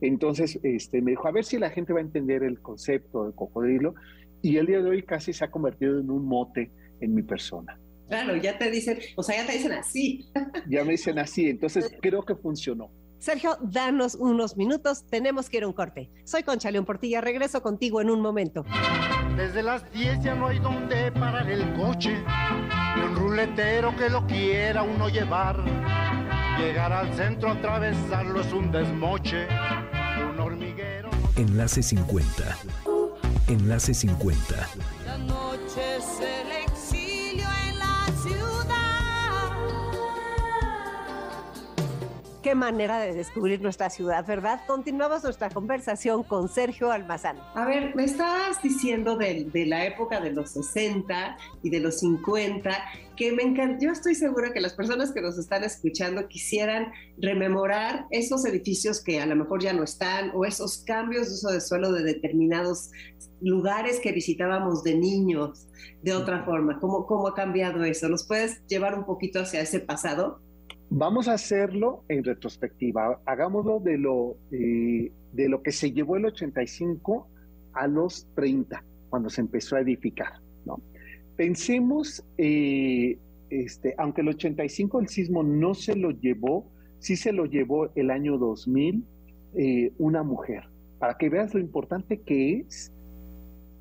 Entonces, 0.00 0.60
este, 0.62 1.00
me 1.00 1.12
dijo, 1.12 1.26
a 1.26 1.32
ver 1.32 1.44
si 1.44 1.58
la 1.58 1.70
gente 1.70 1.92
va 1.92 2.00
a 2.00 2.02
entender 2.02 2.42
el 2.42 2.60
concepto 2.60 3.24
del 3.24 3.34
cocodrilo, 3.34 3.94
y 4.42 4.58
el 4.58 4.66
día 4.66 4.82
de 4.82 4.90
hoy 4.90 5.02
casi 5.02 5.32
se 5.32 5.44
ha 5.44 5.50
convertido 5.50 5.98
en 5.98 6.10
un 6.10 6.26
mote 6.26 6.70
en 7.00 7.14
mi 7.14 7.22
persona. 7.22 7.78
Claro, 8.08 8.36
ya 8.36 8.56
te 8.58 8.70
dicen, 8.70 8.98
o 9.16 9.22
sea, 9.22 9.36
ya 9.36 9.46
te 9.46 9.52
dicen 9.52 9.72
así. 9.72 10.28
Ya 10.68 10.84
me 10.84 10.92
dicen 10.92 11.18
así, 11.18 11.48
entonces 11.48 11.94
creo 12.00 12.24
que 12.24 12.34
funcionó. 12.34 12.90
Sergio, 13.18 13.56
danos 13.60 14.14
unos 14.14 14.56
minutos, 14.56 15.04
tenemos 15.08 15.48
que 15.48 15.56
ir 15.58 15.62
a 15.64 15.66
un 15.66 15.72
corte. 15.72 16.10
Soy 16.24 16.42
Concha 16.42 16.70
León 16.70 16.84
Portilla, 16.84 17.20
regreso 17.20 17.62
contigo 17.62 18.00
en 18.00 18.10
un 18.10 18.20
momento. 18.20 18.64
Desde 19.36 19.62
las 19.62 19.90
10 19.92 20.22
ya 20.22 20.34
no 20.34 20.48
hay 20.48 20.58
donde 20.58 21.10
parar 21.12 21.48
el 21.50 21.72
coche, 21.74 22.22
ni 22.96 23.02
un 23.02 23.16
ruletero 23.16 23.96
que 23.96 24.10
lo 24.10 24.26
quiera 24.26 24.82
uno 24.82 25.08
llevar. 25.08 25.62
Llegar 26.58 26.92
al 26.92 27.14
centro, 27.14 27.50
atravesarlo 27.50 28.40
es 28.40 28.52
un 28.52 28.70
desmoche, 28.70 29.46
un 30.30 30.38
hormiguero. 30.40 31.10
Enlace 31.36 31.82
50. 31.82 32.56
Enlace 33.48 33.94
50. 33.94 34.68
La 35.04 35.18
noche 35.18 36.00
se 36.00 36.35
Gracias. 38.06 38.35
Qué 42.46 42.54
manera 42.54 43.00
de 43.00 43.12
descubrir 43.12 43.60
nuestra 43.60 43.90
ciudad, 43.90 44.24
¿verdad? 44.24 44.60
Continuamos 44.68 45.24
nuestra 45.24 45.50
conversación 45.50 46.22
con 46.22 46.48
Sergio 46.48 46.92
Almazán. 46.92 47.38
A 47.56 47.66
ver, 47.66 47.92
me 47.96 48.04
estabas 48.04 48.62
diciendo 48.62 49.16
de, 49.16 49.50
la 49.66 49.84
época 49.84 50.20
de 50.20 50.30
los 50.30 50.52
60 50.52 51.36
y 51.64 51.70
de 51.70 51.80
los 51.80 51.98
50 51.98 52.70
que 53.16 53.32
me 53.32 53.42
encanta. 53.42 53.78
Yo 53.80 53.90
estoy 53.90 54.14
segura 54.14 54.52
que 54.52 54.60
las 54.60 54.74
personas 54.74 55.10
que 55.10 55.22
nos 55.22 55.36
están 55.38 55.64
escuchando 55.64 56.28
quisieran 56.28 56.92
rememorar 57.18 58.06
esos 58.12 58.44
edificios 58.44 59.02
que 59.02 59.20
a 59.20 59.26
lo 59.26 59.34
mejor 59.34 59.60
ya 59.60 59.72
no 59.72 59.82
están 59.82 60.30
o 60.32 60.44
esos 60.44 60.84
cambios 60.84 61.26
de 61.26 61.34
uso 61.34 61.50
de 61.50 61.60
suelo 61.60 61.90
de 61.90 62.04
determinados 62.04 62.92
lugares 63.40 63.98
que 63.98 64.12
visitábamos 64.12 64.84
de 64.84 64.94
niños 64.94 65.66
de 66.00 66.14
otra 66.14 66.44
forma. 66.44 66.78
¿Cómo, 66.78 67.06
cómo 67.06 67.26
ha 67.26 67.34
cambiado 67.34 67.82
eso? 67.82 68.08
¿Nos 68.08 68.24
puedes 68.24 68.64
llevar 68.68 68.96
un 68.96 69.04
poquito 69.04 69.40
hacia 69.40 69.62
ese 69.62 69.80
pasado? 69.80 70.45
Vamos 70.90 71.28
a 71.28 71.34
hacerlo 71.34 72.04
en 72.08 72.24
retrospectiva. 72.24 73.20
Hagámoslo 73.26 73.80
de 73.80 73.98
lo, 73.98 74.36
eh, 74.52 75.12
de 75.32 75.48
lo 75.48 75.62
que 75.62 75.72
se 75.72 75.92
llevó 75.92 76.16
el 76.16 76.26
85 76.26 77.28
a 77.74 77.86
los 77.86 78.26
30, 78.34 78.82
cuando 79.10 79.28
se 79.28 79.40
empezó 79.40 79.76
a 79.76 79.80
edificar. 79.80 80.40
¿no? 80.64 80.80
Pensemos, 81.36 82.24
eh, 82.38 83.18
este, 83.50 83.94
aunque 83.98 84.22
el 84.22 84.28
85 84.28 85.00
el 85.00 85.08
sismo 85.08 85.42
no 85.42 85.74
se 85.74 85.94
lo 85.94 86.10
llevó 86.10 86.70
sí 86.98 87.16
se 87.16 87.32
lo 87.32 87.46
llevó 87.46 87.90
el 87.94 88.10
año 88.10 88.38
2000 88.38 89.04
eh, 89.54 89.92
una 89.98 90.22
mujer, 90.22 90.64
para 90.98 91.16
que 91.16 91.28
veas 91.28 91.54
lo 91.54 91.60
importante 91.60 92.20
que 92.20 92.58
es 92.58 92.92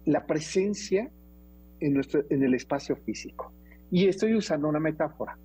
la 0.05 0.25
presencia 0.25 1.09
en, 1.79 1.93
nuestro, 1.93 2.23
en 2.29 2.43
el 2.43 2.53
espacio 2.53 2.95
físico. 2.95 3.51
Y 3.91 4.07
estoy 4.07 4.35
usando 4.35 4.69
una 4.69 4.79
metáfora. 4.79 5.37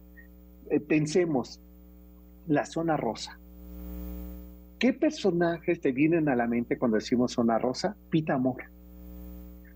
Eh, 0.70 0.78
pensemos, 0.78 1.60
la 2.46 2.64
zona 2.64 2.96
rosa. 2.96 3.38
¿Qué 4.78 4.92
personajes 4.92 5.80
te 5.80 5.90
vienen 5.90 6.28
a 6.28 6.36
la 6.36 6.46
mente 6.46 6.78
cuando 6.78 6.96
decimos 6.96 7.32
zona 7.32 7.58
rosa? 7.58 7.96
Pita 8.08 8.34
Amor. 8.34 8.62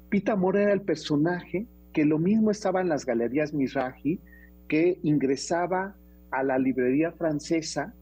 Pita 0.09 0.33
Amor 0.33 0.57
era 0.57 0.73
el 0.73 0.83
personaje 0.83 1.67
que 1.93 2.05
lo 2.05 2.19
mismo 2.19 2.53
estaba 2.53 2.81
en 2.81 2.89
las 2.89 3.05
galerías 3.05 3.53
Miraji, 3.53 4.21
que 4.69 4.99
ingresaba 5.03 5.97
a 6.31 6.43
la 6.45 6.59
librería 6.59 7.11
francesa 7.13 7.93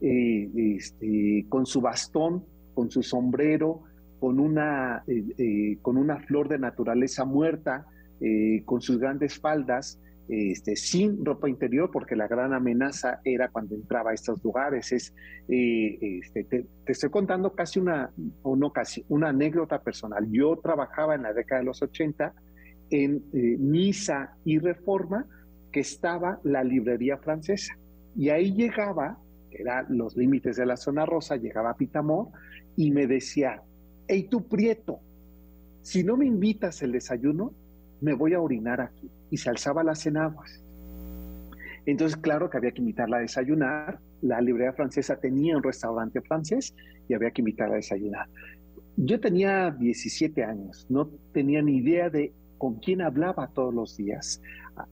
eh, 0.00 0.48
este, 0.54 1.44
con 1.48 1.66
su 1.66 1.80
bastón, 1.80 2.44
con 2.74 2.88
su 2.90 3.02
sombrero, 3.02 3.82
con 4.20 4.38
una, 4.38 5.02
eh, 5.08 5.76
con 5.82 5.96
una 5.96 6.20
flor 6.20 6.48
de 6.48 6.58
naturaleza 6.58 7.24
muerta, 7.24 7.86
con 8.64 8.80
sus 8.80 8.98
grandes 8.98 9.38
faldas, 9.38 10.00
este, 10.28 10.76
sin 10.76 11.24
ropa 11.24 11.48
interior, 11.48 11.90
porque 11.90 12.14
la 12.14 12.28
gran 12.28 12.52
amenaza 12.52 13.20
era 13.24 13.48
cuando 13.48 13.74
entraba 13.74 14.10
a 14.10 14.14
estos 14.14 14.42
lugares. 14.44 14.92
Es, 14.92 15.14
este, 15.48 16.44
te, 16.44 16.66
te, 16.84 16.92
estoy 16.92 17.10
contando 17.10 17.52
casi 17.52 17.78
una, 17.78 18.10
o 18.42 18.56
no 18.56 18.72
casi, 18.72 19.04
una 19.08 19.30
anécdota 19.30 19.82
personal. 19.82 20.26
Yo 20.30 20.56
trabajaba 20.56 21.14
en 21.14 21.22
la 21.22 21.32
década 21.32 21.60
de 21.60 21.66
los 21.66 21.82
80 21.82 22.34
en 22.90 23.22
Misa 23.32 24.36
y 24.44 24.58
Reforma, 24.58 25.26
que 25.72 25.80
estaba 25.80 26.40
la 26.44 26.64
librería 26.64 27.18
francesa. 27.18 27.76
Y 28.16 28.30
ahí 28.30 28.52
llegaba, 28.54 29.18
que 29.50 29.62
eran 29.62 29.86
los 29.96 30.16
límites 30.16 30.56
de 30.56 30.66
la 30.66 30.76
zona 30.76 31.06
rosa, 31.06 31.36
llegaba 31.36 31.76
Pitamor 31.76 32.28
y 32.76 32.90
me 32.90 33.06
decía, 33.06 33.62
hey 34.06 34.26
tú 34.30 34.46
Prieto, 34.48 35.00
si 35.82 36.04
no 36.04 36.16
me 36.16 36.26
invitas 36.26 36.82
el 36.82 36.92
desayuno, 36.92 37.52
me 38.00 38.14
voy 38.14 38.34
a 38.34 38.40
orinar 38.40 38.80
aquí. 38.80 39.10
Y 39.30 39.36
se 39.36 39.50
alzaba 39.50 39.82
las 39.82 40.06
enaguas. 40.06 40.62
Entonces, 41.86 42.18
claro 42.18 42.50
que 42.50 42.58
había 42.58 42.72
que 42.72 42.80
invitarla 42.80 43.18
a 43.18 43.20
desayunar. 43.20 43.98
La 44.20 44.40
librería 44.40 44.72
francesa 44.72 45.18
tenía 45.18 45.56
un 45.56 45.62
restaurante 45.62 46.20
francés 46.20 46.74
y 47.08 47.14
había 47.14 47.30
que 47.30 47.40
invitarla 47.40 47.74
a 47.74 47.76
desayunar. 47.76 48.28
Yo 48.96 49.20
tenía 49.20 49.70
17 49.70 50.42
años, 50.44 50.86
no 50.90 51.08
tenía 51.32 51.62
ni 51.62 51.76
idea 51.76 52.10
de 52.10 52.32
con 52.58 52.80
quién 52.80 53.00
hablaba 53.00 53.48
todos 53.54 53.72
los 53.72 53.96
días. 53.96 54.42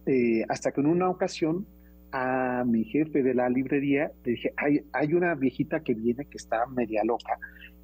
Eh, 0.07 0.44
hasta 0.49 0.72
que 0.72 0.81
en 0.81 0.87
una 0.87 1.11
ocasión 1.11 1.66
a 2.12 2.64
mi 2.64 2.85
jefe 2.85 3.22
de 3.22 3.35
la 3.35 3.49
librería 3.49 4.11
le 4.25 4.33
dije, 4.33 4.53
hay, 4.57 4.81
hay 4.92 5.12
una 5.12 5.35
viejita 5.35 5.81
que 5.81 5.94
viene 5.94 6.25
que 6.25 6.37
está 6.37 6.66
media 6.66 7.03
loca. 7.05 7.38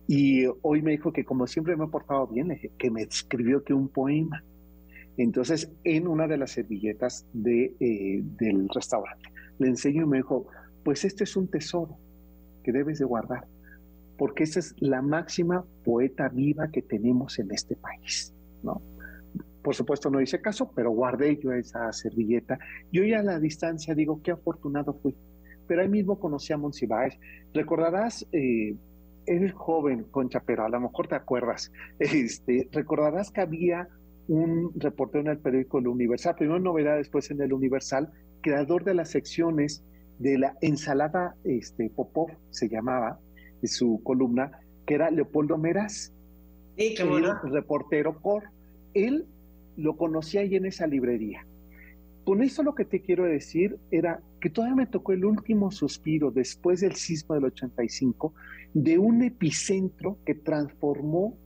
Y 0.08 0.46
hoy 0.62 0.82
me 0.82 0.92
dijo 0.92 1.12
que 1.12 1.24
como 1.24 1.46
siempre 1.46 1.76
me 1.76 1.84
he 1.84 1.88
portado 1.88 2.26
bien, 2.26 2.56
que 2.78 2.90
me 2.90 3.02
escribió 3.02 3.62
que 3.62 3.74
un 3.74 3.88
poema. 3.88 4.42
Entonces, 5.16 5.70
en 5.84 6.08
una 6.08 6.26
de 6.26 6.38
las 6.38 6.52
servilletas 6.52 7.26
de, 7.32 7.74
eh, 7.80 8.22
del 8.38 8.68
restaurante, 8.68 9.28
le 9.58 9.68
enseño 9.68 10.04
y 10.04 10.06
me 10.06 10.16
dijo, 10.18 10.46
pues 10.84 11.04
este 11.04 11.24
es 11.24 11.36
un 11.36 11.48
tesoro 11.48 11.96
que 12.62 12.72
debes 12.72 12.98
de 12.98 13.04
guardar, 13.04 13.46
porque 14.16 14.44
esa 14.44 14.60
es 14.60 14.74
la 14.78 15.02
máxima 15.02 15.64
poeta 15.84 16.28
viva 16.28 16.68
que 16.70 16.82
tenemos 16.82 17.38
en 17.38 17.50
este 17.50 17.76
país, 17.76 18.32
¿no? 18.62 18.80
Por 19.62 19.74
supuesto 19.74 20.10
no 20.10 20.20
hice 20.20 20.40
caso, 20.40 20.72
pero 20.74 20.90
guardé 20.90 21.38
yo 21.38 21.52
esa 21.52 21.92
servilleta. 21.92 22.58
Yo 22.90 23.04
ya 23.04 23.20
a 23.20 23.22
la 23.22 23.38
distancia 23.38 23.94
digo, 23.94 24.20
qué 24.22 24.32
afortunado 24.32 24.94
fui. 24.94 25.14
Pero 25.68 25.82
ahí 25.82 25.88
mismo 25.88 26.18
conocí 26.18 26.52
a 26.52 26.58
Monsiváis. 26.58 27.16
Recordarás, 27.54 28.26
eh, 28.32 28.74
eres 29.24 29.52
joven, 29.52 30.04
Concha, 30.10 30.42
pero 30.44 30.64
a 30.64 30.68
lo 30.68 30.80
mejor 30.80 31.06
te 31.06 31.14
acuerdas. 31.14 31.70
Este, 32.00 32.68
recordarás 32.72 33.30
que 33.30 33.40
había 33.40 33.88
un 34.28 34.72
reportero 34.76 35.22
en 35.22 35.28
el 35.28 35.38
periódico 35.38 35.78
El 35.78 35.88
Universal, 35.88 36.34
primero 36.36 36.56
en 36.56 36.64
Novedad, 36.64 36.96
después 36.96 37.30
en 37.30 37.40
El 37.40 37.52
Universal, 37.52 38.12
creador 38.40 38.84
de 38.84 38.94
las 38.94 39.10
secciones 39.10 39.84
de 40.18 40.38
la 40.38 40.56
ensalada 40.60 41.34
este, 41.44 41.90
Popov, 41.90 42.30
se 42.50 42.68
llamaba, 42.68 43.18
de 43.60 43.68
su 43.68 44.00
columna, 44.02 44.52
que 44.86 44.94
era 44.94 45.10
Leopoldo 45.10 45.58
Meraz. 45.58 46.12
Sí, 46.76 46.94
qué 46.96 47.04
bueno. 47.04 47.38
reportero 47.44 48.18
por. 48.20 48.44
Él 48.94 49.26
lo 49.76 49.96
conocí 49.96 50.38
ahí 50.38 50.56
en 50.56 50.66
esa 50.66 50.86
librería. 50.86 51.46
Con 52.24 52.42
eso 52.42 52.62
lo 52.62 52.74
que 52.74 52.84
te 52.84 53.00
quiero 53.00 53.24
decir 53.24 53.78
era 53.90 54.20
que 54.40 54.48
todavía 54.50 54.76
me 54.76 54.86
tocó 54.86 55.12
el 55.12 55.24
último 55.24 55.70
suspiro 55.72 56.30
después 56.30 56.80
del 56.80 56.94
sismo 56.94 57.34
del 57.34 57.46
85 57.46 58.32
de 58.74 58.98
un 58.98 59.22
epicentro 59.22 60.18
que 60.24 60.34
transformó 60.34 61.36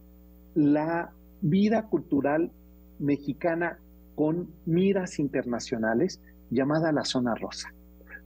la 0.55 1.13
vida 1.41 1.87
cultural 1.89 2.51
mexicana 2.99 3.79
con 4.15 4.49
miras 4.65 5.19
internacionales 5.19 6.21
llamada 6.51 6.93
la 6.93 7.05
zona 7.05 7.35
rosa. 7.35 7.73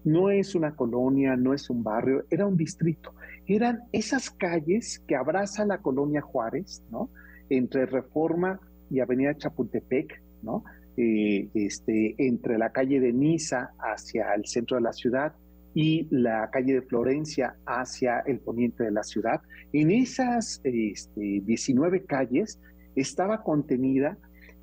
No 0.04 0.30
es 0.30 0.54
una 0.54 0.74
colonia, 0.74 1.36
no 1.36 1.52
es 1.52 1.68
un 1.68 1.82
barrio, 1.82 2.24
era 2.30 2.46
un 2.46 2.56
distrito. 2.56 3.14
Eran 3.46 3.80
esas 3.92 4.30
calles 4.30 5.02
que 5.06 5.16
abraza 5.16 5.66
la 5.66 5.78
colonia 5.78 6.22
Juárez, 6.22 6.82
¿no? 6.90 7.10
Entre 7.50 7.84
Reforma 7.84 8.60
y 8.90 9.00
Avenida 9.00 9.36
Chapultepec, 9.36 10.22
¿no? 10.42 10.64
Eh, 10.96 11.48
este, 11.54 12.14
entre 12.18 12.58
la 12.58 12.70
calle 12.70 13.00
de 13.00 13.12
Niza 13.12 13.72
hacia 13.78 14.34
el 14.34 14.46
centro 14.46 14.76
de 14.76 14.82
la 14.82 14.92
ciudad 14.92 15.34
y 15.74 16.08
la 16.10 16.50
calle 16.50 16.74
de 16.74 16.82
Florencia 16.82 17.56
hacia 17.66 18.20
el 18.20 18.40
poniente 18.40 18.84
de 18.84 18.90
la 18.90 19.02
ciudad. 19.02 19.40
En 19.72 19.90
esas 19.90 20.60
este, 20.64 21.42
19 21.44 22.04
calles 22.04 22.58
estaba 22.96 23.42
contenida 23.42 24.18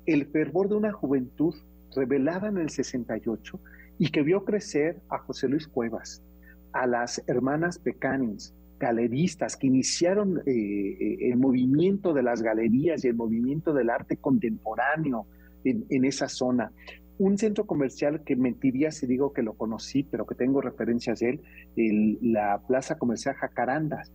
el 0.08 0.24
fervor 0.26 0.70
de 0.70 0.74
una 0.74 0.90
juventud 0.90 1.54
revelada 1.94 2.48
en 2.48 2.56
el 2.56 2.70
68 2.70 3.60
y 3.98 4.08
que 4.10 4.22
vio 4.22 4.42
crecer 4.44 5.02
a 5.10 5.18
José 5.18 5.48
Luis 5.48 5.68
Cuevas, 5.68 6.22
a 6.72 6.86
las 6.86 7.22
hermanas 7.26 7.78
Pecanins, 7.78 8.54
galeristas 8.78 9.56
que 9.56 9.66
iniciaron 9.66 10.38
eh, 10.46 10.50
eh, 10.50 11.30
el 11.30 11.36
movimiento 11.36 12.14
de 12.14 12.22
las 12.22 12.40
galerías 12.40 13.04
y 13.04 13.08
el 13.08 13.16
movimiento 13.16 13.74
del 13.74 13.90
arte 13.90 14.16
contemporáneo 14.16 15.26
en, 15.64 16.04
esa 16.06 16.28
zona. 16.28 16.72
Un 17.18 17.36
centro 17.36 17.66
comercial 17.66 18.22
que 18.24 18.34
mentiría 18.34 18.90
si 18.92 19.06
digo 19.06 19.34
que 19.34 19.42
lo 19.42 19.54
conocí, 19.54 20.04
pero 20.04 20.24
que 20.26 20.36
tengo 20.36 20.62
referencias 20.62 21.20
de 21.20 21.40
él, 21.76 22.18
la 22.22 22.62
Plaza 22.66 22.96
Comercial 22.96 23.34
Jacarandas, 23.34 24.10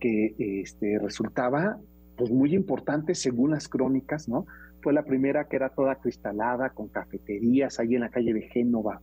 que 0.00 0.34
este, 0.38 0.98
resultaba 0.98 1.78
pues, 2.16 2.30
muy 2.30 2.54
importante 2.54 3.14
según 3.14 3.50
las 3.50 3.68
crónicas, 3.68 4.28
¿no? 4.28 4.46
Fue 4.84 4.92
la 4.92 5.02
primera 5.02 5.48
que 5.48 5.56
era 5.56 5.70
toda 5.70 5.94
cristalada, 5.94 6.68
con 6.68 6.88
cafeterías 6.88 7.80
ahí 7.80 7.94
en 7.94 8.02
la 8.02 8.10
calle 8.10 8.34
de 8.34 8.42
Génova 8.42 9.00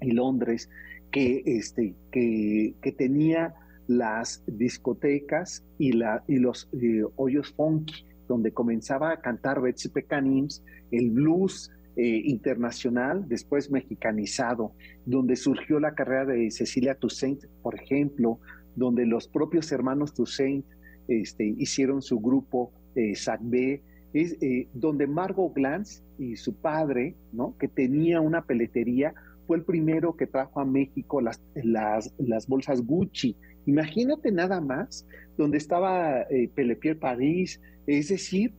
y 0.00 0.12
Londres, 0.12 0.70
que, 1.10 1.42
este, 1.44 1.96
que, 2.12 2.74
que 2.80 2.92
tenía 2.92 3.52
las 3.88 4.44
discotecas 4.46 5.64
y, 5.78 5.94
la, 5.94 6.22
y 6.28 6.36
los 6.36 6.68
eh, 6.80 7.02
hoyos 7.16 7.52
funky, 7.54 8.06
donde 8.28 8.52
comenzaba 8.52 9.10
a 9.10 9.20
cantar 9.20 9.60
Betsy 9.60 9.88
Pecanims, 9.88 10.62
el 10.92 11.10
blues 11.10 11.72
eh, 11.96 12.22
internacional, 12.26 13.26
después 13.26 13.68
mexicanizado, 13.68 14.74
donde 15.06 15.34
surgió 15.34 15.80
la 15.80 15.96
carrera 15.96 16.26
de 16.26 16.52
Cecilia 16.52 16.94
Toussaint, 16.94 17.46
por 17.62 17.74
ejemplo, 17.74 18.38
donde 18.76 19.06
los 19.06 19.26
propios 19.26 19.72
hermanos 19.72 20.14
Toussaint 20.14 20.64
este, 21.08 21.46
hicieron 21.58 22.00
su 22.00 22.20
grupo 22.20 22.70
eh, 22.94 23.14
B, 23.40 23.82
es, 24.12 24.36
eh, 24.40 24.68
donde 24.74 25.06
Margot 25.06 25.52
Glantz 25.54 26.02
y 26.18 26.36
su 26.36 26.54
padre, 26.54 27.14
¿no? 27.32 27.56
que 27.58 27.68
tenía 27.68 28.20
una 28.20 28.42
peletería, 28.42 29.14
fue 29.46 29.56
el 29.56 29.64
primero 29.64 30.16
que 30.16 30.26
trajo 30.26 30.60
a 30.60 30.64
México 30.64 31.20
las, 31.20 31.40
las, 31.54 32.12
las 32.18 32.46
bolsas 32.46 32.82
Gucci, 32.82 33.36
Imagínate 33.66 34.32
nada 34.32 34.60
más 34.60 35.06
donde 35.36 35.58
estaba 35.58 36.22
eh, 36.22 36.50
Pelepier 36.54 36.98
París, 36.98 37.60
es 37.86 38.08
decir, 38.08 38.52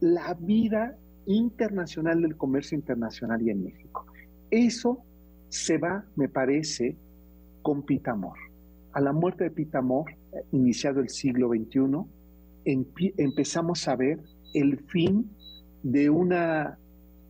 la 0.00 0.34
vida 0.34 0.96
internacional 1.26 2.22
del 2.22 2.36
comercio 2.36 2.76
internacional 2.76 3.42
y 3.42 3.50
en 3.50 3.64
México. 3.64 4.06
Eso 4.50 5.02
se 5.48 5.78
va, 5.78 6.04
me 6.16 6.28
parece, 6.28 6.96
con 7.62 7.82
Pitamor. 7.82 8.38
A 8.92 9.00
la 9.00 9.12
muerte 9.12 9.44
de 9.44 9.50
Pitamor, 9.50 10.10
eh, 10.10 10.42
iniciado 10.52 11.00
el 11.00 11.10
siglo 11.10 11.48
XXI, 11.48 12.04
empezamos 13.16 13.86
a 13.86 13.94
ver 13.94 14.18
el 14.54 14.78
fin 14.88 15.30
de, 15.82 16.10
una, 16.10 16.78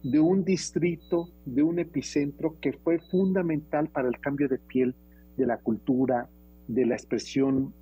de 0.02 0.20
un 0.20 0.44
distrito, 0.44 1.28
de 1.44 1.62
un 1.62 1.78
epicentro 1.78 2.56
que 2.60 2.72
fue 2.72 2.98
fundamental 2.98 3.88
para 3.88 4.08
el 4.08 4.18
cambio 4.20 4.48
de 4.48 4.58
piel 4.58 4.94
de 5.36 5.46
la 5.46 5.58
cultura, 5.58 6.28
de 6.68 6.86
la 6.86 6.94
expresión 6.94 7.72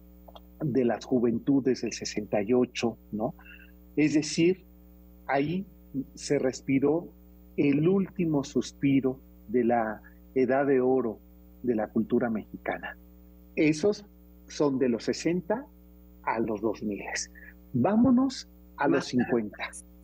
de 0.60 0.84
las 0.84 1.04
juventudes 1.04 1.82
del 1.82 1.92
68, 1.92 2.98
¿no? 3.12 3.34
Es 3.96 4.14
decir, 4.14 4.64
ahí 5.26 5.66
se 6.14 6.38
respiró 6.38 7.08
el 7.56 7.88
último 7.88 8.44
suspiro 8.44 9.20
de 9.48 9.64
la 9.64 10.02
edad 10.34 10.66
de 10.66 10.80
oro 10.80 11.20
de 11.62 11.74
la 11.74 11.88
cultura 11.88 12.30
mexicana. 12.30 12.96
Esos 13.56 14.04
son 14.48 14.78
de 14.78 14.88
los 14.88 15.04
60 15.04 15.66
a 16.24 16.40
los 16.40 16.60
2000. 16.60 17.00
Vámonos 17.72 18.48
a 18.76 18.88
los 18.88 19.06
50. 19.06 19.56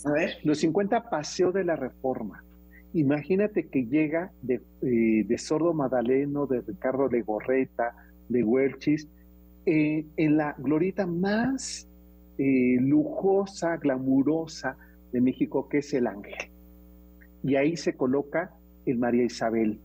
A 0.05 0.13
ver. 0.13 0.39
Los 0.45 0.59
50 0.59 1.11
Paseo 1.11 1.53
de 1.53 1.65
la 1.65 1.77
Reforma. 1.77 2.45
Imagínate 2.93 3.69
que 3.69 3.87
llega 3.87 4.33
de, 4.43 4.61
eh, 4.83 5.25
de 5.27 5.39
Sordo 5.39 5.73
Madaleno, 5.73 6.47
de 6.47 6.61
Ricardo 6.61 7.09
Legorreta, 7.09 7.95
de 8.29 8.43
Huelchis, 8.43 9.09
eh, 9.67 10.07
en 10.17 10.37
la 10.37 10.55
glorita 10.59 11.07
más 11.07 11.87
eh, 12.39 12.79
lujosa, 12.81 13.77
glamurosa 13.77 14.77
de 15.13 15.21
México, 15.21 15.69
que 15.69 15.79
es 15.79 15.93
el 15.93 16.07
Ángel. 16.07 16.51
Y 17.43 17.57
ahí 17.57 17.77
se 17.77 17.95
coloca 17.95 18.55
el 18.87 18.99
María 18.99 19.25
Isabel, 19.25 19.79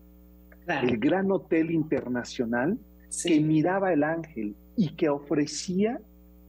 el 0.67 0.97
gran 0.97 1.31
hotel 1.31 1.71
internacional 1.71 2.79
que 3.23 3.39
miraba 3.39 3.93
el 3.93 4.03
Ángel 4.03 4.55
y 4.75 4.95
que 4.95 5.09
ofrecía, 5.09 5.99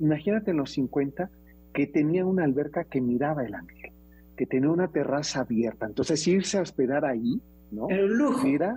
imagínate 0.00 0.52
en 0.52 0.58
los 0.58 0.70
50, 0.72 1.30
que 1.76 1.86
tenía 1.86 2.24
una 2.24 2.42
alberca 2.42 2.84
que 2.84 3.02
miraba 3.02 3.44
el 3.44 3.54
Ángel, 3.54 3.92
que 4.34 4.46
tenía 4.46 4.70
una 4.70 4.88
terraza 4.88 5.40
abierta. 5.40 5.84
Entonces 5.84 6.26
irse 6.26 6.56
a 6.56 6.62
hospedar 6.62 7.04
ahí, 7.04 7.38
¿no? 7.70 7.90
Era 7.90 8.06
un 8.06 8.16
lujo. 8.16 8.46
Era, 8.46 8.74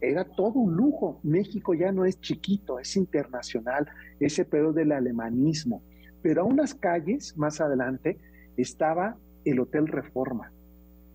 era 0.00 0.24
todo 0.24 0.58
un 0.58 0.74
lujo. 0.74 1.20
México 1.22 1.74
ya 1.74 1.92
no 1.92 2.04
es 2.04 2.20
chiquito, 2.20 2.80
es 2.80 2.96
internacional, 2.96 3.86
ese 4.18 4.44
pedo 4.44 4.72
del 4.72 4.90
alemanismo. 4.90 5.84
Pero 6.22 6.42
a 6.42 6.44
unas 6.44 6.74
calles 6.74 7.36
más 7.36 7.60
adelante 7.60 8.18
estaba 8.56 9.16
el 9.44 9.60
Hotel 9.60 9.86
Reforma, 9.86 10.50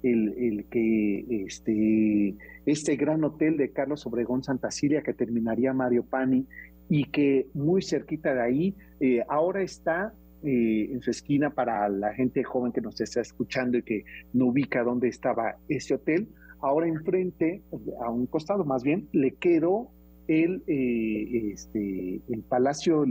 el, 0.03 0.33
el, 0.37 0.65
que 0.69 1.43
este, 1.45 2.33
este 2.65 2.95
gran 2.95 3.25
hotel 3.25 3.57
de 3.57 3.73
Carlos 3.73 4.05
Obregón 4.05 4.41
Santa 4.41 4.71
Cilia 4.71 5.03
que 5.03 5.13
terminaría 5.13 5.73
Mario 5.73 6.05
Pani 6.05 6.47
y 6.87 7.03
que 7.11 7.47
muy 7.53 7.81
cerquita 7.81 8.33
de 8.33 8.41
ahí 8.41 8.75
eh, 9.01 9.21
ahora 9.27 9.63
está 9.63 10.13
eh, 10.45 10.89
en 10.91 11.01
su 11.01 11.11
esquina 11.11 11.49
para 11.49 11.89
la 11.89 12.13
gente 12.13 12.43
joven 12.43 12.71
que 12.71 12.81
nos 12.81 12.99
está 13.01 13.21
escuchando 13.21 13.77
y 13.77 13.83
que 13.83 14.05
no 14.33 14.47
ubica 14.47 14.83
dónde 14.83 15.07
estaba 15.07 15.57
ese 15.67 15.95
hotel. 15.95 16.27
Ahora 16.61 16.87
enfrente, 16.87 17.61
a 18.01 18.09
un 18.09 18.27
costado 18.27 18.63
más 18.63 18.83
bien, 18.83 19.07
le 19.11 19.31
quedó 19.31 19.89
el, 20.27 20.63
eh, 20.67 21.51
este, 21.53 22.21
el 22.29 22.43
Palacio, 22.43 23.05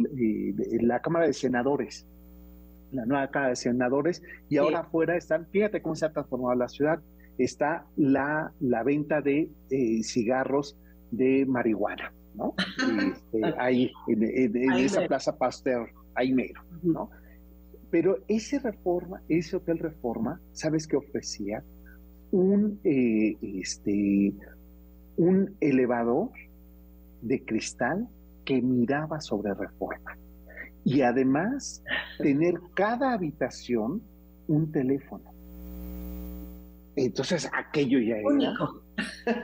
la 0.80 1.00
Cámara 1.00 1.26
de 1.26 1.32
Senadores, 1.32 2.06
la 2.90 3.04
nueva 3.04 3.28
Cámara 3.28 3.50
de 3.50 3.56
Senadores, 3.56 4.22
y 4.48 4.56
ahora 4.56 4.80
afuera 4.80 5.16
están, 5.16 5.46
fíjate 5.50 5.82
cómo 5.82 5.94
se 5.94 6.06
ha 6.06 6.12
transformado 6.12 6.54
la 6.54 6.68
ciudad, 6.68 7.00
está 7.38 7.86
la, 7.96 8.52
la 8.60 8.82
venta 8.82 9.20
de 9.20 9.50
cigarros 10.02 10.76
de 11.10 11.46
marihuana, 11.46 12.12
¿no? 12.34 12.54
Este, 13.12 13.54
ahí, 13.58 13.92
en, 14.08 14.72
esa 14.78 15.06
Plaza 15.06 15.36
Pasteur, 15.36 15.88
ahí 16.14 16.32
mero, 16.32 16.62
¿no? 16.82 17.10
Pero 17.94 18.18
ese 18.26 18.58
reforma, 18.58 19.22
ese 19.28 19.54
hotel 19.54 19.78
reforma, 19.78 20.40
¿sabes 20.50 20.88
qué 20.88 20.96
ofrecía? 20.96 21.62
Un, 22.32 22.80
eh, 22.82 23.36
este, 23.40 24.34
un 25.16 25.54
elevador 25.60 26.30
de 27.22 27.44
cristal 27.44 28.08
que 28.44 28.60
miraba 28.60 29.20
sobre 29.20 29.54
reforma. 29.54 30.18
Y 30.84 31.02
además, 31.02 31.84
tener 32.18 32.54
cada 32.74 33.12
habitación 33.12 34.02
un 34.48 34.72
teléfono. 34.72 35.32
Entonces, 36.96 37.48
aquello 37.56 38.00
ya 38.00 38.16
era 38.16 38.26
Único. 38.26 38.82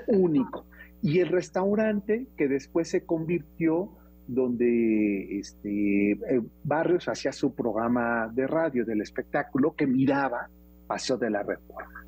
único. 0.08 0.66
Y 1.02 1.20
el 1.20 1.28
restaurante 1.28 2.26
que 2.36 2.48
después 2.48 2.88
se 2.88 3.06
convirtió 3.06 3.92
donde 4.32 5.38
este, 5.38 6.12
eh, 6.12 6.42
Barrios 6.62 7.08
hacía 7.08 7.32
su 7.32 7.52
programa 7.52 8.30
de 8.32 8.46
radio 8.46 8.84
del 8.84 9.00
espectáculo 9.00 9.74
que 9.74 9.88
miraba 9.88 10.48
Paseo 10.86 11.16
de 11.16 11.30
la 11.30 11.42
Reforma. 11.42 12.04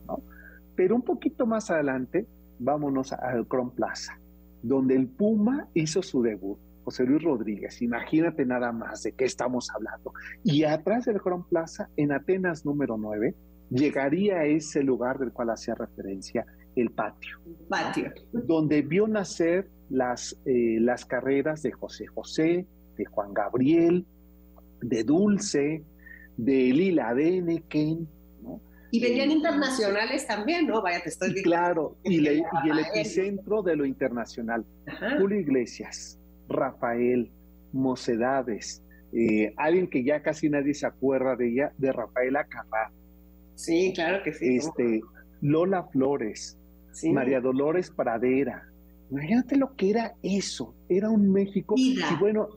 Pero 0.77 0.95
un 0.95 1.03
poquito 1.03 1.47
más 1.47 1.71
adelante, 1.71 2.27
vámonos 2.59 3.13
al 3.13 3.47
Cron 3.49 3.71
Plaza, 3.71 4.19
donde 4.63 4.95
el 4.95 5.09
Puma 5.09 5.69
hizo 5.75 6.03
su 6.03 6.23
debut. 6.23 6.59
José 6.85 7.05
Luis 7.05 7.23
Rodríguez, 7.23 7.81
imagínate 7.83 8.45
nada 8.45 8.73
más 8.73 9.03
de 9.03 9.13
qué 9.13 9.25
estamos 9.25 9.69
hablando. 9.71 10.13
Y 10.45 10.65
atrás 10.65 11.05
del 11.05 11.21
Cron 11.21 11.45
Plaza, 11.49 11.89
en 11.97 12.13
Atenas 12.13 12.65
número 12.65 12.97
9, 12.97 13.35
llegaría 13.71 14.39
a 14.39 14.45
ese 14.45 14.83
lugar 14.83 15.19
del 15.19 15.33
cual 15.33 15.51
hacía 15.51 15.75
referencia 15.75 16.47
el 16.77 16.91
patio. 16.91 17.39
Patio. 17.69 18.13
Donde 18.33 18.83
vio 18.83 19.07
nacer 19.07 19.69
las, 19.91 20.37
eh, 20.47 20.79
las 20.81 21.05
carreras 21.05 21.63
de 21.63 21.73
José 21.73 22.07
José, 22.07 22.67
de 22.97 23.05
Juan 23.05 23.35
Gabriel, 23.35 24.07
de 24.81 25.05
Dulce, 25.05 25.83
de 26.37 26.55
Lila 26.73 27.15
Deneken, 27.15 28.09
¿no? 28.43 28.61
Y 28.91 29.01
venían 29.01 29.31
internacionales 29.31 30.27
también, 30.27 30.67
¿no? 30.67 30.83
Vaya, 30.83 31.03
te 31.03 31.09
estoy 31.09 31.29
diciendo. 31.29 31.51
Claro, 31.51 31.97
y, 32.05 32.21
le, 32.21 32.37
y, 32.65 32.71
el 32.71 32.79
epicentro 32.79 33.63
de 33.63 33.77
lo 33.77 33.85
internacional. 33.85 34.65
Ajá. 34.87 35.19
Julio 35.19 35.39
Iglesias, 35.39 36.19
Rafael, 36.49 37.31
Mocedades, 37.73 38.83
eh, 39.13 39.53
alguien 39.57 39.89
que 39.89 40.05
ya 40.05 40.23
casi 40.23 40.49
nadie 40.49 40.75
se 40.75 40.87
acuerda 40.87 41.37
de 41.37 41.51
ella, 41.51 41.73
de 41.77 41.93
Rafaela 41.93 42.45
Carrá. 42.45 42.91
Sí, 43.55 43.93
claro 43.95 44.23
que 44.23 44.33
sí. 44.33 44.57
Este, 44.57 45.01
Lola 45.43 45.85
Flores, 45.85 46.59
sí. 46.93 47.13
María 47.13 47.41
Dolores 47.41 47.91
Pradera. 47.91 48.69
Imagínate 49.11 49.57
lo 49.57 49.75
que 49.77 49.91
era 49.91 50.15
eso. 50.23 50.75
Era 50.89 51.11
un 51.11 51.31
México. 51.31 51.75
Vida. 51.75 52.07
Y 52.13 52.21
bueno, 52.21 52.49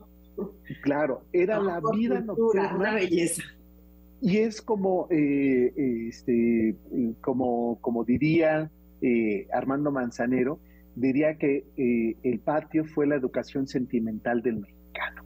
claro, 0.82 1.22
era 1.32 1.60
la 1.60 1.80
vida 1.92 2.20
nocturna. 2.20 2.74
Una 2.74 2.94
belleza. 2.94 3.42
Y 4.20 4.38
es 4.38 4.62
como, 4.62 5.06
eh, 5.10 5.72
este, 6.08 6.74
como, 7.20 7.78
como 7.80 8.04
diría 8.04 8.70
eh, 9.02 9.46
Armando 9.52 9.92
Manzanero, 9.92 10.58
diría 10.94 11.36
que 11.36 11.66
eh, 11.76 12.16
el 12.22 12.40
patio 12.40 12.84
fue 12.86 13.06
la 13.06 13.16
educación 13.16 13.66
sentimental 13.66 14.42
del 14.42 14.60
mexicano. 14.60 15.22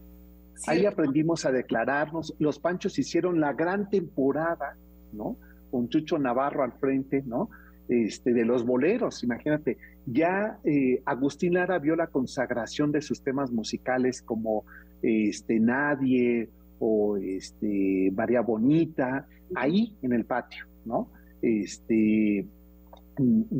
Ahí 0.66 0.84
aprendimos 0.84 1.46
a 1.46 1.52
declararnos. 1.52 2.34
Los 2.38 2.58
Panchos 2.58 2.98
hicieron 2.98 3.40
la 3.40 3.52
gran 3.54 3.88
temporada, 3.88 4.76
¿no? 5.12 5.36
Con 5.70 5.88
Chucho 5.88 6.18
Navarro 6.18 6.64
al 6.64 6.72
frente, 6.72 7.22
¿no? 7.24 7.48
Este, 7.90 8.32
de 8.32 8.44
los 8.44 8.64
boleros, 8.64 9.24
imagínate. 9.24 9.76
Ya 10.06 10.60
eh, 10.62 11.02
Agustín 11.04 11.54
Lara 11.54 11.80
vio 11.80 11.96
la 11.96 12.06
consagración 12.06 12.92
de 12.92 13.02
sus 13.02 13.20
temas 13.20 13.50
musicales 13.50 14.22
como 14.22 14.64
este, 15.02 15.58
Nadie 15.58 16.48
o 16.78 17.16
este, 17.16 18.12
María 18.14 18.42
Bonita, 18.42 19.26
ahí 19.56 19.96
en 20.02 20.12
el 20.12 20.24
patio, 20.24 20.66
¿no? 20.84 21.10
Este, 21.42 22.46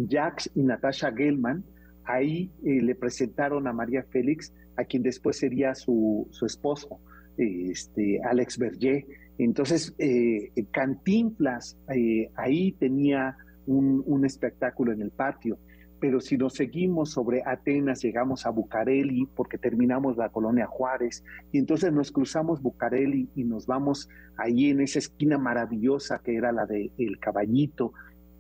Jax 0.09 0.51
y 0.55 0.63
Natasha 0.63 1.13
Gelman, 1.13 1.65
ahí 2.05 2.53
eh, 2.65 2.81
le 2.81 2.95
presentaron 2.95 3.67
a 3.67 3.73
María 3.73 4.05
Félix, 4.11 4.53
a 4.77 4.85
quien 4.85 5.03
después 5.03 5.39
sería 5.39 5.75
su, 5.75 6.29
su 6.31 6.47
esposo, 6.47 7.01
este, 7.37 8.21
Alex 8.23 8.59
Berger. 8.59 9.05
Entonces, 9.39 9.93
eh, 9.99 10.53
Cantinflas 10.71 11.77
eh, 11.93 12.31
ahí 12.37 12.73
tenía 12.73 13.37
un, 13.71 14.25
espectáculo 14.25 14.93
en 14.93 15.03
el 15.03 15.11
patio. 15.11 15.59
Pero 16.01 16.21
si 16.21 16.39
nos 16.39 16.55
seguimos 16.55 17.11
sobre 17.11 17.43
Atenas, 17.45 18.03
llegamos 18.03 18.47
a 18.47 18.51
Bucareli, 18.51 19.29
porque 19.37 19.59
terminamos 19.59 20.17
la 20.17 20.31
colonia 20.31 20.67
Juárez, 20.67 21.23
y 21.53 21.59
entonces 21.59 21.93
nos 21.93 22.11
cruzamos 22.11 22.63
Bucareli 22.63 23.29
y 23.35 23.45
nos 23.45 23.67
vamos 23.67 24.09
ahí 24.39 24.71
en 24.71 24.81
esa 24.81 24.99
esquina 24.99 25.37
maravillosa 25.37 26.21
que 26.25 26.37
era 26.37 26.53
la 26.53 26.65
de 26.65 26.91
El 26.97 27.19
Caballito, 27.19 27.93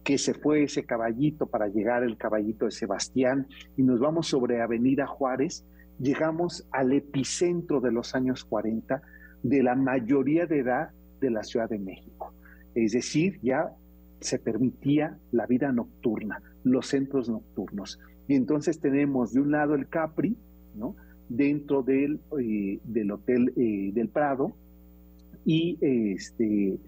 que 0.02 0.16
se 0.16 0.32
fue 0.32 0.62
ese 0.62 0.84
caballito 0.84 1.46
para 1.46 1.68
llegar 1.68 2.02
el 2.02 2.16
caballito 2.16 2.64
de 2.64 2.70
Sebastián, 2.70 3.46
y 3.76 3.82
nos 3.82 4.00
vamos 4.00 4.28
sobre 4.28 4.62
Avenida 4.62 5.06
Juárez, 5.06 5.66
llegamos 5.98 6.66
al 6.72 6.94
epicentro 6.94 7.80
de 7.80 7.92
los 7.92 8.14
años 8.14 8.44
40 8.44 9.02
de 9.42 9.62
la 9.62 9.74
mayoría 9.74 10.46
de 10.46 10.60
edad 10.60 10.90
de 11.20 11.30
la 11.30 11.42
Ciudad 11.42 11.68
de 11.68 11.78
México. 11.78 12.32
Es 12.74 12.92
decir, 12.92 13.38
ya 13.42 13.70
se 14.20 14.38
permitía 14.38 15.18
la 15.32 15.46
vida 15.46 15.72
nocturna, 15.72 16.42
los 16.64 16.86
centros 16.88 17.28
nocturnos. 17.28 17.98
Y 18.28 18.34
entonces 18.34 18.78
tenemos 18.78 19.32
de 19.32 19.40
un 19.40 19.50
lado 19.50 19.74
el 19.74 19.88
Capri, 19.88 20.36
¿no? 20.74 20.94
dentro 21.30 21.82
del, 21.82 22.20
eh, 22.38 22.80
del 22.84 23.12
Hotel 23.12 23.52
eh, 23.56 23.92
del 23.94 24.08
Prado, 24.08 24.54
y, 25.44 25.78
este, 25.80 26.78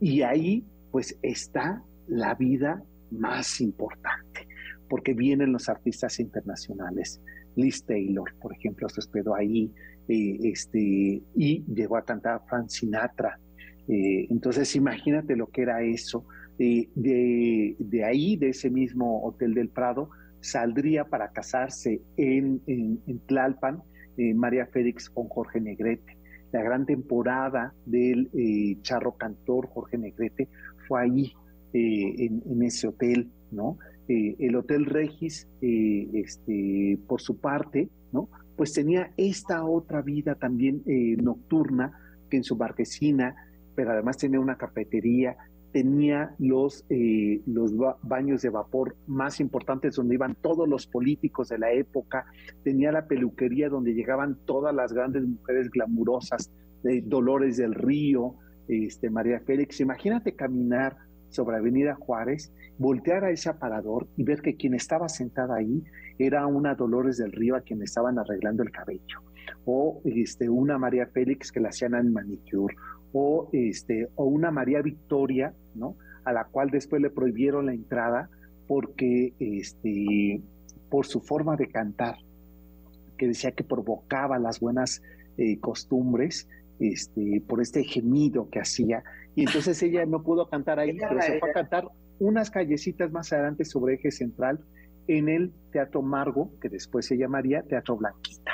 y 0.00 0.22
ahí 0.22 0.64
pues 0.90 1.18
está 1.22 1.82
la 2.08 2.34
vida 2.34 2.82
más 3.10 3.60
importante, 3.60 4.46
porque 4.88 5.14
vienen 5.14 5.52
los 5.52 5.68
artistas 5.68 6.20
internacionales. 6.20 7.20
Liz 7.54 7.84
Taylor, 7.84 8.34
por 8.40 8.52
ejemplo, 8.52 8.88
se 8.88 9.00
hospedó 9.00 9.34
ahí, 9.34 9.72
eh, 10.08 10.38
este, 10.42 11.22
y 11.34 11.64
llegó 11.72 11.96
a 11.96 12.04
cantar 12.04 12.42
Frank 12.48 12.68
Sinatra. 12.68 13.38
Entonces, 13.88 14.74
imagínate 14.74 15.36
lo 15.36 15.46
que 15.46 15.62
era 15.62 15.80
eso. 15.80 16.24
Eh, 16.58 16.88
de, 16.94 17.76
de, 17.78 18.04
ahí, 18.04 18.36
de 18.36 18.48
ese 18.48 18.70
mismo 18.70 19.22
Hotel 19.24 19.52
del 19.52 19.68
Prado, 19.68 20.08
saldría 20.40 21.04
para 21.04 21.28
casarse 21.28 22.00
en, 22.16 22.62
en, 22.66 22.98
en, 23.06 23.18
Tlalpan 23.26 23.82
eh, 24.16 24.32
María 24.32 24.66
Félix 24.66 25.10
con 25.10 25.28
Jorge 25.28 25.60
Negrete. 25.60 26.16
La 26.52 26.62
gran 26.62 26.86
temporada 26.86 27.74
del 27.84 28.30
eh, 28.32 28.78
charro 28.80 29.12
cantor 29.18 29.66
Jorge 29.66 29.98
Negrete 29.98 30.48
fue 30.88 31.02
ahí, 31.02 31.32
en, 31.74 32.62
ese 32.62 32.88
hotel, 32.88 33.28
¿no? 33.50 33.76
el 34.08 34.56
Hotel 34.56 34.86
Regis, 34.86 35.46
este, 35.60 36.98
por 37.06 37.20
su 37.20 37.38
parte, 37.38 37.90
¿no? 38.12 38.30
Pues 38.56 38.72
tenía 38.72 39.10
esta 39.18 39.62
otra 39.62 40.00
vida 40.00 40.36
también 40.36 40.82
nocturna 41.22 41.92
que 42.30 42.38
en 42.38 42.44
su 42.44 42.56
marquesina, 42.56 43.34
pero 43.74 43.90
además 43.90 44.16
tenía 44.16 44.40
una 44.40 44.56
cafetería, 44.56 45.36
tenía 45.76 46.34
los, 46.38 46.86
eh, 46.88 47.42
los 47.44 47.74
baños 48.00 48.40
de 48.40 48.48
vapor 48.48 48.96
más 49.06 49.40
importantes 49.40 49.96
donde 49.96 50.14
iban 50.14 50.34
todos 50.34 50.66
los 50.66 50.86
políticos 50.86 51.50
de 51.50 51.58
la 51.58 51.70
época, 51.70 52.24
tenía 52.64 52.90
la 52.92 53.06
peluquería 53.06 53.68
donde 53.68 53.92
llegaban 53.92 54.38
todas 54.46 54.74
las 54.74 54.94
grandes 54.94 55.26
mujeres 55.26 55.68
glamurosas, 55.70 56.50
Dolores 57.04 57.58
del 57.58 57.74
Río, 57.74 58.36
este, 58.68 59.10
María 59.10 59.38
Félix. 59.40 59.78
Imagínate 59.80 60.32
caminar 60.32 60.96
sobre 61.28 61.58
Avenida 61.58 61.94
Juárez, 61.94 62.54
voltear 62.78 63.24
a 63.24 63.30
ese 63.30 63.50
aparador 63.50 64.06
y 64.16 64.24
ver 64.24 64.40
que 64.40 64.56
quien 64.56 64.72
estaba 64.72 65.10
sentada 65.10 65.56
ahí 65.56 65.84
era 66.18 66.46
una 66.46 66.74
Dolores 66.74 67.18
del 67.18 67.32
Río 67.32 67.54
a 67.54 67.60
quien 67.60 67.82
estaban 67.82 68.18
arreglando 68.18 68.62
el 68.62 68.70
cabello, 68.70 69.20
o 69.66 70.00
este, 70.06 70.48
una 70.48 70.78
María 70.78 71.06
Félix 71.08 71.52
que 71.52 71.60
la 71.60 71.68
hacían 71.68 71.94
en 71.96 72.14
manicure, 72.14 72.74
o, 73.12 73.50
este, 73.52 74.08
o 74.14 74.24
una 74.24 74.50
María 74.50 74.80
Victoria, 74.80 75.52
¿no? 75.76 75.96
A 76.24 76.32
la 76.32 76.44
cual 76.44 76.70
después 76.70 77.00
le 77.02 77.10
prohibieron 77.10 77.66
la 77.66 77.74
entrada 77.74 78.30
porque, 78.66 79.32
este, 79.38 80.40
por 80.90 81.06
su 81.06 81.20
forma 81.20 81.56
de 81.56 81.68
cantar, 81.68 82.16
que 83.16 83.28
decía 83.28 83.52
que 83.52 83.64
provocaba 83.64 84.38
las 84.38 84.60
buenas 84.60 85.02
eh, 85.38 85.58
costumbres, 85.60 86.48
este, 86.78 87.42
por 87.46 87.62
este 87.62 87.84
gemido 87.84 88.48
que 88.50 88.60
hacía. 88.60 89.02
Y 89.34 89.44
entonces 89.44 89.82
ella 89.82 90.04
no 90.06 90.22
pudo 90.22 90.48
cantar 90.48 90.78
ahí, 90.78 90.96
pero 91.08 91.20
se 91.22 91.38
fue 91.38 91.50
a 91.50 91.52
cantar 91.52 91.88
unas 92.18 92.50
callecitas 92.50 93.10
más 93.12 93.32
adelante 93.32 93.64
sobre 93.64 93.94
eje 93.94 94.10
central 94.10 94.60
en 95.06 95.28
el 95.28 95.52
Teatro 95.70 96.02
Margo, 96.02 96.50
que 96.60 96.68
después 96.68 97.06
se 97.06 97.16
llamaría 97.16 97.62
Teatro 97.62 97.96
Blanquita. 97.96 98.52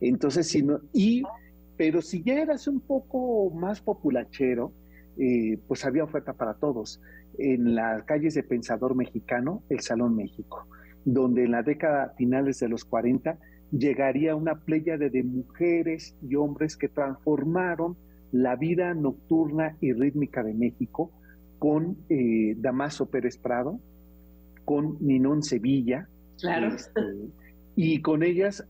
Entonces, 0.00 0.48
si 0.48 0.62
no, 0.62 0.80
y 0.92 1.22
pero 1.76 2.02
si 2.02 2.22
ya 2.22 2.34
eras 2.34 2.68
un 2.68 2.80
poco 2.80 3.50
más 3.50 3.80
populachero, 3.80 4.72
eh, 5.18 5.58
pues 5.66 5.84
había 5.84 6.04
oferta 6.04 6.32
para 6.32 6.54
todos. 6.54 7.00
En 7.38 7.74
las 7.74 8.04
calles 8.04 8.34
de 8.34 8.42
Pensador 8.42 8.94
Mexicano, 8.94 9.62
el 9.68 9.80
Salón 9.80 10.16
México, 10.16 10.66
donde 11.04 11.44
en 11.44 11.52
la 11.52 11.62
década 11.62 12.14
finales 12.16 12.58
de 12.60 12.68
los 12.68 12.84
40 12.84 13.38
llegaría 13.70 14.36
una 14.36 14.56
pléyade 14.56 15.10
de 15.10 15.22
mujeres 15.22 16.14
y 16.22 16.34
hombres 16.36 16.76
que 16.76 16.88
transformaron 16.88 17.96
la 18.30 18.56
vida 18.56 18.94
nocturna 18.94 19.76
y 19.80 19.92
rítmica 19.92 20.42
de 20.42 20.54
México 20.54 21.10
con 21.58 21.96
eh, 22.08 22.54
Damaso 22.58 23.06
Pérez 23.06 23.38
Prado, 23.38 23.78
con 24.64 24.96
Ninón 25.00 25.42
Sevilla, 25.42 26.08
este, 26.42 27.00
y 27.76 28.02
con 28.02 28.22
ellas 28.22 28.66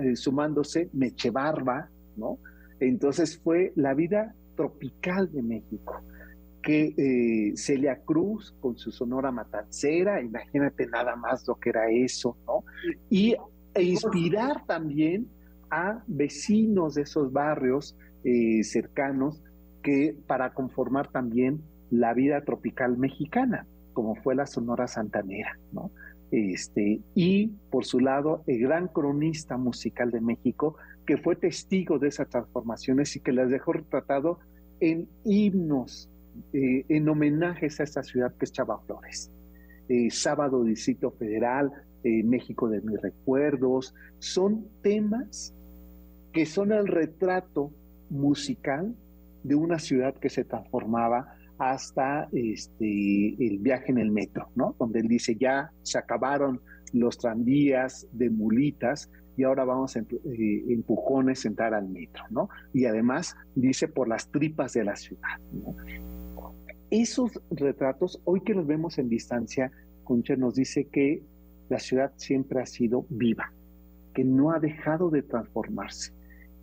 eh, 0.00 0.16
sumándose 0.16 0.88
Meche 0.92 1.30
Barba, 1.30 1.88
¿no? 2.16 2.38
Entonces 2.80 3.38
fue 3.38 3.72
la 3.74 3.94
vida 3.94 4.34
tropical 4.58 5.30
de 5.30 5.40
México, 5.40 6.02
que 6.60 6.92
eh, 6.98 7.56
Celia 7.56 8.00
Cruz 8.04 8.52
con 8.60 8.76
su 8.76 8.90
sonora 8.90 9.30
matancera, 9.30 10.20
imagínate 10.20 10.88
nada 10.88 11.14
más 11.14 11.46
lo 11.46 11.54
que 11.54 11.70
era 11.70 11.88
eso, 11.88 12.36
¿no? 12.44 12.64
Y 13.08 13.36
e 13.72 13.82
inspirar 13.84 14.66
también 14.66 15.28
a 15.70 16.02
vecinos 16.08 16.94
de 16.94 17.02
esos 17.02 17.32
barrios 17.32 17.96
eh, 18.24 18.64
cercanos 18.64 19.40
que 19.80 20.16
para 20.26 20.52
conformar 20.52 21.06
también 21.06 21.62
la 21.90 22.12
vida 22.14 22.40
tropical 22.42 22.98
mexicana, 22.98 23.64
como 23.92 24.16
fue 24.16 24.34
la 24.34 24.46
Sonora 24.46 24.88
Santanera, 24.88 25.56
¿no? 25.72 25.92
Este, 26.32 27.00
y 27.14 27.46
por 27.70 27.84
su 27.84 28.00
lado, 28.00 28.42
el 28.48 28.58
gran 28.58 28.88
cronista 28.88 29.56
musical 29.56 30.10
de 30.10 30.20
México, 30.20 30.76
que 31.08 31.16
fue 31.16 31.36
testigo 31.36 31.98
de 31.98 32.08
esas 32.08 32.28
transformaciones 32.28 33.16
y 33.16 33.20
que 33.20 33.32
las 33.32 33.48
dejó 33.48 33.72
retratado 33.72 34.40
en 34.78 35.08
himnos, 35.24 36.10
eh, 36.52 36.84
en 36.86 37.08
homenajes 37.08 37.80
a 37.80 37.84
esta 37.84 38.02
ciudad 38.02 38.34
que 38.34 38.44
es 38.44 38.52
Chava 38.52 38.78
Flores. 38.80 39.32
Eh, 39.88 40.10
Sábado 40.10 40.62
Distrito 40.62 41.10
Federal, 41.12 41.72
eh, 42.04 42.22
México 42.22 42.68
de 42.68 42.82
mis 42.82 43.00
recuerdos, 43.00 43.94
son 44.18 44.68
temas 44.82 45.54
que 46.30 46.44
son 46.44 46.72
el 46.72 46.86
retrato 46.86 47.72
musical 48.10 48.94
de 49.44 49.54
una 49.54 49.78
ciudad 49.78 50.14
que 50.14 50.28
se 50.28 50.44
transformaba 50.44 51.34
hasta 51.56 52.28
este, 52.32 52.84
el 52.84 53.60
viaje 53.60 53.92
en 53.92 53.98
el 53.98 54.10
metro, 54.10 54.50
¿no? 54.54 54.76
Donde 54.78 55.00
él 55.00 55.08
dice, 55.08 55.36
ya 55.36 55.70
se 55.82 55.96
acabaron 55.96 56.60
los 56.92 57.16
tranvías 57.16 58.06
de 58.12 58.28
mulitas 58.28 59.10
y 59.38 59.44
ahora 59.44 59.64
vamos 59.64 59.96
a 59.96 60.00
eh, 60.00 60.64
empujones 60.68 61.46
entrar 61.46 61.72
al 61.72 61.88
metro, 61.88 62.24
¿no? 62.28 62.48
Y 62.74 62.86
además 62.86 63.36
dice 63.54 63.86
por 63.86 64.08
las 64.08 64.28
tripas 64.32 64.72
de 64.72 64.84
la 64.84 64.96
ciudad, 64.96 65.38
Esos 66.90 67.40
retratos, 67.48 68.20
hoy 68.24 68.40
que 68.40 68.52
los 68.52 68.66
vemos 68.66 68.98
en 68.98 69.08
distancia, 69.08 69.70
Concha 70.02 70.34
nos 70.34 70.56
dice 70.56 70.86
que 70.86 71.22
la 71.68 71.78
ciudad 71.78 72.12
siempre 72.16 72.60
ha 72.60 72.66
sido 72.66 73.06
viva, 73.10 73.52
que 74.12 74.24
no 74.24 74.50
ha 74.50 74.58
dejado 74.58 75.08
de 75.08 75.22
transformarse, 75.22 76.12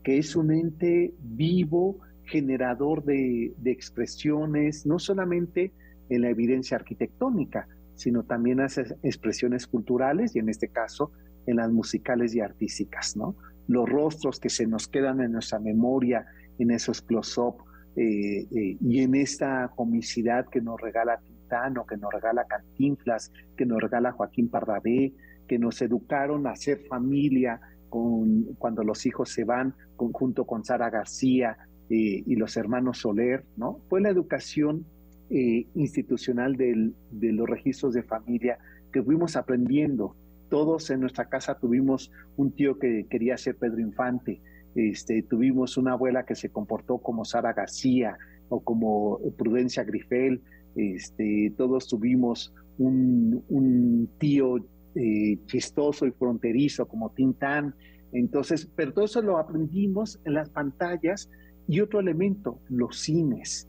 que 0.03 0.17
es 0.17 0.35
un 0.35 0.51
ente 0.51 1.13
vivo, 1.21 1.99
generador 2.25 3.05
de, 3.05 3.53
expresiones, 3.63 4.85
no 4.85 4.99
solamente 4.99 5.71
en 6.09 6.23
la 6.23 6.29
evidencia 6.29 6.75
arquitectónica, 6.75 7.69
sino 7.95 8.23
también 8.23 8.59
hace 8.59 8.97
expresiones 9.01 9.65
culturales 9.65 10.35
y 10.35 10.39
en 10.39 10.49
este 10.49 10.67
caso 10.67 11.13
en 11.45 11.57
las 11.57 11.71
musicales 11.71 12.35
y 12.35 12.41
artísticas, 12.41 13.15
¿no? 13.15 13.35
Los 13.67 13.89
rostros 13.89 14.39
que 14.39 14.49
se 14.49 14.67
nos 14.67 14.87
quedan 14.87 15.21
en 15.21 15.31
nuestra 15.31 15.59
memoria, 15.59 16.25
en 16.59 16.71
esos 16.71 17.01
close-up 17.01 17.55
eh, 17.95 18.47
eh, 18.51 18.77
y 18.79 18.99
en 18.99 19.15
esta 19.15 19.71
comicidad 19.75 20.45
que 20.51 20.61
nos 20.61 20.79
regala 20.79 21.19
Tintano, 21.19 21.85
que 21.85 21.97
nos 21.97 22.13
regala 22.13 22.45
Cantinflas, 22.45 23.31
que 23.57 23.65
nos 23.65 23.81
regala 23.81 24.11
Joaquín 24.11 24.49
Pardavé, 24.49 25.13
que 25.47 25.59
nos 25.59 25.81
educaron 25.81 26.47
a 26.47 26.55
ser 26.55 26.79
familia 26.87 27.59
con, 27.89 28.55
cuando 28.57 28.83
los 28.83 29.05
hijos 29.05 29.29
se 29.29 29.43
van, 29.43 29.73
junto 29.95 30.45
con 30.45 30.65
Sara 30.65 30.89
García, 30.89 31.57
eh, 31.87 32.23
y 32.25 32.35
los 32.35 32.57
hermanos 32.57 32.99
Soler, 32.99 33.45
¿no? 33.57 33.79
Fue 33.89 34.01
la 34.01 34.09
educación 34.09 34.87
eh, 35.29 35.67
institucional 35.75 36.55
de 36.55 36.93
los 37.31 37.47
registros 37.47 37.93
de 37.93 38.01
familia 38.01 38.57
que 38.91 39.03
fuimos 39.03 39.35
aprendiendo. 39.35 40.15
Todos 40.49 40.89
en 40.89 41.01
nuestra 41.01 41.25
casa 41.25 41.57
tuvimos 41.57 42.11
un 42.37 42.51
tío 42.51 42.77
que 42.77 43.05
quería 43.09 43.37
ser 43.37 43.55
Pedro 43.55 43.79
Infante, 43.79 44.41
este, 44.75 45.23
tuvimos 45.23 45.77
una 45.77 45.93
abuela 45.93 46.25
que 46.25 46.35
se 46.35 46.49
comportó 46.49 46.97
como 46.97 47.23
Sara 47.23 47.53
García 47.53 48.17
o 48.49 48.59
como 48.59 49.19
Prudencia 49.37 49.83
Grifel, 49.83 50.41
este, 50.75 51.53
todos 51.57 51.87
tuvimos 51.87 52.53
un, 52.77 54.09
tío 54.19 54.57
eh, 54.95 55.37
chistoso 55.45 56.05
y 56.05 56.11
fronterizo 56.11 56.87
como 56.87 57.11
Tintán. 57.11 57.73
Entonces, 58.11 58.69
pero 58.75 58.93
todo 58.93 59.05
eso 59.05 59.21
lo 59.21 59.37
aprendimos 59.37 60.19
en 60.25 60.33
las 60.33 60.49
pantallas 60.49 61.29
y 61.67 61.79
otro 61.79 61.99
elemento, 61.99 62.59
los 62.69 62.99
cines. 62.99 63.67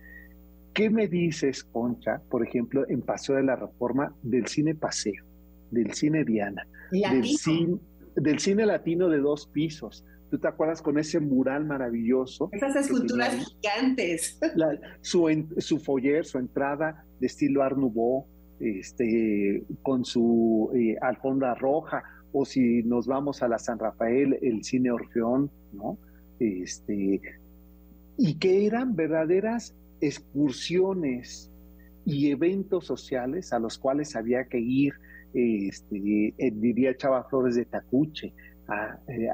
¿Qué 0.75 0.91
me 0.91 1.09
dices, 1.09 1.65
Concha, 1.65 2.21
por 2.29 2.47
ejemplo, 2.47 2.85
en 2.89 3.01
Paseo 3.01 3.37
de 3.37 3.45
la 3.45 3.57
Reforma, 3.57 4.15
del 4.23 4.47
cine 4.47 4.75
Paseo, 4.75 5.25
del 5.71 5.93
cine 5.95 6.25
Diana, 6.25 6.67
del 6.91 7.25
cine, 7.25 7.79
del 8.15 8.39
cine 8.39 8.67
latino 8.67 9.09
de 9.09 9.19
dos 9.19 9.47
pisos? 9.49 10.05
¿Tú 10.31 10.39
te 10.39 10.49
acuerdas 10.49 10.83
con 10.83 10.99
ese 10.99 11.21
mural 11.21 11.65
maravilloso? 11.65 12.49
Esas 12.53 12.75
esculturas 12.77 13.35
gigantes. 13.35 14.39
su, 15.01 15.29
su 15.59 15.79
foyer, 15.79 16.25
su 16.25 16.39
entrada 16.39 17.05
de 17.21 17.27
estilo 17.29 17.63
Art 17.63 17.77
Nouveau, 17.77 18.27
este, 18.59 19.65
con 19.83 20.05
su 20.05 20.71
eh, 20.75 20.97
alfombra 21.01 21.55
roja, 21.55 22.03
o 22.33 22.45
si 22.45 22.83
nos 22.83 23.07
vamos 23.07 23.43
a 23.43 23.49
la 23.49 23.59
San 23.59 23.79
Rafael, 23.79 24.39
el 24.43 24.65
cine 24.65 24.91
Orfeón, 24.91 25.51
¿no? 25.73 25.99
Este, 26.39 27.21
y 28.19 28.35
que 28.39 28.67
eran 28.67 28.95
verdaderas 28.95 29.75
excursiones 30.01 31.51
y 32.05 32.31
eventos 32.31 32.87
sociales 32.87 33.53
a 33.53 33.59
los 33.59 33.79
cuales 33.79 34.17
había 34.17 34.45
que 34.45 34.59
ir, 34.59 34.93
este, 35.35 36.35
eh, 36.39 36.53
diría 36.55 36.97
Chava 36.97 37.25
Flores 37.25 37.57
de 37.57 37.65
Tacuche, 37.67 38.33
a, 38.69 38.99
eh, 39.09 39.29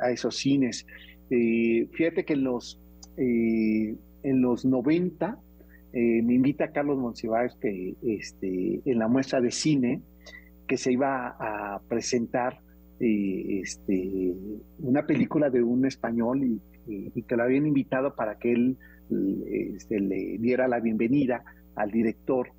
a, 0.00 0.10
esos 0.10 0.36
cines. 0.36 0.86
Eh, 1.30 1.88
fíjate 1.92 2.24
que 2.24 2.34
en 2.34 2.44
los, 2.44 2.80
en 3.16 3.98
los 4.40 4.64
90 4.64 5.38
me 5.92 6.34
invita 6.34 6.70
Carlos 6.70 6.98
Monsiváis 6.98 7.54
que 7.60 7.94
este, 8.02 8.80
en 8.84 8.98
la 8.98 9.08
muestra 9.08 9.40
de 9.40 9.50
cine 9.50 10.02
que 10.68 10.76
se 10.76 10.92
iba 10.92 11.36
a 11.40 11.80
presentar 11.88 12.60
eh, 13.00 13.60
este, 13.62 14.34
una 14.78 15.06
película 15.06 15.50
de 15.50 15.62
un 15.62 15.86
español 15.86 16.42
y, 16.44 16.60
que 17.22 17.36
lo 17.36 17.42
habían 17.42 17.66
invitado 17.66 18.14
para 18.14 18.38
que 18.38 18.50
él 18.50 18.78
este, 19.46 20.00
le 20.00 20.38
diera 20.38 20.66
la 20.68 20.80
bienvenida 20.80 21.44
al 21.74 21.90
director 21.90 22.50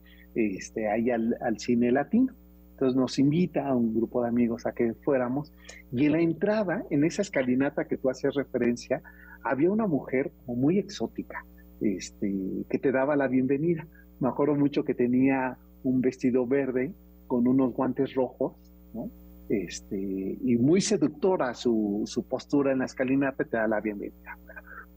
ahí 0.91 1.09
al, 1.09 1.59
cine 1.59 1.91
latino. 1.91 2.33
Entonces 2.79 2.95
nos 2.95 3.19
invita 3.19 3.67
a 3.67 3.75
un 3.75 3.93
grupo 3.93 4.21
de 4.23 4.29
amigos 4.29 4.65
a 4.65 4.71
que 4.71 4.93
fuéramos 5.03 5.51
y 5.91 6.05
en 6.05 6.13
la 6.13 6.21
entrada, 6.21 6.85
en 6.89 7.03
esa 7.03 7.23
escalinata 7.23 7.83
que 7.83 7.97
tú 7.97 8.09
hacías 8.09 8.35
referencia, 8.35 9.01
había 9.43 9.69
una 9.69 9.85
mujer 9.85 10.31
muy 10.45 10.79
exótica 10.79 11.43
este, 11.81 12.33
que 12.69 12.79
te 12.79 12.93
daba 12.93 13.17
la 13.17 13.27
bienvenida. 13.27 13.85
Me 14.21 14.29
acuerdo 14.29 14.55
mucho 14.55 14.85
que 14.85 14.93
tenía 14.93 15.57
un 15.83 15.99
vestido 15.99 16.47
verde 16.47 16.93
con 17.27 17.49
unos 17.49 17.73
guantes 17.73 18.13
rojos, 18.13 18.53
¿no? 18.93 19.11
Este, 19.49 19.97
y 19.97 20.55
muy 20.55 20.79
seductora 20.79 21.53
su, 21.55 22.03
su, 22.05 22.25
postura 22.29 22.71
en 22.71 22.79
la 22.79 22.85
escalinata, 22.85 23.43
te 23.43 23.57
da 23.57 23.67
la 23.67 23.81
bienvenida. 23.81 24.37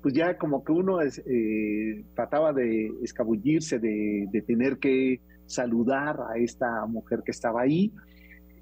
Pues 0.01 0.15
ya 0.15 0.39
como 0.39 0.63
que 0.63 0.71
uno 0.71 1.03
eh, 1.03 2.05
trataba 2.15 2.53
de 2.53 2.93
escabullirse, 3.03 3.81
de, 3.81 4.29
de, 4.31 4.43
tener 4.43 4.79
que 4.79 5.21
saludar 5.47 6.19
a 6.29 6.39
esta 6.39 6.87
mujer 6.87 7.23
que 7.25 7.31
estaba 7.31 7.63
ahí, 7.63 7.93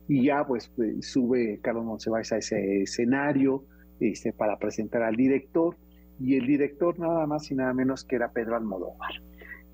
y 0.09 0.25
ya 0.25 0.45
pues, 0.47 0.73
pues 0.75 1.07
sube 1.11 1.61
Carlos 1.63 1.85
Monsiváis 1.85 2.33
a 2.33 2.39
ese 2.39 2.83
escenario 2.83 3.65
este, 4.01 4.33
para 4.33 4.59
presentar 4.59 5.03
al 5.03 5.17
director, 5.17 5.77
y 6.19 6.37
el 6.37 6.47
director 6.47 6.99
nada 6.99 7.27
más 7.27 7.51
y 7.51 7.55
nada 7.55 7.73
menos 7.73 8.05
que 8.05 8.17
era 8.17 8.31
Pedro 8.31 8.57
Almodóvar. 8.57 9.13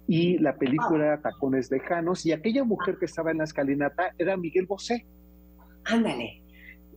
Y 0.07 0.39
la 0.39 0.57
película 0.57 1.07
era 1.07 1.21
Tacones 1.21 1.71
Lejanos, 1.71 2.25
y 2.27 2.33
aquella 2.33 2.65
mujer 2.65 2.99
que 2.99 3.07
estaba 3.07 3.31
en 3.31 3.39
la 3.39 3.45
escalinata 3.45 4.15
era 4.19 4.37
Miguel 4.37 4.67
Bosé. 4.67 5.05
Ándale. 5.85 6.43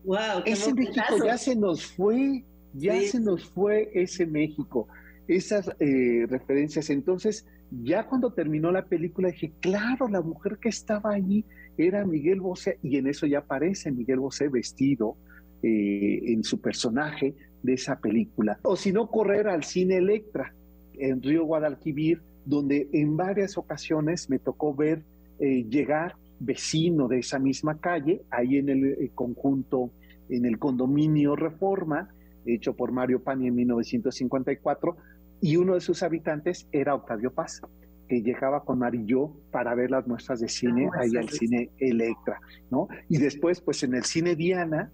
Wow, 0.03 0.43
ese 0.45 0.74
México 0.74 1.24
ya 1.26 1.38
se 1.38 1.55
nos 1.55 1.86
fue, 1.86 2.43
ya 2.74 2.99
se 3.01 3.20
nos 3.20 3.49
fue 3.49 3.89
ese 3.93 4.26
México, 4.26 4.88
esas 5.28 5.70
eh, 5.80 6.26
referencias. 6.28 6.89
Entonces, 6.89 7.45
ya 7.72 8.05
cuando 8.05 8.32
terminó 8.32 8.72
la 8.72 8.86
película 8.86 9.30
dije, 9.30 9.51
claro, 9.59 10.07
la 10.07 10.22
mujer 10.22 10.57
que 10.59 10.70
estaba 10.70 11.13
allí 11.13 11.45
era 11.78 12.05
Miguel 12.05 12.41
Bosé, 12.41 12.80
y 12.84 12.97
en 12.97 13.07
eso 13.07 13.26
ya 13.26 13.39
aparece 13.39 13.91
Miguel 13.91 14.20
Bosé 14.20 14.49
vestido 14.49 15.15
eh, 15.61 16.22
en 16.26 16.43
su 16.43 16.59
personaje 16.59 17.36
de 17.61 17.74
esa 17.74 17.99
película. 17.99 18.59
O 18.63 18.76
si 18.76 18.91
no, 18.91 19.07
correr 19.07 19.47
al 19.47 19.63
cine 19.63 19.97
Electra 19.97 20.53
en 20.93 21.22
Río 21.22 21.45
Guadalquivir, 21.45 22.22
donde 22.45 22.89
en 22.93 23.15
varias 23.15 23.57
ocasiones 23.57 24.30
me 24.30 24.39
tocó 24.39 24.74
ver 24.74 25.03
eh, 25.39 25.65
llegar 25.70 26.15
vecino 26.39 27.07
de 27.07 27.20
esa 27.20 27.39
misma 27.39 27.80
calle, 27.80 28.22
ahí 28.32 28.57
en 28.57 28.70
el 28.70 28.86
eh, 28.86 29.11
conjunto, 29.13 29.91
en 30.30 30.45
el 30.45 30.57
condominio 30.57 31.36
Reforma, 31.36 32.09
hecho 32.45 32.76
por 32.76 32.91
Mario 32.91 33.22
Pani 33.22 33.47
en 33.47 33.55
1954, 33.55 34.97
y 35.41 35.55
uno 35.55 35.75
de 35.75 35.81
sus 35.81 36.03
habitantes 36.03 36.67
era 36.71 36.95
Octavio 36.95 37.31
Paz, 37.31 37.61
que 38.07 38.21
llegaba 38.21 38.63
con 38.63 38.79
Marillo 38.79 39.31
para 39.51 39.75
ver 39.75 39.91
las 39.91 40.07
muestras 40.07 40.39
de 40.39 40.49
cine 40.49 40.89
ahí 40.99 41.15
al 41.15 41.29
cine 41.29 41.69
Electra, 41.77 42.39
¿no? 42.71 42.87
Y 43.07 43.17
después, 43.17 43.61
pues 43.61 43.83
en 43.83 43.93
el 43.93 44.03
cine 44.03 44.35
Diana, 44.35 44.91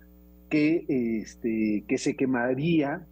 que, 0.50 0.86
este, 0.88 1.84
que 1.88 1.98
se 1.98 2.16
quemaría 2.16 3.06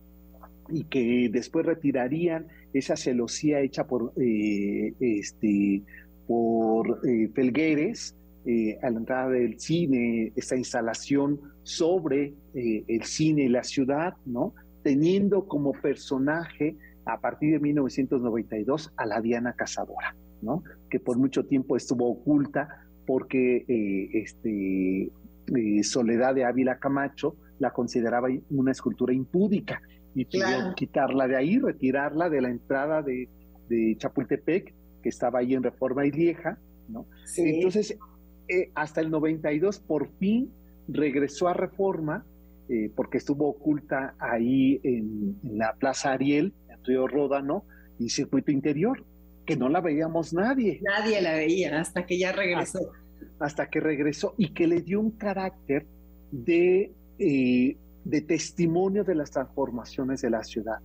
y 0.70 0.84
que 0.86 1.30
después 1.32 1.66
retirarían 1.66 2.48
esa 2.74 2.96
celosía 2.96 3.62
hecha 3.62 3.88
por, 3.88 4.14
eh, 4.18 4.94
este, 5.00 5.82
por 6.28 7.00
eh, 7.08 7.30
Felgueres 7.34 8.16
eh, 8.46 8.78
a 8.82 8.90
la 8.90 9.00
entrada 9.00 9.30
del 9.30 9.60
cine, 9.60 10.34
esta 10.36 10.56
instalación 10.56 11.40
sobre 11.64 12.34
el 12.54 13.04
cine 13.04 13.44
y 13.44 13.50
la 13.50 13.64
ciudad, 13.64 14.16
¿no? 14.26 14.54
teniendo 14.84 15.48
como 15.48 15.72
personaje 15.72 16.76
a 17.06 17.20
partir 17.20 17.54
de 17.54 17.60
1992 17.60 18.94
a 18.98 19.06
la 19.06 19.22
Diana 19.22 19.54
Cazadora, 19.54 20.16
¿no? 20.42 20.64
que 20.90 21.00
por 21.00 21.18
mucho 21.18 21.46
tiempo 21.46 21.76
estuvo 21.76 22.10
oculta 22.10 22.86
porque 23.06 23.66
este, 24.14 25.12
Soledad 25.84 26.36
de 26.36 26.46
Ávila 26.46 26.80
Camacho 26.80 27.36
la 27.60 27.72
consideraba 27.72 28.30
una 28.50 28.72
escultura 28.72 29.14
impúdica 29.14 29.82
y 30.16 30.26
pidió 30.26 30.74
quitarla 30.76 31.28
de 31.28 31.36
ahí, 31.36 31.60
retirarla 31.60 32.30
de 32.30 32.42
la 32.42 32.50
entrada 32.50 33.02
de, 33.02 33.30
Chapultepec, 33.98 34.74
que 35.02 35.10
estaba 35.10 35.40
ahí 35.40 35.56
en 35.56 35.64
Reforma 35.64 36.06
y 36.06 36.12
Lieja, 36.12 36.60
¿no? 36.88 37.08
Entonces, 37.38 37.98
eh, 38.48 38.70
hasta 38.76 39.02
el 39.02 39.10
92 39.10 39.80
por 39.80 40.10
fin 40.20 40.52
regresó 40.88 41.48
a 41.48 41.54
Reforma, 41.54 42.24
eh, 42.70 42.92
porque 42.96 43.18
estuvo 43.18 43.50
oculta 43.50 44.14
ahí 44.20 44.80
en, 44.84 45.40
la 45.58 45.74
Plaza 45.74 46.12
Ariel, 46.12 46.54
Río 46.86 47.08
Ródano, 47.08 47.66
y 48.00 48.10
Circuito 48.10 48.52
Interior, 48.52 49.04
que 49.46 49.56
no 49.56 49.70
la 49.70 49.82
veíamos 49.82 50.34
nadie. 50.34 50.80
Nadie 50.82 51.22
la 51.22 51.34
veía 51.34 51.80
hasta 51.80 52.06
que 52.06 52.18
ya 52.18 52.32
regresó. 52.32 52.92
Hasta, 53.40 53.70
que 53.70 53.80
regresó 53.80 54.36
y 54.38 54.54
que 54.54 54.68
le 54.68 54.82
dio 54.82 55.00
un 55.00 55.12
carácter 55.12 55.86
de 56.32 56.92
eh, 57.20 57.78
de 58.04 58.22
testimonio 58.22 59.04
de 59.04 59.16
las 59.16 59.32
transformaciones 59.32 60.22
de 60.22 60.30
la 60.30 60.44
ciudad, 60.44 60.80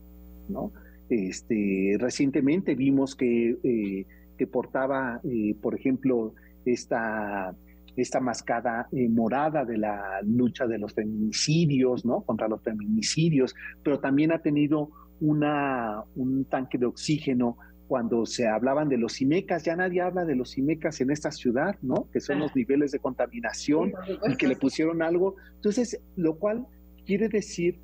¿no? 0.48 0.72
Este, 1.08 1.96
recientemente 1.98 2.74
vimos 2.74 3.14
que, 3.14 3.56
eh, 3.62 4.06
que 4.36 4.46
portaba, 4.46 5.20
eh, 5.24 5.54
por 5.60 5.74
ejemplo, 5.74 6.34
esta, 6.64 7.54
esta 7.96 8.20
mascada 8.20 8.88
eh, 8.92 9.08
morada 9.08 9.64
de 9.64 9.78
la 9.78 10.20
lucha 10.22 10.66
de 10.66 10.78
los 10.78 10.92
feminicidios, 10.92 12.04
¿no? 12.04 12.20
Contra 12.22 12.46
los 12.46 12.62
feminicidios, 12.62 13.54
pero 13.82 13.98
también 13.98 14.32
ha 14.32 14.38
tenido 14.40 14.90
una, 15.20 16.04
un 16.16 16.44
tanque 16.44 16.78
de 16.78 16.86
oxígeno 16.86 17.56
cuando 17.86 18.26
se 18.26 18.46
hablaban 18.46 18.88
de 18.88 18.98
los 18.98 19.20
IMECAS, 19.20 19.64
ya 19.64 19.74
nadie 19.74 20.02
habla 20.02 20.26
de 20.26 20.36
los 20.36 20.58
IMECAS 20.58 21.00
en 21.00 21.10
esta 21.10 21.30
ciudad, 21.30 21.76
¿no? 21.80 22.06
Que 22.12 22.20
son 22.20 22.38
los 22.38 22.54
niveles 22.54 22.92
de 22.92 22.98
contaminación 22.98 23.94
y 24.28 24.36
que 24.36 24.46
le 24.46 24.56
pusieron 24.56 25.00
algo. 25.00 25.36
Entonces, 25.56 25.98
lo 26.14 26.36
cual 26.36 26.66
Quiere 27.08 27.30
decir 27.30 27.78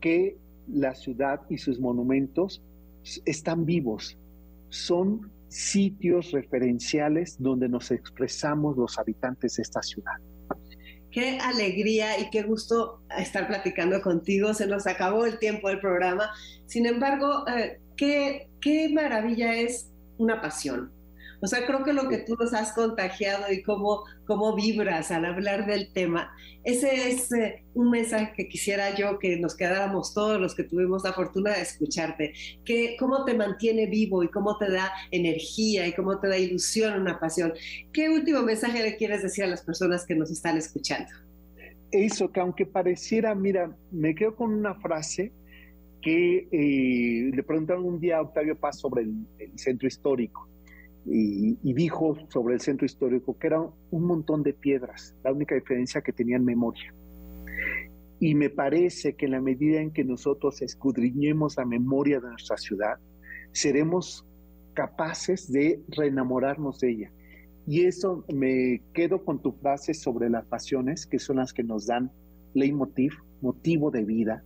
que 0.00 0.38
la 0.66 0.94
ciudad 0.94 1.42
y 1.50 1.58
sus 1.58 1.78
monumentos 1.78 2.62
están 3.26 3.66
vivos, 3.66 4.16
son 4.70 5.30
sitios 5.48 6.30
referenciales 6.30 7.36
donde 7.38 7.68
nos 7.68 7.90
expresamos 7.90 8.78
los 8.78 8.98
habitantes 8.98 9.56
de 9.56 9.62
esta 9.64 9.82
ciudad. 9.82 10.14
Qué 11.12 11.38
alegría 11.38 12.18
y 12.18 12.30
qué 12.30 12.42
gusto 12.42 13.02
estar 13.16 13.46
platicando 13.46 14.00
contigo. 14.00 14.54
Se 14.54 14.66
nos 14.66 14.86
acabó 14.86 15.26
el 15.26 15.38
tiempo 15.38 15.68
del 15.68 15.78
programa. 15.78 16.30
Sin 16.66 16.86
embargo, 16.86 17.46
eh, 17.48 17.80
qué, 17.96 18.48
qué 18.60 18.88
maravilla 18.88 19.54
es 19.54 19.90
una 20.18 20.40
pasión 20.40 20.90
o 21.42 21.46
sea, 21.48 21.66
creo 21.66 21.82
que 21.82 21.92
lo 21.92 22.08
que 22.08 22.18
tú 22.18 22.36
nos 22.38 22.54
has 22.54 22.72
contagiado 22.72 23.52
y 23.52 23.62
cómo, 23.62 24.04
cómo 24.26 24.54
vibras 24.54 25.10
al 25.10 25.24
hablar 25.24 25.66
del 25.66 25.92
tema, 25.92 26.30
ese 26.62 27.10
es 27.10 27.32
eh, 27.32 27.64
un 27.74 27.90
mensaje 27.90 28.32
que 28.36 28.48
quisiera 28.48 28.94
yo 28.94 29.18
que 29.18 29.36
nos 29.38 29.56
quedáramos 29.56 30.14
todos 30.14 30.40
los 30.40 30.54
que 30.54 30.62
tuvimos 30.62 31.02
la 31.02 31.12
fortuna 31.12 31.50
de 31.50 31.62
escucharte, 31.62 32.32
que 32.64 32.94
cómo 32.96 33.24
te 33.24 33.34
mantiene 33.34 33.86
vivo 33.86 34.22
y 34.22 34.28
cómo 34.28 34.56
te 34.56 34.70
da 34.70 34.92
energía 35.10 35.84
y 35.88 35.92
cómo 35.94 36.20
te 36.20 36.28
da 36.28 36.38
ilusión, 36.38 37.00
una 37.00 37.18
pasión. 37.18 37.52
¿Qué 37.92 38.08
último 38.08 38.42
mensaje 38.42 38.80
le 38.80 38.96
quieres 38.96 39.24
decir 39.24 39.42
a 39.42 39.48
las 39.48 39.62
personas 39.62 40.06
que 40.06 40.14
nos 40.14 40.30
están 40.30 40.56
escuchando? 40.56 41.10
Eso, 41.90 42.30
que 42.30 42.38
aunque 42.38 42.66
pareciera, 42.66 43.34
mira, 43.34 43.76
me 43.90 44.14
quedo 44.14 44.36
con 44.36 44.54
una 44.54 44.76
frase 44.76 45.32
que 46.00 46.46
eh, 46.52 47.32
le 47.34 47.42
preguntaron 47.42 47.84
un 47.84 47.98
día 47.98 48.18
a 48.18 48.22
Octavio 48.22 48.56
Paz 48.56 48.78
sobre 48.78 49.02
el 49.02 49.58
centro 49.58 49.88
histórico 49.88 50.51
y, 51.04 51.72
dijo 51.72 52.16
sobre 52.28 52.54
el 52.54 52.60
centro 52.60 52.86
histórico 52.86 53.36
que 53.38 53.48
eran 53.48 53.66
un 53.90 54.04
montón 54.04 54.42
de 54.42 54.52
piedras, 54.52 55.14
la 55.24 55.32
única 55.32 55.54
diferencia 55.54 56.00
que 56.00 56.12
tenían 56.12 56.44
memoria. 56.44 56.94
Y 58.20 58.34
me 58.34 58.50
parece 58.50 59.14
que 59.14 59.26
en 59.26 59.32
la 59.32 59.40
medida 59.40 59.80
en 59.80 59.90
que 59.90 60.04
nosotros 60.04 60.62
escudriñemos 60.62 61.56
la 61.56 61.64
memoria 61.64 62.20
de 62.20 62.28
nuestra 62.28 62.56
ciudad, 62.56 62.98
seremos 63.50 64.24
capaces 64.74 65.50
de 65.50 65.80
reenamorarnos 65.88 66.78
de 66.78 66.90
ella. 66.90 67.12
Y 67.66 67.84
eso 67.84 68.24
me 68.32 68.82
quedo 68.92 69.24
con 69.24 69.40
tu 69.40 69.52
frase 69.52 69.94
sobre 69.94 70.30
las 70.30 70.44
pasiones, 70.46 71.06
que 71.06 71.18
son 71.18 71.36
las 71.36 71.52
que 71.52 71.62
nos 71.62 71.86
dan 71.86 72.10
leitmotiv, 72.54 73.12
motivo 73.40 73.90
de 73.90 74.04
vida. 74.04 74.44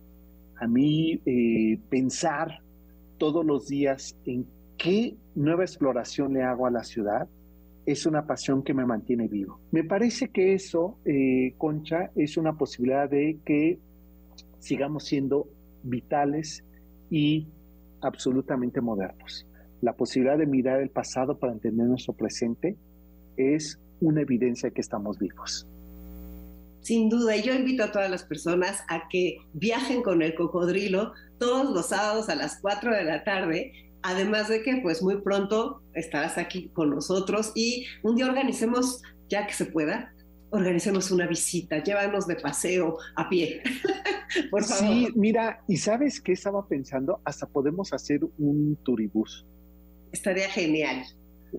A 0.59 0.67
mí 0.67 1.21
eh, 1.25 1.79
pensar 1.89 2.61
todos 3.17 3.45
los 3.45 3.67
días 3.67 4.15
en 4.25 4.47
¿Qué 4.77 5.15
nueva 5.33 5.63
exploración 5.63 6.33
le 6.33 6.43
hago 6.43 6.67
a 6.67 6.71
la 6.71 6.83
ciudad? 6.83 7.27
Es 7.85 8.05
una 8.05 8.27
pasión 8.27 8.63
que 8.63 8.75
me 8.75 8.85
mantiene 8.85 9.27
vivo. 9.27 9.59
Me 9.71 9.83
parece 9.83 10.29
que 10.29 10.53
eso, 10.53 10.99
eh, 11.05 11.55
Concha, 11.57 12.11
es 12.15 12.37
una 12.37 12.53
posibilidad 12.53 13.09
de 13.09 13.39
que 13.43 13.79
sigamos 14.59 15.05
siendo 15.05 15.47
vitales 15.83 16.63
y 17.09 17.47
absolutamente 18.01 18.81
modernos. 18.81 19.47
La 19.81 19.93
posibilidad 19.93 20.37
de 20.37 20.45
mirar 20.45 20.81
el 20.81 20.89
pasado 20.89 21.39
para 21.39 21.53
entender 21.53 21.87
nuestro 21.87 22.13
presente 22.13 22.75
es 23.35 23.79
una 23.99 24.21
evidencia 24.21 24.69
de 24.69 24.73
que 24.75 24.81
estamos 24.81 25.17
vivos. 25.17 25.65
Sin 26.81 27.09
duda, 27.09 27.35
yo 27.35 27.53
invito 27.53 27.83
a 27.83 27.91
todas 27.91 28.09
las 28.09 28.23
personas 28.23 28.83
a 28.89 29.07
que 29.09 29.39
viajen 29.53 30.03
con 30.03 30.21
el 30.21 30.35
cocodrilo 30.35 31.13
todos 31.39 31.73
los 31.73 31.87
sábados 31.87 32.29
a 32.29 32.35
las 32.35 32.59
4 32.61 32.95
de 32.95 33.03
la 33.03 33.23
tarde 33.23 33.73
Además 34.07 34.47
de 34.47 34.63
que 34.63 34.77
pues 34.77 35.03
muy 35.03 35.19
pronto 35.19 35.81
estarás 35.93 36.37
aquí 36.37 36.69
con 36.69 36.89
nosotros 36.91 37.51
y 37.55 37.85
un 38.03 38.15
día 38.15 38.27
organicemos, 38.27 39.01
ya 39.27 39.45
que 39.45 39.51
se 39.51 39.65
pueda, 39.65 40.13
organicemos 40.49 41.11
una 41.11 41.27
visita, 41.27 41.83
llévanos 41.83 42.25
de 42.25 42.37
paseo 42.37 42.99
a 43.17 43.27
pie. 43.27 43.61
Por 44.49 44.63
favor. 44.63 44.95
Sí, 44.95 45.09
mira, 45.13 45.61
y 45.67 45.75
sabes 45.75 46.21
qué 46.21 46.31
estaba 46.31 46.65
pensando, 46.65 47.19
hasta 47.25 47.47
podemos 47.47 47.91
hacer 47.91 48.21
un 48.37 48.77
turibús. 48.81 49.45
Estaría 50.13 50.47
genial. 50.47 51.03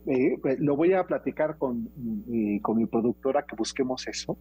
Eh, 0.07 0.39
pues, 0.41 0.59
lo 0.59 0.75
voy 0.75 0.95
a 0.95 1.05
platicar 1.05 1.59
con, 1.59 1.91
eh, 2.33 2.63
con 2.63 2.79
mi 2.79 2.87
productora 2.87 3.43
que 3.43 3.57
busquemos 3.57 4.09
eso. 4.09 4.39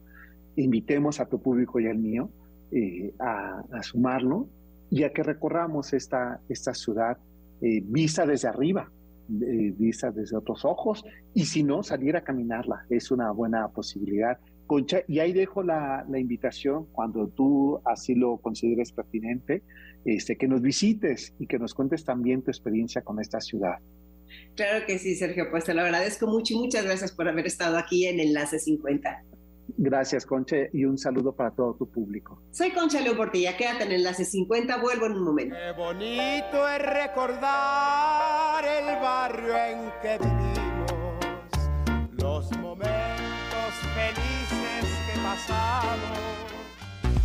Invitemos 0.55 1.19
a 1.19 1.25
tu 1.25 1.41
público 1.41 1.81
y 1.81 1.87
al 1.87 1.97
mío 1.97 2.29
eh, 2.71 3.13
a, 3.19 3.65
a, 3.69 3.83
sumarlo 3.83 4.47
y 4.89 5.03
a 5.03 5.11
que 5.11 5.23
recorramos 5.23 5.91
esta, 5.91 6.39
esta 6.47 6.73
ciudad 6.73 7.17
eh, 7.61 7.81
vista 7.83 8.25
desde 8.25 8.47
arriba, 8.47 8.91
eh, 9.29 9.73
vista 9.77 10.11
desde 10.11 10.37
otros 10.37 10.65
ojos, 10.65 11.03
y 11.33 11.45
si 11.45 11.63
no, 11.63 11.83
salir 11.83 12.15
a 12.15 12.23
caminarla, 12.23 12.85
es 12.89 13.11
una 13.11 13.31
buena 13.31 13.67
posibilidad. 13.69 14.37
Concha, 14.65 14.99
y 15.07 15.19
ahí 15.19 15.31
dejo 15.31 15.63
la, 15.63 16.05
la 16.09 16.19
invitación 16.19 16.87
cuando 16.91 17.27
tú 17.29 17.79
así 17.85 18.15
lo 18.15 18.37
consideres 18.37 18.91
pertinente, 18.91 19.63
este, 20.05 20.35
que 20.35 20.47
nos 20.47 20.61
visites 20.61 21.33
y 21.39 21.47
que 21.47 21.59
nos 21.59 21.73
cuentes 21.73 22.03
también 22.03 22.41
tu 22.41 22.51
experiencia 22.51 23.01
con 23.01 23.19
esta 23.19 23.39
ciudad. 23.39 23.77
Claro 24.55 24.85
que 24.85 24.99
sí, 24.99 25.15
Sergio, 25.15 25.45
pues 25.51 25.65
te 25.65 25.73
lo 25.73 25.81
agradezco 25.81 26.27
mucho 26.27 26.53
y 26.53 26.57
muchas 26.57 26.83
gracias 26.83 27.11
por 27.11 27.27
haber 27.27 27.45
estado 27.45 27.77
aquí 27.77 28.05
en 28.05 28.19
Enlace 28.19 28.59
50. 28.59 29.23
Gracias, 29.79 30.25
Concha, 30.25 30.55
y 30.73 30.85
un 30.85 30.97
saludo 30.97 31.35
para 31.35 31.51
todo 31.51 31.75
tu 31.75 31.87
público. 31.91 32.41
Soy 32.51 32.71
Concha 32.71 32.99
Leo 32.99 33.15
Portilla, 33.15 33.55
quédate 33.55 33.83
en 33.83 33.91
Enlace 33.91 34.25
50, 34.25 34.77
vuelvo 34.77 35.05
en 35.05 35.11
un 35.11 35.23
momento. 35.23 35.55
Qué 35.55 35.71
bonito 35.71 36.67
es 36.67 36.81
recordar 36.81 38.65
el 38.65 38.99
barrio 38.99 39.55
en 39.55 39.91
que 40.01 40.17
vivimos, 40.17 40.91
los 42.17 42.51
momentos 42.57 43.73
felices 43.93 44.85
que 45.05 45.21
pasamos. 45.21 46.17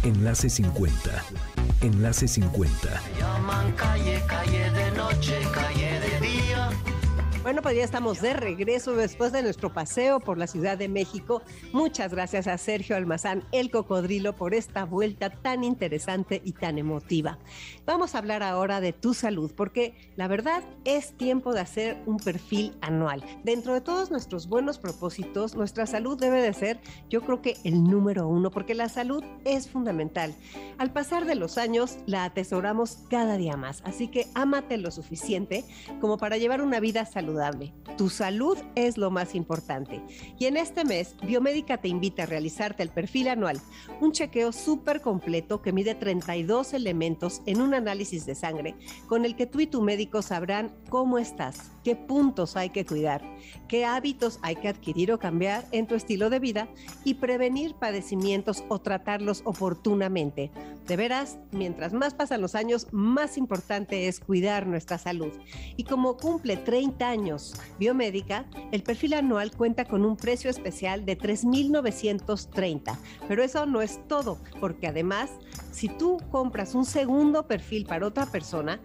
Enlace 0.04 0.50
50. 0.50 1.10
Enlace 1.80 2.28
50. 2.28 3.00
Llaman 3.18 3.72
calle, 3.72 4.22
calle 4.26 4.70
de 4.72 4.90
noche, 4.92 5.38
calle 5.54 6.00
de. 6.00 6.11
Bueno, 7.52 7.64
pues 7.64 7.76
ya 7.76 7.84
estamos 7.84 8.22
de 8.22 8.32
regreso 8.32 8.96
después 8.96 9.30
de 9.30 9.42
nuestro 9.42 9.74
paseo 9.74 10.20
por 10.20 10.38
la 10.38 10.46
Ciudad 10.46 10.78
de 10.78 10.88
México. 10.88 11.42
Muchas 11.74 12.10
gracias 12.10 12.46
a 12.46 12.56
Sergio 12.56 12.96
Almazán, 12.96 13.44
el 13.52 13.70
cocodrilo, 13.70 14.34
por 14.34 14.54
esta 14.54 14.86
vuelta 14.86 15.28
tan 15.28 15.62
interesante 15.62 16.40
y 16.42 16.52
tan 16.52 16.78
emotiva. 16.78 17.38
Vamos 17.84 18.14
a 18.14 18.18
hablar 18.20 18.42
ahora 18.42 18.80
de 18.80 18.94
tu 18.94 19.12
salud, 19.12 19.52
porque 19.54 19.94
la 20.16 20.28
verdad 20.28 20.62
es 20.86 21.12
tiempo 21.12 21.52
de 21.52 21.60
hacer 21.60 22.02
un 22.06 22.16
perfil 22.16 22.74
anual. 22.80 23.22
Dentro 23.44 23.74
de 23.74 23.82
todos 23.82 24.10
nuestros 24.10 24.48
buenos 24.48 24.78
propósitos, 24.78 25.54
nuestra 25.54 25.84
salud 25.84 26.18
debe 26.18 26.40
de 26.40 26.54
ser, 26.54 26.80
yo 27.10 27.20
creo 27.20 27.42
que 27.42 27.58
el 27.64 27.84
número 27.84 28.28
uno, 28.28 28.50
porque 28.50 28.74
la 28.74 28.88
salud 28.88 29.22
es 29.44 29.68
fundamental. 29.68 30.34
Al 30.78 30.90
pasar 30.90 31.26
de 31.26 31.34
los 31.34 31.58
años, 31.58 31.98
la 32.06 32.24
atesoramos 32.24 33.00
cada 33.10 33.36
día 33.36 33.58
más, 33.58 33.82
así 33.84 34.08
que 34.08 34.28
ámate 34.34 34.78
lo 34.78 34.90
suficiente 34.90 35.66
como 36.00 36.16
para 36.16 36.38
llevar 36.38 36.62
una 36.62 36.80
vida 36.80 37.04
saludable 37.04 37.41
Tu 37.96 38.08
salud 38.08 38.56
es 38.74 38.96
lo 38.96 39.10
más 39.10 39.34
importante. 39.34 40.00
Y 40.38 40.46
en 40.46 40.56
este 40.56 40.84
mes, 40.84 41.16
Biomédica 41.22 41.78
te 41.78 41.88
invita 41.88 42.22
a 42.22 42.26
realizarte 42.26 42.82
el 42.82 42.90
perfil 42.90 43.28
anual, 43.28 43.60
un 44.00 44.12
chequeo 44.12 44.52
súper 44.52 45.00
completo 45.00 45.60
que 45.60 45.72
mide 45.72 45.94
32 45.94 46.72
elementos 46.72 47.42
en 47.46 47.60
un 47.60 47.74
análisis 47.74 48.26
de 48.26 48.34
sangre, 48.34 48.76
con 49.08 49.24
el 49.24 49.34
que 49.34 49.46
tú 49.46 49.60
y 49.60 49.66
tu 49.66 49.82
médico 49.82 50.22
sabrán 50.22 50.72
cómo 50.88 51.18
estás, 51.18 51.71
qué 51.84 51.96
puntos 51.96 52.56
hay 52.56 52.70
que 52.70 52.84
cuidar, 52.84 53.22
qué 53.68 53.84
hábitos 53.84 54.38
hay 54.42 54.56
que 54.56 54.68
adquirir 54.68 55.12
o 55.12 55.18
cambiar 55.18 55.64
en 55.72 55.86
tu 55.86 55.94
estilo 55.94 56.30
de 56.30 56.38
vida 56.38 56.68
y 57.04 57.14
prevenir 57.14 57.74
padecimientos 57.74 58.64
o 58.68 58.80
tratarlos 58.80 59.42
oportunamente. 59.44 60.50
De 60.86 60.96
veras, 60.96 61.38
mientras 61.52 61.92
más 61.92 62.14
pasan 62.14 62.40
los 62.40 62.54
años, 62.54 62.88
más 62.90 63.38
importante 63.38 64.08
es 64.08 64.18
cuidar 64.18 64.66
nuestra 64.66 64.98
salud. 64.98 65.32
Y 65.76 65.84
como 65.84 66.16
cumple 66.16 66.56
30 66.56 67.08
años, 67.08 67.54
Biomédica, 67.78 68.46
el 68.72 68.82
perfil 68.82 69.14
anual 69.14 69.52
cuenta 69.52 69.84
con 69.84 70.04
un 70.04 70.16
precio 70.16 70.50
especial 70.50 71.04
de 71.04 71.16
3.930. 71.18 72.98
Pero 73.28 73.42
eso 73.42 73.66
no 73.66 73.80
es 73.80 74.00
todo, 74.08 74.38
porque 74.60 74.88
además, 74.88 75.30
si 75.70 75.88
tú 75.88 76.18
compras 76.30 76.74
un 76.74 76.84
segundo 76.84 77.46
perfil 77.46 77.86
para 77.86 78.06
otra 78.06 78.26
persona, 78.26 78.80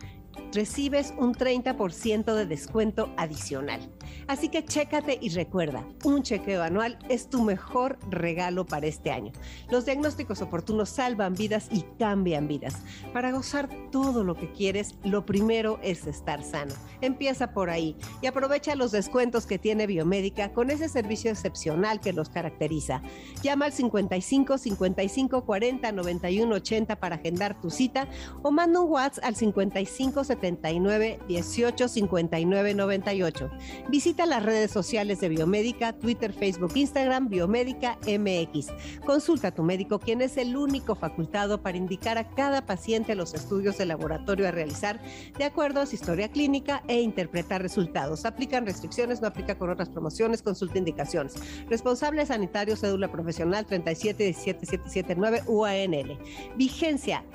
recibes 0.53 1.13
un 1.17 1.33
30% 1.33 2.33
de 2.33 2.45
descuento 2.45 3.13
adicional. 3.17 3.79
Así 4.27 4.49
que 4.49 4.65
chécate 4.65 5.17
y 5.21 5.29
recuerda, 5.29 5.85
un 6.03 6.23
chequeo 6.23 6.63
anual 6.63 6.99
es 7.09 7.29
tu 7.29 7.43
mejor 7.43 7.97
regalo 8.09 8.65
para 8.65 8.87
este 8.87 9.11
año. 9.11 9.31
Los 9.69 9.85
diagnósticos 9.85 10.41
oportunos 10.41 10.89
salvan 10.89 11.33
vidas 11.33 11.67
y 11.71 11.83
cambian 11.97 12.47
vidas. 12.47 12.75
Para 13.13 13.31
gozar 13.31 13.69
todo 13.91 14.23
lo 14.23 14.35
que 14.35 14.51
quieres, 14.51 14.95
lo 15.03 15.25
primero 15.25 15.79
es 15.81 16.07
estar 16.07 16.43
sano. 16.43 16.73
Empieza 17.01 17.53
por 17.53 17.69
ahí 17.69 17.95
y 18.21 18.27
aprovecha 18.27 18.75
los 18.75 18.91
descuentos 18.91 19.45
que 19.45 19.59
tiene 19.59 19.87
Biomédica 19.87 20.51
con 20.53 20.69
ese 20.69 20.89
servicio 20.89 21.31
excepcional 21.31 21.99
que 21.99 22.13
los 22.13 22.29
caracteriza. 22.29 23.01
Llama 23.43 23.65
al 23.65 23.73
55 23.73 24.57
55 24.57 25.45
40 25.45 25.91
91 25.91 26.55
80 26.55 26.95
para 26.97 27.15
agendar 27.15 27.59
tu 27.59 27.69
cita 27.69 28.07
o 28.43 28.51
manda 28.51 28.81
un 28.81 28.91
WhatsApp 28.91 29.23
al 29.23 29.35
55 29.35 30.23
79 30.23 31.19
18 31.27 31.87
59 31.87 32.73
98. 32.73 33.49
Visita 33.97 34.27
las 34.27 34.43
redes 34.43 34.69
sociales 34.69 35.21
de 35.21 35.29
Biomédica, 35.29 35.91
Twitter, 35.91 36.31
Facebook, 36.31 36.73
Instagram, 36.75 37.29
Biomédica 37.29 37.97
MX. 38.05 38.67
Consulta 39.03 39.47
a 39.47 39.51
tu 39.51 39.63
médico, 39.63 39.97
quien 39.97 40.21
es 40.21 40.37
el 40.37 40.55
único 40.55 40.93
facultado 40.93 41.63
para 41.63 41.77
indicar 41.77 42.19
a 42.19 42.29
cada 42.35 42.63
paciente 42.63 43.15
los 43.15 43.33
estudios 43.33 43.79
de 43.79 43.87
laboratorio 43.87 44.47
a 44.47 44.51
realizar 44.51 45.01
de 45.35 45.45
acuerdo 45.45 45.81
a 45.81 45.87
su 45.87 45.95
historia 45.95 46.29
clínica 46.29 46.83
e 46.87 47.01
interpretar 47.01 47.63
resultados. 47.63 48.23
Aplican 48.25 48.67
restricciones, 48.67 49.19
no 49.19 49.29
aplica 49.29 49.57
con 49.57 49.71
otras 49.71 49.89
promociones, 49.89 50.43
consulta 50.43 50.77
indicaciones. 50.77 51.33
Responsable 51.67 52.23
sanitario, 52.27 52.75
cédula 52.75 53.11
profesional 53.11 53.65
3717779 53.65 55.41
UANL. 55.47 56.19
Vigencia 56.55 57.25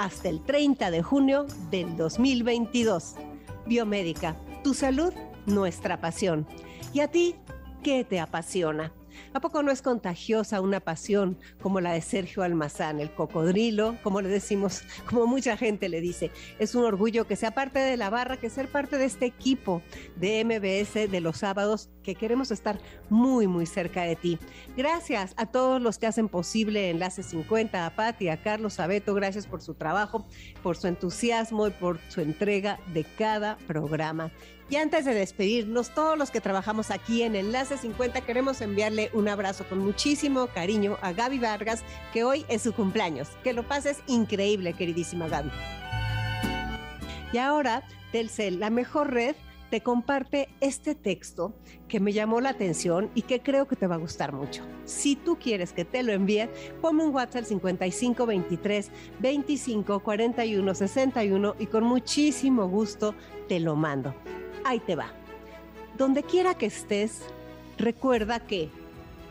hasta 0.00 0.28
el 0.28 0.42
30 0.42 0.90
de 0.90 1.02
junio 1.04 1.46
del 1.70 1.96
2022. 1.96 3.14
Biomédica, 3.64 4.34
tu 4.64 4.74
salud, 4.74 5.12
nuestra 5.50 6.00
pasión. 6.00 6.46
¿Y 6.92 7.00
a 7.00 7.08
ti 7.08 7.36
qué 7.82 8.04
te 8.04 8.20
apasiona? 8.20 8.92
¿A 9.32 9.40
poco 9.40 9.62
no 9.62 9.70
es 9.70 9.82
contagiosa 9.82 10.60
una 10.60 10.80
pasión 10.80 11.38
como 11.62 11.80
la 11.80 11.92
de 11.92 12.00
Sergio 12.00 12.42
Almazán, 12.42 13.00
el 13.00 13.12
cocodrilo, 13.12 13.96
como 14.02 14.20
le 14.20 14.28
decimos, 14.28 14.82
como 15.08 15.26
mucha 15.26 15.56
gente 15.56 15.88
le 15.88 16.00
dice? 16.00 16.30
Es 16.58 16.74
un 16.74 16.84
orgullo 16.84 17.26
que 17.26 17.36
sea 17.36 17.52
parte 17.52 17.78
de 17.78 17.96
la 17.96 18.10
barra, 18.10 18.36
que 18.36 18.50
ser 18.50 18.68
parte 18.68 18.98
de 18.98 19.04
este 19.04 19.26
equipo 19.26 19.82
de 20.16 20.44
MBS 20.44 21.10
de 21.10 21.20
los 21.20 21.38
sábados, 21.38 21.90
que 22.02 22.14
queremos 22.14 22.50
estar 22.50 22.80
muy, 23.08 23.46
muy 23.46 23.66
cerca 23.66 24.02
de 24.02 24.16
ti. 24.16 24.38
Gracias 24.76 25.34
a 25.36 25.46
todos 25.46 25.80
los 25.80 25.98
que 25.98 26.06
hacen 26.06 26.28
posible 26.28 26.90
Enlace 26.90 27.22
50, 27.22 27.86
a 27.86 27.94
Patti, 27.94 28.28
a 28.28 28.42
Carlos, 28.42 28.80
a 28.80 28.86
gracias 28.86 29.46
por 29.46 29.62
su 29.62 29.74
trabajo, 29.74 30.26
por 30.62 30.76
su 30.76 30.88
entusiasmo 30.88 31.68
y 31.68 31.70
por 31.70 32.00
su 32.08 32.20
entrega 32.20 32.80
de 32.92 33.04
cada 33.04 33.56
programa. 33.66 34.30
Y 34.70 34.76
antes 34.76 35.04
de 35.04 35.14
despedirnos, 35.14 35.90
todos 35.90 36.16
los 36.16 36.30
que 36.30 36.40
trabajamos 36.40 36.92
aquí 36.92 37.22
en 37.22 37.34
Enlace 37.34 37.76
50 37.76 38.20
queremos 38.20 38.60
enviarle 38.60 39.10
un 39.12 39.28
abrazo 39.28 39.64
con 39.68 39.80
muchísimo 39.80 40.46
cariño 40.46 40.96
a 41.02 41.12
Gaby 41.12 41.40
Vargas, 41.40 41.82
que 42.12 42.22
hoy 42.22 42.46
es 42.48 42.62
su 42.62 42.72
cumpleaños. 42.72 43.28
Que 43.42 43.52
lo 43.52 43.66
pases 43.66 43.98
increíble, 44.06 44.74
queridísima 44.74 45.26
Gaby. 45.26 45.50
Y 47.32 47.38
ahora, 47.38 47.82
Telcel, 48.12 48.60
la 48.60 48.70
mejor 48.70 49.12
red, 49.12 49.34
te 49.70 49.80
comparte 49.80 50.48
este 50.60 50.94
texto 50.94 51.52
que 51.88 51.98
me 51.98 52.12
llamó 52.12 52.40
la 52.40 52.50
atención 52.50 53.10
y 53.16 53.22
que 53.22 53.40
creo 53.40 53.66
que 53.66 53.74
te 53.74 53.88
va 53.88 53.96
a 53.96 53.98
gustar 53.98 54.32
mucho. 54.32 54.64
Si 54.84 55.16
tú 55.16 55.36
quieres 55.36 55.72
que 55.72 55.84
te 55.84 56.04
lo 56.04 56.12
envíe, 56.12 56.48
ponme 56.80 57.04
un 57.04 57.12
WhatsApp 57.12 57.44
55 57.44 58.24
23 58.24 58.90
25 59.18 60.00
41 60.00 60.74
61 60.76 61.56
y 61.58 61.66
con 61.66 61.82
muchísimo 61.82 62.68
gusto 62.68 63.16
te 63.48 63.58
lo 63.58 63.74
mando. 63.74 64.14
Ahí 64.64 64.80
te 64.80 64.96
va. 64.96 65.06
Donde 65.96 66.22
quiera 66.22 66.54
que 66.54 66.66
estés, 66.66 67.22
recuerda 67.78 68.40
que 68.40 68.70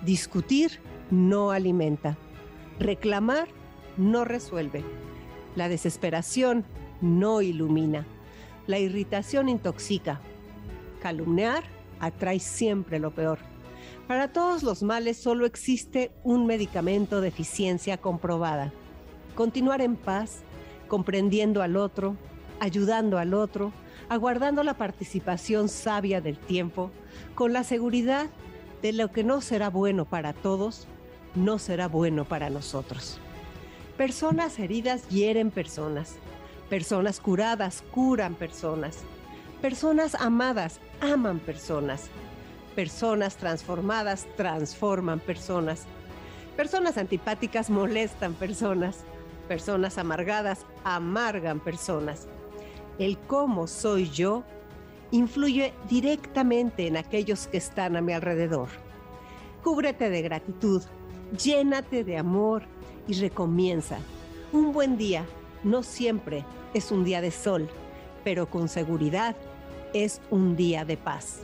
discutir 0.03 0.79
no 1.11 1.51
alimenta, 1.51 2.17
reclamar 2.79 3.47
no 3.97 4.23
resuelve, 4.25 4.83
la 5.55 5.67
desesperación 5.67 6.65
no 7.01 7.41
ilumina, 7.41 8.05
la 8.67 8.79
irritación 8.79 9.49
intoxica, 9.49 10.21
calumniar 11.01 11.63
atrae 11.99 12.39
siempre 12.39 12.99
lo 12.99 13.11
peor. 13.11 13.39
Para 14.07 14.31
todos 14.31 14.63
los 14.63 14.83
males 14.83 15.17
solo 15.17 15.45
existe 15.45 16.11
un 16.23 16.45
medicamento 16.45 17.21
de 17.21 17.27
eficiencia 17.27 17.97
comprobada. 17.97 18.71
Continuar 19.35 19.81
en 19.81 19.95
paz, 19.95 20.41
comprendiendo 20.87 21.61
al 21.61 21.77
otro, 21.77 22.15
ayudando 22.59 23.17
al 23.17 23.33
otro, 23.33 23.71
aguardando 24.09 24.63
la 24.63 24.73
participación 24.75 25.69
sabia 25.69 26.21
del 26.21 26.37
tiempo, 26.37 26.91
con 27.35 27.53
la 27.53 27.63
seguridad 27.63 28.27
de 28.81 28.93
lo 28.93 29.11
que 29.11 29.23
no 29.23 29.41
será 29.41 29.69
bueno 29.69 30.05
para 30.05 30.33
todos, 30.33 30.87
no 31.35 31.59
será 31.59 31.87
bueno 31.87 32.25
para 32.25 32.49
nosotros. 32.49 33.19
Personas 33.97 34.57
heridas 34.59 35.07
hieren 35.09 35.51
personas, 35.51 36.15
personas 36.69 37.19
curadas 37.19 37.83
curan 37.91 38.35
personas, 38.35 38.99
personas 39.61 40.15
amadas 40.15 40.79
aman 41.01 41.39
personas 41.39 42.09
Personas 42.79 43.35
transformadas 43.35 44.25
transforman 44.37 45.19
personas. 45.19 45.83
Personas 46.55 46.97
antipáticas 46.97 47.69
molestan 47.69 48.33
personas. 48.35 49.03
Personas 49.49 49.97
amargadas 49.97 50.65
amargan 50.85 51.59
personas. 51.59 52.29
El 52.99 53.17
cómo 53.17 53.65
soy 53.67 54.09
yo 54.09 54.43
influye 55.11 55.73
directamente 55.89 56.85
en 56.85 56.97
aquellos 56.97 57.47
que 57.47 57.57
están 57.57 57.95
a 57.95 58.01
mi 58.01 58.11
alrededor. 58.11 58.67
Cúbrete 59.63 60.09
de 60.09 60.21
gratitud, 60.21 60.83
llénate 61.41 62.03
de 62.03 62.17
amor 62.17 62.63
y 63.07 63.13
recomienza. 63.13 63.99
Un 64.51 64.73
buen 64.73 64.97
día 64.97 65.25
no 65.63 65.81
siempre 65.81 66.43
es 66.73 66.91
un 66.91 67.05
día 67.05 67.21
de 67.21 67.31
sol, 67.31 67.69
pero 68.25 68.49
con 68.49 68.67
seguridad 68.67 69.35
es 69.93 70.21
un 70.29 70.57
día 70.57 70.83
de 70.83 70.97
paz. 70.97 71.39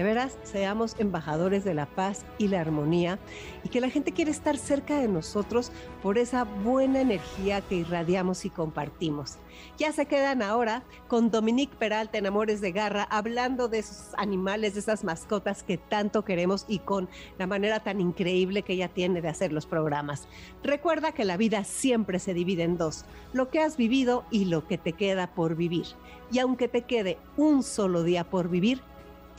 De 0.00 0.30
seamos 0.44 0.96
embajadores 0.98 1.62
de 1.62 1.74
la 1.74 1.84
paz 1.84 2.24
y 2.38 2.48
la 2.48 2.62
armonía 2.62 3.18
y 3.62 3.68
que 3.68 3.82
la 3.82 3.90
gente 3.90 4.12
quiere 4.12 4.30
estar 4.30 4.56
cerca 4.56 4.98
de 4.98 5.08
nosotros 5.08 5.72
por 6.02 6.16
esa 6.16 6.44
buena 6.44 7.02
energía 7.02 7.60
que 7.60 7.74
irradiamos 7.74 8.46
y 8.46 8.50
compartimos. 8.50 9.36
Ya 9.76 9.92
se 9.92 10.06
quedan 10.06 10.40
ahora 10.40 10.84
con 11.06 11.30
Dominique 11.30 11.76
Peralta 11.76 12.16
en 12.16 12.26
Amores 12.26 12.62
de 12.62 12.72
Garra, 12.72 13.06
hablando 13.10 13.68
de 13.68 13.80
esos 13.80 14.14
animales, 14.16 14.72
de 14.72 14.80
esas 14.80 15.04
mascotas 15.04 15.62
que 15.62 15.76
tanto 15.76 16.24
queremos 16.24 16.64
y 16.66 16.78
con 16.78 17.10
la 17.38 17.46
manera 17.46 17.80
tan 17.80 18.00
increíble 18.00 18.62
que 18.62 18.72
ella 18.72 18.88
tiene 18.88 19.20
de 19.20 19.28
hacer 19.28 19.52
los 19.52 19.66
programas. 19.66 20.28
Recuerda 20.62 21.12
que 21.12 21.26
la 21.26 21.36
vida 21.36 21.64
siempre 21.64 22.20
se 22.20 22.32
divide 22.32 22.62
en 22.62 22.78
dos, 22.78 23.04
lo 23.34 23.50
que 23.50 23.60
has 23.60 23.76
vivido 23.76 24.24
y 24.30 24.46
lo 24.46 24.66
que 24.66 24.78
te 24.78 24.94
queda 24.94 25.26
por 25.34 25.56
vivir. 25.56 25.88
Y 26.32 26.38
aunque 26.38 26.68
te 26.68 26.82
quede 26.82 27.18
un 27.36 27.62
solo 27.62 28.02
día 28.02 28.24
por 28.24 28.48
vivir, 28.48 28.80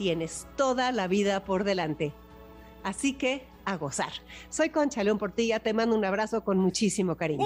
tienes 0.02 0.48
toda 0.56 0.92
la 0.92 1.08
vida 1.08 1.46
por 1.46 1.64
delante. 1.64 2.12
Así 2.84 3.14
que 3.14 3.46
a 3.66 3.78
gozar. 3.78 4.12
Soy 4.50 4.72
Concha 4.72 5.04
León 5.04 5.20
Portilla, 5.20 5.60
te 5.60 5.76
mando 5.76 5.96
un 5.96 6.04
abrazo 6.04 6.44
con 6.44 6.58
muchísimo 6.58 7.16
cariño. 7.16 7.46